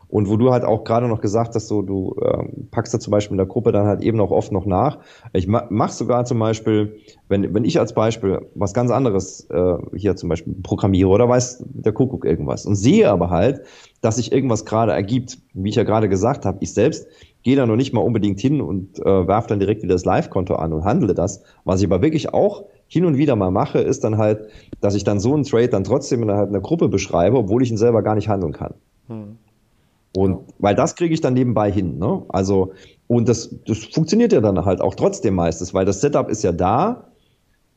Und 0.08 0.30
wo 0.30 0.38
du 0.38 0.52
halt 0.52 0.64
auch 0.64 0.84
gerade 0.84 1.08
noch 1.08 1.22
gesagt 1.22 1.56
hast, 1.56 1.68
so 1.68 1.82
du 1.82 2.16
ähm, 2.24 2.68
packst 2.70 2.94
da 2.94 3.00
zum 3.00 3.10
Beispiel 3.10 3.34
in 3.34 3.40
der 3.40 3.48
Gruppe 3.48 3.72
dann 3.72 3.88
halt 3.88 4.04
eben 4.04 4.22
auch 4.22 4.30
oft 4.30 4.52
noch 4.52 4.68
nach. 4.68 5.00
Ich 5.34 5.48
ma 5.48 5.66
mach 5.72 5.90
sogar 5.90 6.24
zum 6.26 6.38
Beispiel, 6.38 7.00
wenn, 7.30 7.54
wenn 7.54 7.66
ich 7.66 7.80
als 7.80 7.94
Beispiel 7.94 8.48
was 8.54 8.76
ganz 8.76 8.92
anderes 8.92 9.48
äh, 9.50 9.74
hier 9.96 10.16
zum 10.16 10.30
Beispiel 10.30 10.54
programmiere 10.62 11.10
oder 11.10 11.28
weiß 11.28 11.64
der 11.68 11.94
Kuckuck 11.94 12.26
irgendwas 12.26 12.68
und 12.68 12.76
sehe 12.76 13.10
aber 13.10 13.32
halt, 13.32 13.62
dass 14.02 14.18
sich 14.18 14.32
irgendwas 14.32 14.66
gerade 14.66 14.92
ergibt, 14.92 15.40
wie 15.54 15.70
ich 15.70 15.76
ja 15.76 15.84
gerade 15.84 16.08
gesagt 16.10 16.46
habe, 16.46 16.60
ich 16.62 16.74
selbst 16.74 17.08
gehe 17.44 17.56
da 17.56 17.66
noch 17.66 17.76
nicht 17.76 17.94
mal 17.94 18.02
unbedingt 18.02 18.40
hin 18.40 18.62
und 18.62 19.00
äh, 19.00 19.28
werfe 19.28 19.50
dann 19.50 19.60
direkt 19.60 19.84
wieder 19.84 19.94
das 19.94 20.06
Live-Konto 20.06 20.56
an 20.56 20.74
und 20.74 20.86
handle 20.86 21.14
das. 21.14 21.44
Was 21.66 21.82
ich 21.82 21.88
aber 21.88 22.02
wirklich 22.02 22.34
auch 22.34 22.64
hin 22.88 23.06
und 23.06 23.18
wieder 23.18 23.36
mal 23.36 23.52
mache, 23.52 23.80
ist 23.80 24.04
dann 24.04 24.18
halt, 24.18 24.48
dass 24.80 24.96
ich 24.96 25.04
dann 25.04 25.20
so 25.20 25.34
einen 25.34 25.44
Trade 25.44 25.68
dann 25.68 25.84
trotzdem 25.84 26.24
innerhalb 26.24 26.50
einer 26.50 26.62
Gruppe 26.62 26.90
beschreibe, 26.90 27.38
obwohl 27.38 27.62
ich 27.64 27.72
ihn 27.72 27.78
selber 27.78 28.02
gar 28.02 28.16
nicht 28.16 28.30
handeln 28.30 28.54
kann. 28.54 28.74
Hm. 29.08 29.38
Und 30.16 30.32
ja. 30.32 30.40
weil 30.60 30.76
das 30.76 30.96
kriege 30.96 31.14
ich 31.14 31.22
dann 31.22 31.34
nebenbei 31.34 31.72
hin. 31.72 31.98
Ne? 31.98 32.24
Also, 32.30 32.74
und 33.08 33.28
das, 33.28 33.56
das 33.66 33.80
funktioniert 33.80 34.32
ja 34.32 34.42
dann 34.42 34.64
halt 34.64 34.80
auch 34.80 34.96
trotzdem 34.96 35.36
meistens, 35.36 35.74
weil 35.74 35.86
das 35.86 36.02
Setup 36.02 36.30
ist 36.30 36.44
ja 36.44 36.52
da. 36.52 37.08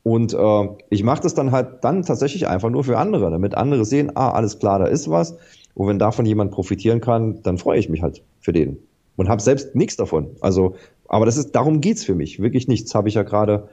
Und 0.03 0.33
äh, 0.33 0.67
ich 0.89 1.03
mache 1.03 1.21
das 1.21 1.33
dann 1.33 1.51
halt 1.51 1.83
dann 1.83 2.03
tatsächlich 2.03 2.47
einfach 2.47 2.69
nur 2.69 2.85
für 2.85 2.97
andere, 2.97 3.29
damit 3.29 3.55
andere 3.55 3.83
sehen, 3.83 4.11
ah, 4.15 4.31
alles 4.31 4.59
klar, 4.59 4.79
da 4.79 4.85
ist 4.85 5.09
was. 5.09 5.35
Und 5.73 5.87
wenn 5.87 5.99
davon 5.99 6.25
jemand 6.25 6.51
profitieren 6.51 7.01
kann, 7.01 7.41
dann 7.43 7.57
freue 7.57 7.79
ich 7.79 7.89
mich 7.89 8.01
halt 8.01 8.23
für 8.39 8.53
den. 8.53 8.77
Und 9.17 9.27
habe 9.27 9.41
selbst 9.41 9.75
nichts 9.75 9.97
davon. 9.97 10.37
Also, 10.39 10.75
aber 11.07 11.25
das 11.25 11.35
ist, 11.35 11.51
darum 11.51 11.81
geht's 11.81 12.05
für 12.05 12.15
mich. 12.15 12.39
Wirklich 12.39 12.67
nichts. 12.69 12.95
Habe 12.95 13.09
ich 13.09 13.15
ja 13.15 13.23
gerade 13.23 13.67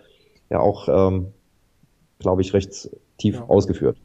ja 0.51 0.59
auch, 0.59 0.89
ähm, 0.89 1.29
glaube 2.19 2.43
ich, 2.43 2.53
recht 2.55 2.91
tief 3.19 3.37
ja. 3.37 3.45
ausgeführt. 3.49 3.97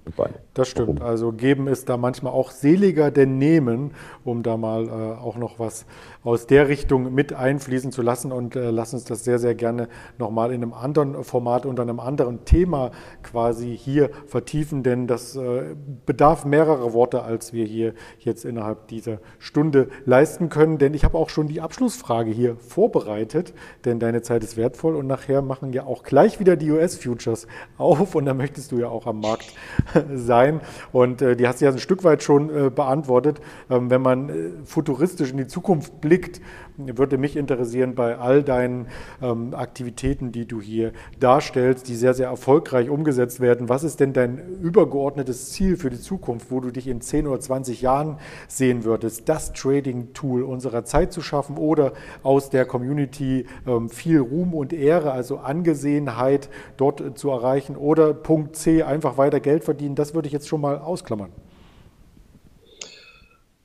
Das 0.54 0.68
stimmt. 0.68 1.00
Warum? 1.00 1.02
Also 1.02 1.32
geben 1.32 1.68
ist 1.68 1.90
da 1.90 1.98
manchmal 1.98 2.34
auch 2.34 2.52
seliger 2.52 3.10
denn 3.12 3.38
nehmen, 3.38 3.92
um 4.24 4.44
da 4.44 4.56
mal 4.56 4.88
äh, 4.88 4.92
auch 5.20 5.38
noch 5.38 5.58
was 5.58 5.86
aus 6.24 6.48
der 6.48 6.68
Richtung 6.68 7.14
mit 7.14 7.34
einfließen 7.34 7.92
zu 7.92 8.02
lassen 8.02 8.32
und 8.32 8.56
äh, 8.56 8.70
lass 8.70 8.94
uns 8.94 9.06
das 9.06 9.24
sehr, 9.24 9.40
sehr 9.40 9.56
gerne 9.56 9.88
nochmal 10.18 10.52
in 10.52 10.62
einem 10.62 10.74
anderen 10.74 11.24
Format 11.24 11.66
unter 11.66 11.82
einem 11.82 12.00
anderen 12.00 12.46
Thema 12.46 12.92
quasi 13.24 13.76
hier 13.76 14.12
vertiefen, 14.28 14.84
denn 14.84 15.08
das 15.08 15.36
äh, 15.36 15.76
bedarf 16.06 16.46
mehrerer 16.46 16.94
Worte, 16.94 17.24
als 17.24 17.52
wir 17.52 17.66
hier 17.66 17.94
jetzt 18.20 18.46
innerhalb 18.46 18.90
dieser 18.90 19.20
Stunde 19.40 19.88
leisten 20.06 20.50
können, 20.50 20.78
denn 20.78 20.94
ich 20.94 21.04
habe 21.04 21.18
auch 21.18 21.30
schon 21.30 21.48
die 21.48 21.62
Abschlussfrage 21.62 22.32
hier 22.32 22.58
vorbereitet, 22.58 23.54
denn 23.86 24.00
deine 24.00 24.22
Zeit 24.22 24.44
ist 24.44 24.56
wertvoll 24.58 24.96
und 24.96 25.08
nachher 25.08 25.42
machen 25.42 25.74
ja 25.74 25.86
auch 25.86 26.04
gleich 26.04 26.40
wieder 26.40 26.56
die 26.58 26.70
US-Futures 26.70 27.48
auf 27.78 28.14
und 28.14 28.26
da 28.26 28.34
möchtest 28.34 28.72
du 28.72 28.78
ja 28.78 28.90
auch 28.90 28.99
am 29.08 29.20
Markt 29.22 29.54
sein 30.14 30.62
und 30.92 31.22
äh, 31.22 31.36
die 31.36 31.48
hast 31.48 31.62
du 31.62 31.66
ja 31.66 31.72
ein 31.72 31.80
Stück 31.80 32.04
weit 32.04 32.24
schon 32.24 32.50
äh, 32.50 32.70
beantwortet. 32.70 33.42
Ähm, 33.70 33.90
wenn 33.90 34.02
man 34.02 34.30
äh, 34.30 34.34
futuristisch 34.66 35.32
in 35.32 35.38
die 35.38 35.48
Zukunft 35.48 36.02
blickt. 36.02 36.42
Würde 36.80 37.18
mich 37.18 37.36
interessieren 37.36 37.94
bei 37.94 38.18
all 38.18 38.42
deinen 38.42 38.88
ähm, 39.22 39.54
Aktivitäten, 39.54 40.32
die 40.32 40.48
du 40.48 40.62
hier 40.62 40.94
darstellst, 41.20 41.90
die 41.90 41.96
sehr, 41.96 42.14
sehr 42.14 42.28
erfolgreich 42.28 42.90
umgesetzt 42.90 43.42
werden. 43.42 43.68
Was 43.68 43.84
ist 43.84 44.00
denn 44.00 44.14
dein 44.14 44.38
übergeordnetes 44.62 45.52
Ziel 45.52 45.76
für 45.76 45.90
die 45.90 46.00
Zukunft, 46.00 46.52
wo 46.52 46.62
du 46.62 46.72
dich 46.72 46.88
in 46.88 47.02
10 47.02 47.28
oder 47.28 47.42
20 47.42 47.82
Jahren 47.82 48.18
sehen 48.48 48.86
würdest, 48.86 49.28
das 49.28 49.52
Trading-Tool 49.52 50.44
unserer 50.44 50.86
Zeit 50.86 51.12
zu 51.12 51.22
schaffen 51.22 51.58
oder 51.58 51.92
aus 52.24 52.50
der 52.50 52.66
Community 52.66 53.46
ähm, 53.68 53.90
viel 53.90 54.20
Ruhm 54.20 54.54
und 54.54 54.72
Ehre, 54.72 55.12
also 55.12 55.40
Angesehenheit 55.40 56.50
dort 56.78 57.02
äh, 57.02 57.14
zu 57.14 57.30
erreichen 57.30 57.76
oder 57.76 58.14
Punkt 58.14 58.56
C, 58.56 58.84
einfach 58.84 59.18
weiter 59.18 59.42
Geld 59.42 59.66
verdienen? 59.66 59.96
Das 59.96 60.14
würde 60.14 60.28
ich 60.28 60.34
jetzt 60.34 60.48
schon 60.48 60.62
mal 60.62 60.78
ausklammern. 60.78 61.32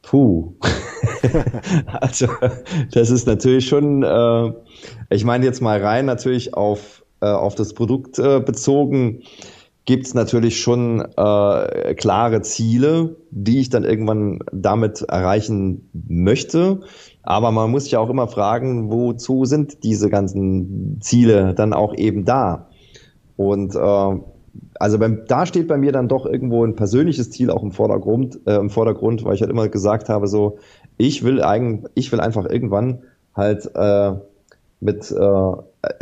Puh. 0.06 0.54
also, 2.00 2.28
das 2.92 3.10
ist 3.10 3.26
natürlich 3.26 3.66
schon, 3.66 4.02
äh, 4.02 4.52
ich 5.10 5.24
meine 5.24 5.44
jetzt 5.44 5.60
mal 5.60 5.82
rein 5.82 6.06
natürlich 6.06 6.54
auf, 6.54 7.04
äh, 7.20 7.26
auf 7.26 7.54
das 7.54 7.74
Produkt 7.74 8.18
äh, 8.18 8.40
bezogen, 8.40 9.22
gibt 9.86 10.06
es 10.06 10.14
natürlich 10.14 10.60
schon 10.60 11.00
äh, 11.00 11.94
klare 11.94 12.42
Ziele, 12.42 13.16
die 13.30 13.60
ich 13.60 13.68
dann 13.68 13.84
irgendwann 13.84 14.40
damit 14.52 15.02
erreichen 15.02 15.90
möchte. 15.92 16.80
Aber 17.22 17.50
man 17.50 17.70
muss 17.70 17.84
sich 17.84 17.92
ja 17.92 17.98
auch 17.98 18.10
immer 18.10 18.28
fragen, 18.28 18.90
wozu 18.90 19.44
sind 19.44 19.82
diese 19.84 20.08
ganzen 20.08 20.98
Ziele 21.00 21.54
dann 21.54 21.72
auch 21.72 21.94
eben 21.94 22.24
da? 22.24 22.68
Und 23.36 23.74
äh, 23.74 24.20
also 24.78 24.98
beim, 24.98 25.24
da 25.26 25.46
steht 25.46 25.68
bei 25.68 25.76
mir 25.76 25.92
dann 25.92 26.08
doch 26.08 26.26
irgendwo 26.26 26.64
ein 26.64 26.76
persönliches 26.76 27.30
Ziel 27.30 27.50
auch 27.50 27.62
im 27.62 27.72
Vordergrund, 27.72 28.40
äh, 28.46 28.56
im 28.56 28.70
Vordergrund, 28.70 29.24
weil 29.24 29.34
ich 29.34 29.40
halt 29.40 29.50
immer 29.50 29.68
gesagt 29.68 30.08
habe, 30.08 30.28
so, 30.28 30.58
ich 30.96 31.24
will 31.24 31.42
eigentlich, 31.42 31.90
ich 31.94 32.12
will 32.12 32.20
einfach 32.20 32.48
irgendwann 32.48 33.02
halt 33.34 33.70
äh, 33.74 34.12
mit 34.80 35.10
äh, 35.10 35.52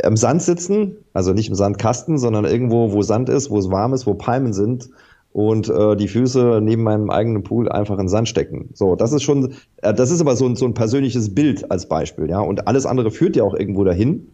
im 0.03 0.17
Sand 0.17 0.41
sitzen, 0.41 0.97
also 1.13 1.33
nicht 1.33 1.49
im 1.49 1.55
Sandkasten, 1.55 2.17
sondern 2.17 2.45
irgendwo, 2.45 2.91
wo 2.91 3.01
Sand 3.01 3.29
ist, 3.29 3.49
wo 3.49 3.57
es 3.57 3.71
warm 3.71 3.93
ist, 3.93 4.05
wo 4.05 4.13
Palmen 4.13 4.53
sind 4.53 4.89
und 5.31 5.67
äh, 5.67 5.95
die 5.95 6.07
Füße 6.07 6.59
neben 6.61 6.83
meinem 6.83 7.09
eigenen 7.09 7.43
Pool 7.43 7.69
einfach 7.69 7.97
in 7.97 8.07
Sand 8.07 8.29
stecken. 8.29 8.69
So, 8.73 8.95
das 8.95 9.13
ist 9.13 9.23
schon, 9.23 9.53
äh, 9.77 9.93
das 9.93 10.11
ist 10.11 10.21
aber 10.21 10.35
so, 10.35 10.53
so 10.55 10.65
ein 10.65 10.75
persönliches 10.75 11.33
Bild 11.33 11.69
als 11.71 11.87
Beispiel, 11.87 12.29
ja. 12.29 12.39
Und 12.39 12.67
alles 12.67 12.85
andere 12.85 13.09
führt 13.09 13.35
ja 13.35 13.43
auch 13.43 13.55
irgendwo 13.55 13.83
dahin. 13.83 14.27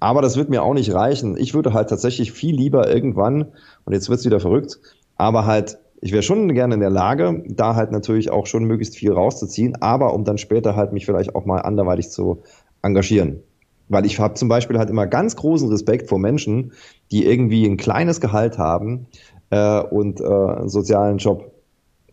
Aber 0.00 0.22
das 0.22 0.36
wird 0.36 0.48
mir 0.48 0.62
auch 0.62 0.74
nicht 0.74 0.92
reichen. 0.92 1.36
Ich 1.36 1.54
würde 1.54 1.74
halt 1.74 1.90
tatsächlich 1.90 2.32
viel 2.32 2.56
lieber 2.56 2.92
irgendwann, 2.92 3.52
und 3.84 3.92
jetzt 3.92 4.08
wird's 4.08 4.24
wieder 4.24 4.40
verrückt, 4.40 4.80
aber 5.16 5.44
halt, 5.44 5.78
ich 6.00 6.12
wäre 6.12 6.22
schon 6.22 6.52
gerne 6.54 6.74
in 6.74 6.80
der 6.80 6.90
Lage, 6.90 7.44
da 7.46 7.74
halt 7.76 7.92
natürlich 7.92 8.30
auch 8.30 8.46
schon 8.46 8.64
möglichst 8.64 8.96
viel 8.96 9.12
rauszuziehen, 9.12 9.80
aber 9.82 10.14
um 10.14 10.24
dann 10.24 10.38
später 10.38 10.74
halt 10.74 10.94
mich 10.94 11.04
vielleicht 11.04 11.34
auch 11.34 11.44
mal 11.44 11.60
anderweitig 11.60 12.08
zu 12.08 12.42
engagieren. 12.82 13.42
Weil 13.90 14.06
ich 14.06 14.18
habe 14.18 14.34
zum 14.34 14.48
Beispiel 14.48 14.78
halt 14.78 14.88
immer 14.88 15.06
ganz 15.06 15.36
großen 15.36 15.68
Respekt 15.68 16.08
vor 16.08 16.18
Menschen, 16.18 16.72
die 17.10 17.26
irgendwie 17.26 17.66
ein 17.66 17.76
kleines 17.76 18.20
Gehalt 18.20 18.56
haben 18.56 19.06
äh, 19.50 19.80
und 19.80 20.20
äh, 20.20 20.24
einen 20.24 20.68
sozialen 20.70 21.18
Job 21.18 21.52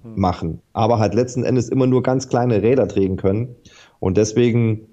hm. 0.02 0.20
machen, 0.20 0.62
aber 0.74 1.00
halt 1.00 1.14
letzten 1.14 1.44
Endes 1.44 1.70
immer 1.70 1.88
nur 1.88 2.04
ganz 2.04 2.28
kleine 2.28 2.62
Räder 2.62 2.88
drehen 2.88 3.16
können. 3.16 3.56
Und 4.00 4.18
deswegen 4.18 4.88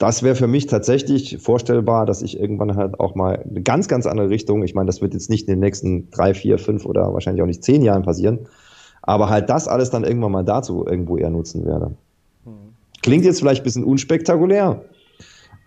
das 0.00 0.22
wäre 0.22 0.34
für 0.34 0.46
mich 0.46 0.66
tatsächlich 0.66 1.36
vorstellbar, 1.42 2.06
dass 2.06 2.22
ich 2.22 2.40
irgendwann 2.40 2.74
halt 2.74 2.98
auch 2.98 3.14
mal 3.14 3.44
eine 3.48 3.60
ganz, 3.60 3.86
ganz 3.86 4.06
andere 4.06 4.30
Richtung, 4.30 4.62
ich 4.62 4.74
meine, 4.74 4.86
das 4.86 5.02
wird 5.02 5.12
jetzt 5.12 5.28
nicht 5.28 5.46
in 5.46 5.52
den 5.52 5.60
nächsten 5.60 6.10
drei, 6.10 6.32
vier, 6.32 6.58
fünf 6.58 6.86
oder 6.86 7.12
wahrscheinlich 7.12 7.42
auch 7.42 7.46
nicht 7.46 7.62
zehn 7.62 7.82
Jahren 7.82 8.02
passieren, 8.02 8.48
aber 9.02 9.28
halt 9.28 9.50
das 9.50 9.68
alles 9.68 9.90
dann 9.90 10.04
irgendwann 10.04 10.32
mal 10.32 10.42
dazu 10.42 10.86
irgendwo 10.86 11.18
eher 11.18 11.28
nutzen 11.28 11.66
werde. 11.66 11.94
Klingt 13.02 13.26
jetzt 13.26 13.40
vielleicht 13.40 13.60
ein 13.60 13.64
bisschen 13.64 13.84
unspektakulär, 13.84 14.82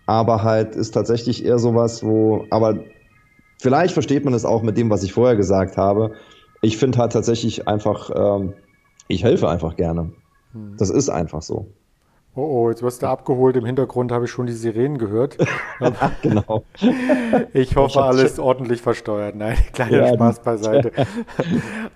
aber 0.06 0.42
halt 0.42 0.74
ist 0.74 0.90
tatsächlich 0.90 1.44
eher 1.44 1.60
sowas, 1.60 2.02
wo, 2.02 2.44
aber 2.50 2.80
vielleicht 3.60 3.94
versteht 3.94 4.24
man 4.24 4.34
es 4.34 4.44
auch 4.44 4.62
mit 4.62 4.76
dem, 4.76 4.90
was 4.90 5.04
ich 5.04 5.12
vorher 5.12 5.36
gesagt 5.36 5.76
habe. 5.76 6.10
Ich 6.60 6.76
finde 6.76 6.98
halt 6.98 7.12
tatsächlich 7.12 7.68
einfach, 7.68 8.10
ähm, 8.12 8.54
ich 9.06 9.22
helfe 9.22 9.48
einfach 9.48 9.76
gerne. 9.76 10.10
Hm. 10.52 10.74
Das 10.76 10.90
ist 10.90 11.08
einfach 11.08 11.42
so. 11.42 11.68
Oh, 12.36 12.64
oh, 12.64 12.70
jetzt 12.70 12.82
wirst 12.82 13.02
du 13.02 13.06
abgeholt. 13.06 13.56
Im 13.56 13.64
Hintergrund 13.64 14.10
habe 14.10 14.24
ich 14.24 14.30
schon 14.32 14.46
die 14.46 14.52
Sirenen 14.52 14.98
gehört. 14.98 15.36
genau. 16.22 16.64
Ich 17.52 17.76
hoffe, 17.76 18.02
alles 18.02 18.40
ordentlich 18.40 18.82
versteuert. 18.82 19.36
Nein, 19.36 19.56
kleiner 19.72 20.08
ja, 20.08 20.14
Spaß 20.14 20.42
beiseite. 20.42 20.92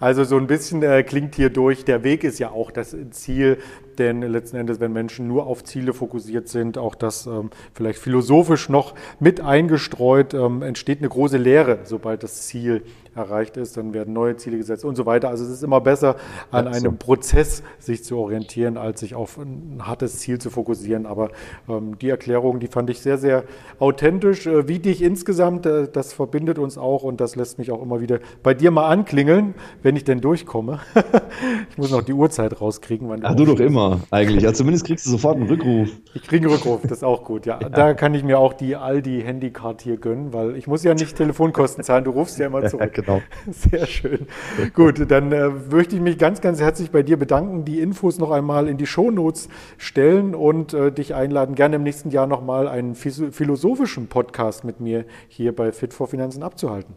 Also 0.00 0.22
so 0.22 0.36
ein 0.36 0.46
bisschen 0.46 0.82
äh, 0.82 1.02
klingt 1.02 1.34
hier 1.34 1.50
durch, 1.50 1.84
der 1.84 2.04
Weg 2.04 2.22
ist 2.22 2.38
ja 2.38 2.50
auch 2.50 2.70
das 2.70 2.96
Ziel, 3.10 3.58
denn 3.98 4.22
letzten 4.22 4.56
Endes, 4.56 4.80
wenn 4.80 4.92
Menschen 4.92 5.28
nur 5.28 5.46
auf 5.46 5.64
Ziele 5.64 5.92
fokussiert 5.92 6.48
sind, 6.48 6.78
auch 6.78 6.94
das 6.94 7.26
ähm, 7.26 7.50
vielleicht 7.72 7.98
philosophisch 7.98 8.68
noch 8.68 8.94
mit 9.20 9.40
eingestreut, 9.40 10.34
ähm, 10.34 10.62
entsteht 10.62 10.98
eine 10.98 11.08
große 11.08 11.36
Leere, 11.36 11.80
sobald 11.84 12.22
das 12.22 12.46
Ziel 12.46 12.82
erreicht 13.18 13.56
ist, 13.56 13.76
dann 13.76 13.92
werden 13.92 14.14
neue 14.14 14.36
Ziele 14.36 14.56
gesetzt 14.56 14.84
und 14.84 14.96
so 14.96 15.04
weiter. 15.04 15.28
Also 15.28 15.44
es 15.44 15.50
ist 15.50 15.62
immer 15.62 15.80
besser, 15.80 16.16
an 16.50 16.66
ja, 16.66 16.72
so. 16.72 16.78
einem 16.78 16.98
Prozess 16.98 17.62
sich 17.78 18.04
zu 18.04 18.16
orientieren, 18.16 18.76
als 18.76 19.00
sich 19.00 19.14
auf 19.14 19.36
ein 19.38 19.80
hartes 19.82 20.20
Ziel 20.20 20.38
zu 20.38 20.50
fokussieren. 20.50 21.04
Aber 21.04 21.30
ähm, 21.68 21.98
die 21.98 22.08
Erklärung, 22.08 22.60
die 22.60 22.68
fand 22.68 22.88
ich 22.88 23.00
sehr, 23.00 23.18
sehr 23.18 23.44
authentisch. 23.78 24.46
Äh, 24.46 24.68
wie 24.68 24.78
dich 24.78 25.02
insgesamt, 25.02 25.66
äh, 25.66 25.88
das 25.92 26.12
verbindet 26.12 26.58
uns 26.58 26.78
auch 26.78 27.02
und 27.02 27.20
das 27.20 27.36
lässt 27.36 27.58
mich 27.58 27.70
auch 27.70 27.82
immer 27.82 28.00
wieder 28.00 28.20
bei 28.42 28.54
dir 28.54 28.70
mal 28.70 28.88
anklingeln, 28.88 29.54
wenn 29.82 29.96
ich 29.96 30.04
denn 30.04 30.20
durchkomme. 30.20 30.80
ich 31.70 31.78
muss 31.78 31.90
noch 31.90 32.02
die 32.02 32.14
Uhrzeit 32.14 32.60
rauskriegen. 32.60 33.08
Wann 33.08 33.20
du 33.20 33.26
Ach, 33.26 33.34
du 33.34 33.44
doch 33.44 33.60
immer 33.60 33.87
eigentlich. 34.10 34.42
Ja, 34.42 34.52
zumindest 34.52 34.86
kriegst 34.86 35.06
du 35.06 35.10
sofort 35.10 35.36
einen 35.36 35.48
Rückruf. 35.48 35.88
Ich 36.14 36.22
kriege 36.22 36.46
einen 36.46 36.54
Rückruf, 36.54 36.82
das 36.82 36.92
ist 36.92 37.04
auch 37.04 37.24
gut. 37.24 37.46
Ja. 37.46 37.58
ja. 37.60 37.68
Da 37.68 37.94
kann 37.94 38.14
ich 38.14 38.24
mir 38.24 38.38
auch 38.38 38.52
die 38.52 38.76
Aldi 38.76 39.22
Handycard 39.22 39.82
hier 39.82 39.96
gönnen, 39.96 40.32
weil 40.32 40.56
ich 40.56 40.66
muss 40.66 40.84
ja 40.84 40.94
nicht 40.94 41.16
Telefonkosten 41.16 41.84
zahlen. 41.84 42.04
Du 42.04 42.10
rufst 42.10 42.38
ja 42.38 42.46
immer 42.46 42.64
zurück. 42.66 42.96
Ja, 42.96 43.02
genau. 43.02 43.22
Sehr 43.50 43.86
schön. 43.86 44.26
Gut, 44.74 45.10
dann 45.10 45.32
äh, 45.32 45.50
möchte 45.70 45.96
ich 45.96 46.02
mich 46.02 46.18
ganz, 46.18 46.40
ganz 46.40 46.60
herzlich 46.60 46.90
bei 46.90 47.02
dir 47.02 47.18
bedanken, 47.18 47.64
die 47.64 47.80
Infos 47.80 48.18
noch 48.18 48.30
einmal 48.30 48.68
in 48.68 48.76
die 48.76 48.86
Shownotes 48.86 49.48
stellen 49.76 50.34
und 50.34 50.74
äh, 50.74 50.92
dich 50.92 51.14
einladen, 51.14 51.54
gerne 51.54 51.76
im 51.76 51.82
nächsten 51.82 52.10
Jahr 52.10 52.26
nochmal 52.26 52.68
einen 52.68 52.94
philosophischen 52.94 54.08
Podcast 54.08 54.64
mit 54.64 54.80
mir 54.80 55.04
hier 55.28 55.54
bei 55.54 55.72
Fit 55.72 55.94
for 55.94 56.08
Finanzen 56.08 56.42
abzuhalten. 56.42 56.94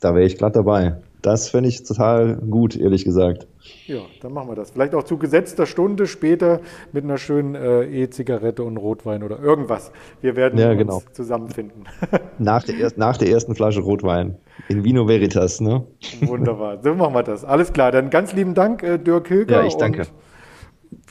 Da 0.00 0.14
wäre 0.14 0.24
ich 0.24 0.36
glatt 0.36 0.56
dabei. 0.56 0.96
Das 1.24 1.48
fände 1.48 1.70
ich 1.70 1.82
total 1.82 2.36
gut, 2.36 2.76
ehrlich 2.76 3.06
gesagt. 3.06 3.46
Ja, 3.86 4.00
dann 4.20 4.34
machen 4.34 4.50
wir 4.50 4.56
das. 4.56 4.72
Vielleicht 4.72 4.94
auch 4.94 5.04
zu 5.04 5.16
gesetzter 5.16 5.64
Stunde 5.64 6.06
später 6.06 6.60
mit 6.92 7.02
einer 7.02 7.16
schönen 7.16 7.54
äh, 7.54 7.84
E-Zigarette 7.84 8.62
und 8.62 8.76
Rotwein 8.76 9.22
oder 9.22 9.40
irgendwas. 9.40 9.90
Wir 10.20 10.36
werden 10.36 10.58
ja, 10.58 10.74
genau. 10.74 10.96
uns 10.96 11.12
zusammenfinden. 11.14 11.84
Nach 12.38 12.62
der, 12.62 12.92
nach 12.96 13.16
der 13.16 13.28
ersten 13.30 13.54
Flasche 13.54 13.80
Rotwein. 13.80 14.36
In 14.68 14.84
Vino 14.84 15.08
Veritas, 15.08 15.62
ne? 15.62 15.86
Wunderbar. 16.20 16.82
So 16.82 16.92
machen 16.94 17.14
wir 17.14 17.22
das. 17.22 17.42
Alles 17.42 17.72
klar. 17.72 17.90
Dann 17.90 18.10
ganz 18.10 18.34
lieben 18.34 18.52
Dank, 18.52 18.82
äh, 18.82 18.98
Dirk 18.98 19.28
Hilger. 19.28 19.62
Ja, 19.62 19.66
ich 19.66 19.76
danke. 19.76 20.06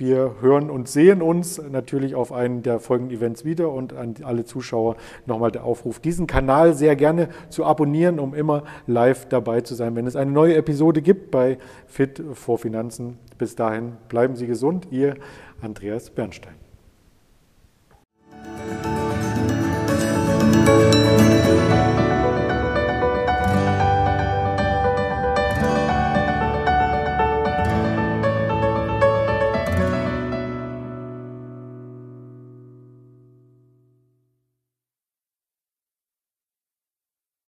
Wir 0.06 0.36
hören 0.42 0.70
und 0.70 0.90
sehen 0.90 1.22
uns 1.22 1.62
natürlich 1.72 2.14
auf 2.14 2.34
einen 2.34 2.62
der 2.62 2.82
folgenden 2.82 3.16
Events 3.16 3.46
wieder 3.46 3.72
und 3.72 3.94
an 3.94 4.16
alle 4.22 4.44
Zuschauer 4.44 4.98
nochmal 5.26 5.50
der 5.50 5.64
Aufruf, 5.64 6.02
diesen 6.02 6.28
Kanal 6.28 6.74
sehr 6.74 6.98
gerne 6.98 7.30
zu 7.48 7.64
abonnieren, 7.64 8.20
um 8.20 8.34
immer 8.34 8.64
live 8.86 9.30
dabei 9.30 9.62
zu 9.62 9.76
sein, 9.76 9.96
wenn 9.96 10.06
es 10.06 10.18
eine 10.18 10.30
neue 10.30 10.56
Episode 10.56 11.02
gibt 11.02 11.32
bei 11.32 11.58
Fit 11.88 12.22
vor 12.34 12.58
Finanzen. 12.58 13.18
Bis 13.38 13.56
dahin 13.56 13.94
bleiben 14.10 14.36
Sie 14.36 14.46
gesund, 14.46 14.90
Ihr 14.92 15.16
Andreas 15.62 16.10
Bernstein. 16.10 16.56